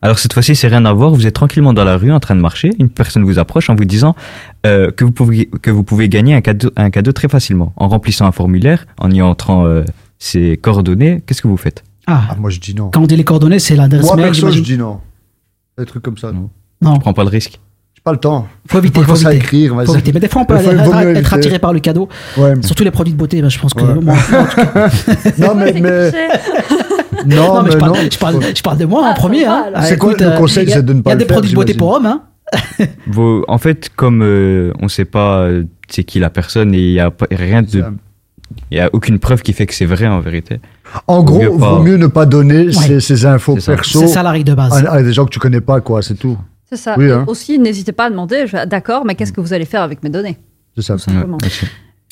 Alors 0.00 0.18
cette 0.20 0.32
fois-ci, 0.32 0.54
c'est 0.54 0.68
rien 0.68 0.84
à 0.84 0.92
voir. 0.92 1.10
Vous 1.10 1.26
êtes 1.26 1.34
tranquillement 1.34 1.72
dans 1.72 1.82
la 1.82 1.96
rue 1.96 2.12
en 2.12 2.20
train 2.20 2.36
de 2.36 2.40
marcher. 2.40 2.70
Une 2.78 2.88
personne 2.88 3.24
vous 3.24 3.40
approche 3.40 3.68
en 3.68 3.74
vous 3.74 3.84
disant 3.84 4.14
euh, 4.64 4.92
que, 4.92 5.04
vous 5.04 5.10
pouvez, 5.10 5.46
que 5.46 5.70
vous 5.72 5.82
pouvez 5.82 6.08
gagner 6.08 6.34
un 6.34 6.40
cadeau, 6.40 6.70
un 6.76 6.90
cadeau 6.90 7.10
très 7.12 7.28
facilement. 7.28 7.72
En 7.76 7.88
remplissant 7.88 8.26
un 8.26 8.30
formulaire, 8.32 8.86
en 8.98 9.10
y 9.10 9.20
entrant 9.22 9.66
euh, 9.66 9.82
ses 10.20 10.56
coordonnées, 10.56 11.22
qu'est-ce 11.26 11.42
que 11.42 11.48
vous 11.48 11.56
faites? 11.56 11.82
Ah, 12.06 12.36
moi 12.38 12.48
je 12.50 12.60
dis 12.60 12.74
non. 12.74 12.90
quand 12.90 13.02
on 13.02 13.06
dit 13.06 13.16
les 13.16 13.24
coordonnées, 13.24 13.58
c'est 13.58 13.74
l'adresse 13.74 14.04
Moi, 14.06 14.16
mail. 14.16 14.24
perso, 14.26 14.50
je 14.50 14.60
dis 14.60 14.78
non. 14.78 15.00
Des 15.76 15.84
trucs 15.84 16.02
comme 16.02 16.16
ça, 16.16 16.30
non. 16.32 16.48
Non. 16.80 16.94
Je 16.94 17.00
prends 17.00 17.12
pas 17.12 17.24
le 17.24 17.28
risque. 17.30 17.58
J'ai 17.98 18.02
pas 18.04 18.12
le 18.12 18.18
temps. 18.18 18.46
Faut 18.68 18.78
éviter, 18.78 18.94
Faut 18.94 19.00
faut 19.00 19.06
commencer 19.06 19.26
à 19.26 19.30
éviter. 19.32 19.44
écrire. 19.44 19.74
Faut 19.84 19.92
éviter. 19.94 20.12
Mais 20.12 20.20
des 20.20 20.28
fois, 20.28 20.42
on 20.42 20.44
peut 20.44 20.54
être, 20.56 21.34
attiré 21.34 21.58
par 21.58 21.72
le 21.72 21.80
cadeau. 21.80 22.08
Ouais, 22.36 22.54
mais- 22.54 22.62
Surtout 22.62 22.84
les 22.84 22.92
produits 22.92 23.12
de 23.12 23.18
beauté. 23.18 23.42
ben, 23.42 23.50
je 23.50 23.58
pense 23.58 23.74
que. 23.74 23.82
Ouais. 23.82 23.94
moi, 24.00 24.14
Non, 25.38 25.54
mais, 25.56 25.72
mais- 25.72 26.12
Non, 27.26 27.54
non, 27.54 27.62
mais 27.62 27.62
mais 27.64 27.70
je 27.72 27.76
parle, 27.78 27.90
non. 27.92 27.98
je, 28.12 28.18
parle, 28.18 28.36
je 28.56 28.62
parle 28.62 28.78
de 28.78 28.84
moi 28.84 29.08
en 29.10 29.14
premier. 29.14 29.44
Hein. 29.44 29.64
C'est 29.82 29.98
quoi 29.98 30.10
écoute, 30.12 30.20
le 30.22 30.28
euh, 30.32 30.36
conseil, 30.38 30.62
il 30.64 30.68
y 30.68 30.72
a- 30.72 30.76
c'est 30.76 30.84
de 30.84 30.92
ne 30.92 31.00
pas 31.00 31.10
Il 31.10 31.12
y 31.12 31.12
a 31.12 31.14
le 31.16 31.18
des 31.18 31.24
faire, 31.26 31.34
produits 31.34 31.50
de 31.50 31.56
beauté 31.56 31.74
pour 31.74 31.92
hommes. 31.92 32.06
Hein. 32.06 32.22
En 33.48 33.58
fait, 33.58 33.90
comme 33.96 34.22
euh, 34.22 34.72
on 34.80 34.88
sait 34.88 35.04
pas 35.04 35.40
euh, 35.40 35.64
c'est 35.88 36.04
qui 36.04 36.20
la 36.20 36.30
personne 36.30 36.72
et 36.74 36.78
il 36.78 36.92
y 36.92 37.00
a 37.00 37.10
pas- 37.10 37.26
rien 37.32 37.62
de, 37.62 37.84
il 38.70 38.78
y 38.78 38.80
a 38.80 38.88
aucune 38.92 39.18
preuve 39.18 39.42
qui 39.42 39.52
fait 39.52 39.66
que 39.66 39.74
c'est 39.74 39.84
vrai 39.86 40.06
en 40.06 40.20
vérité. 40.20 40.60
En 41.08 41.22
gros, 41.24 41.38
Vaut 41.40 41.42
mieux 41.52 41.58
pas- 41.58 41.70
vaut 41.74 41.82
mieux 41.82 41.96
ne 41.96 42.06
pas 42.06 42.24
donner 42.24 42.66
Ouais. 42.66 42.72
ces, 42.72 43.00
ces 43.00 43.26
infos 43.26 43.56
perso 43.56 44.00
C'est 44.00 44.06
ça 44.06 44.22
la 44.22 44.30
règle 44.30 44.44
de 44.44 44.54
base. 44.54 44.72
à, 44.86 44.92
à 44.92 45.02
des 45.02 45.12
gens 45.12 45.24
que 45.26 45.30
tu 45.30 45.38
connais 45.40 45.60
pas, 45.60 45.80
quoi. 45.80 46.00
C'est 46.02 46.14
tout. 46.14 46.38
C'est 46.68 46.76
ça. 46.76 46.96
Oui, 46.98 47.10
hein. 47.10 47.24
Aussi, 47.26 47.58
n'hésitez 47.58 47.92
pas 47.92 48.06
à 48.06 48.10
demander, 48.10 48.44
d'accord, 48.66 49.04
mais 49.04 49.14
qu'est-ce 49.14 49.32
que 49.32 49.40
vous 49.40 49.52
allez 49.54 49.64
faire 49.64 49.82
avec 49.82 50.02
mes 50.02 50.10
données 50.10 50.36
C'est 50.76 50.82
ça. 50.82 50.98
simplement. 50.98 51.38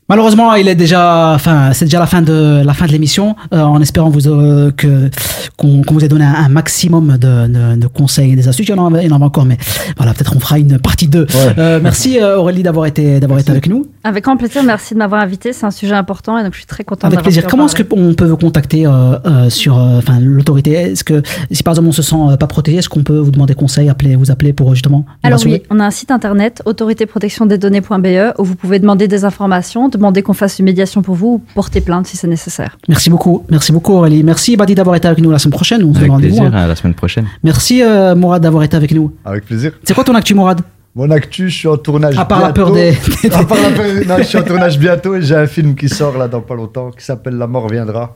Malheureusement, 0.08 0.54
il 0.54 0.68
est 0.68 0.74
déjà, 0.76 1.32
enfin, 1.34 1.72
c'est 1.72 1.84
déjà 1.86 1.98
la 1.98 2.06
fin 2.06 2.22
de 2.22 2.62
la 2.64 2.74
fin 2.74 2.86
de 2.86 2.92
l'émission. 2.92 3.34
euh, 3.52 3.62
en 3.62 3.80
espérant 3.80 4.08
vous 4.08 4.28
euh, 4.28 4.70
que 4.70 5.10
qu'on 5.56 5.82
vous 5.90 6.04
ait 6.04 6.08
donné 6.08 6.24
un, 6.24 6.34
un 6.34 6.48
maximum 6.48 7.16
de, 7.18 7.46
de, 7.48 7.76
de 7.80 7.86
conseils 7.86 8.32
et 8.32 8.36
des 8.36 8.46
astuces. 8.48 8.68
Il 8.68 8.74
y 8.76 8.78
en 8.78 8.94
a, 8.94 9.02
il 9.02 9.08
y 9.10 9.12
en 9.12 9.20
a 9.20 9.24
encore, 9.24 9.44
mais 9.44 9.56
voilà, 9.96 10.12
peut-être 10.14 10.34
on 10.36 10.40
fera 10.40 10.58
une 10.58 10.78
partie 10.78 11.08
2 11.08 11.26
Euh, 11.58 11.80
merci 11.82 12.18
Aurélie 12.22 12.62
d'avoir 12.62 12.86
été 12.86 13.20
d'avoir 13.20 13.38
été 13.40 13.50
avec 13.50 13.68
nous. 13.68 13.86
Avec 14.04 14.24
grand 14.24 14.36
plaisir, 14.36 14.62
merci 14.62 14.94
de 14.94 14.98
m'avoir 14.98 15.22
invité. 15.22 15.52
C'est 15.52 15.66
un 15.66 15.70
sujet 15.70 15.94
important 15.94 16.38
et 16.38 16.44
donc 16.44 16.52
je 16.52 16.58
suis 16.58 16.66
très 16.66 16.84
contente 16.84 17.04
Avec 17.06 17.16
d'avoir 17.18 17.24
plaisir. 17.24 17.46
Comment 17.48 17.66
est-ce 17.66 17.82
qu'on 17.82 18.14
peut 18.14 18.26
vous 18.26 18.36
contacter 18.36 18.86
euh, 18.86 18.90
euh, 19.26 19.50
sur, 19.50 19.76
euh, 19.78 19.98
enfin, 19.98 20.18
l'autorité? 20.20 20.72
Est-ce 20.72 21.04
que 21.04 21.22
si 21.50 21.62
par 21.62 21.72
exemple 21.72 21.88
on 21.88 21.92
se 21.92 22.02
sent 22.02 22.16
euh, 22.30 22.36
pas 22.36 22.46
protégé, 22.46 22.78
est-ce 22.78 22.88
qu'on 22.88 23.02
peut 23.02 23.18
vous 23.18 23.30
demander 23.32 23.54
conseil, 23.54 23.88
appeler, 23.88 24.14
vous 24.16 24.30
appeler 24.30 24.52
pour 24.52 24.72
justement 24.74 25.04
Alors 25.22 25.40
oui, 25.44 25.62
on 25.70 25.80
a 25.80 25.84
un 25.84 25.90
site 25.90 26.10
internet 26.10 26.62
autoritéprotectiondesdonnées.be 26.64 28.34
où 28.38 28.44
vous 28.44 28.54
pouvez 28.54 28.78
demander 28.78 29.08
des 29.08 29.24
informations, 29.24 29.88
demander 29.96 30.22
qu'on 30.22 30.32
fasse 30.32 30.58
une 30.58 30.64
médiation 30.66 31.02
pour 31.02 31.14
vous 31.14 31.26
ou 31.26 31.42
porter 31.54 31.80
plainte 31.80 32.06
si 32.06 32.16
c'est 32.16 32.26
nécessaire. 32.28 32.76
Merci 32.88 33.10
beaucoup, 33.10 33.44
merci 33.50 33.72
beaucoup 33.72 33.92
Aurélie. 33.92 34.22
Merci 34.22 34.56
Badi 34.56 34.74
d'avoir 34.74 34.96
été 34.96 35.06
avec 35.08 35.20
nous 35.22 35.30
la 35.30 35.38
semaine 35.38 35.52
prochaine. 35.52 35.82
On 35.84 35.92
se 35.94 35.98
Avec 35.98 36.12
plaisir, 36.16 36.44
hein. 36.44 36.52
à 36.52 36.66
la 36.66 36.76
semaine 36.76 36.94
prochaine. 36.94 37.26
Merci 37.42 37.82
euh, 37.82 38.14
Mourad 38.14 38.42
d'avoir 38.42 38.62
été 38.62 38.76
avec 38.76 38.92
nous. 38.92 39.12
Avec 39.24 39.44
plaisir. 39.46 39.72
C'est 39.84 39.94
quoi 39.94 40.04
ton 40.04 40.14
actu 40.14 40.34
Mourad? 40.34 40.60
Mon 40.94 41.10
actu, 41.10 41.50
je 41.50 41.54
suis 41.58 41.68
en 41.68 41.76
tournage 41.76 42.16
À 42.16 42.24
part 42.24 42.40
la 42.40 42.52
bientôt. 42.52 42.72
peur 42.72 42.72
des- 42.72 42.96
À 43.30 43.44
part 43.44 43.58
la 43.60 43.70
peur- 43.70 43.86
non, 44.08 44.16
je 44.18 44.22
suis 44.22 44.38
en 44.38 44.42
tournage 44.42 44.78
bientôt 44.78 45.14
et 45.14 45.20
j'ai 45.22 45.34
un 45.36 45.46
film 45.46 45.74
qui 45.74 45.88
sort 45.90 46.16
là 46.16 46.26
dans 46.26 46.40
pas 46.40 46.54
longtemps 46.54 46.90
qui 46.90 47.04
s'appelle 47.04 47.34
La 47.36 47.46
mort 47.46 47.68
viendra. 47.68 48.14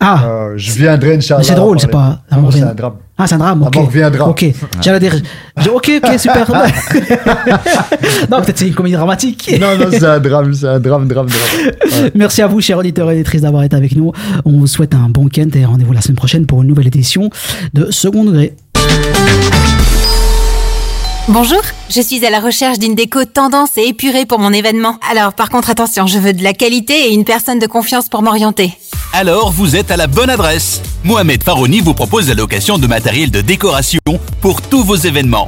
Ah. 0.00 0.24
Euh, 0.24 0.54
je 0.56 0.72
viendrai, 0.72 1.16
Inch'Allah. 1.16 1.42
C'est 1.42 1.54
drôle, 1.54 1.80
c'est 1.80 1.88
pas. 1.88 2.20
Non, 2.30 2.50
c'est 2.50 2.62
un 2.62 2.74
drame. 2.74 2.94
Ah, 3.20 3.26
c'est 3.26 3.34
un 3.34 3.38
drame, 3.38 3.62
ok. 3.62 3.74
mort 3.74 3.90
viendra. 3.90 4.28
Ok. 4.28 4.44
J'allais 4.80 5.00
dire. 5.00 5.16
Ok, 5.72 5.90
ok, 6.02 6.18
super. 6.20 6.48
non, 8.30 8.40
peut-être 8.40 8.58
c'est 8.58 8.68
une 8.68 8.74
comédie 8.74 8.94
dramatique. 8.94 9.50
Non, 9.60 9.76
non, 9.76 9.86
c'est 9.90 10.04
un 10.04 10.20
drame, 10.20 10.54
c'est 10.54 10.68
un 10.68 10.78
drame, 10.78 11.08
drame, 11.08 11.26
drame. 11.26 12.04
Ouais. 12.04 12.12
Merci 12.14 12.42
à 12.42 12.46
vous, 12.46 12.60
chers 12.60 12.78
auditeurs 12.78 13.10
et 13.10 13.14
auditrices, 13.14 13.42
d'avoir 13.42 13.64
été 13.64 13.74
avec 13.74 13.96
nous. 13.96 14.12
On 14.44 14.52
vous 14.52 14.68
souhaite 14.68 14.94
un 14.94 15.08
bon 15.08 15.24
week-end 15.24 15.48
et 15.54 15.64
rendez-vous 15.64 15.92
la 15.92 16.00
semaine 16.00 16.16
prochaine 16.16 16.46
pour 16.46 16.62
une 16.62 16.68
nouvelle 16.68 16.86
édition 16.86 17.28
de 17.74 17.90
Second 17.90 18.24
Degré. 18.24 18.54
Bonjour, 21.30 21.60
je 21.90 22.00
suis 22.00 22.24
à 22.24 22.30
la 22.30 22.40
recherche 22.40 22.78
d'une 22.78 22.94
déco 22.94 23.26
tendance 23.26 23.76
et 23.76 23.86
épurée 23.86 24.24
pour 24.24 24.38
mon 24.38 24.50
événement. 24.50 24.98
Alors 25.10 25.34
par 25.34 25.50
contre 25.50 25.68
attention, 25.68 26.06
je 26.06 26.18
veux 26.18 26.32
de 26.32 26.42
la 26.42 26.54
qualité 26.54 27.10
et 27.10 27.12
une 27.12 27.26
personne 27.26 27.58
de 27.58 27.66
confiance 27.66 28.08
pour 28.08 28.22
m'orienter. 28.22 28.72
Alors 29.12 29.52
vous 29.52 29.76
êtes 29.76 29.90
à 29.90 29.98
la 29.98 30.06
bonne 30.06 30.30
adresse. 30.30 30.80
Mohamed 31.04 31.42
Farouni 31.42 31.80
vous 31.80 31.92
propose 31.92 32.28
la 32.28 32.34
location 32.34 32.78
de 32.78 32.86
matériel 32.86 33.30
de 33.30 33.42
décoration 33.42 34.00
pour 34.40 34.62
tous 34.62 34.82
vos 34.82 34.96
événements. 34.96 35.46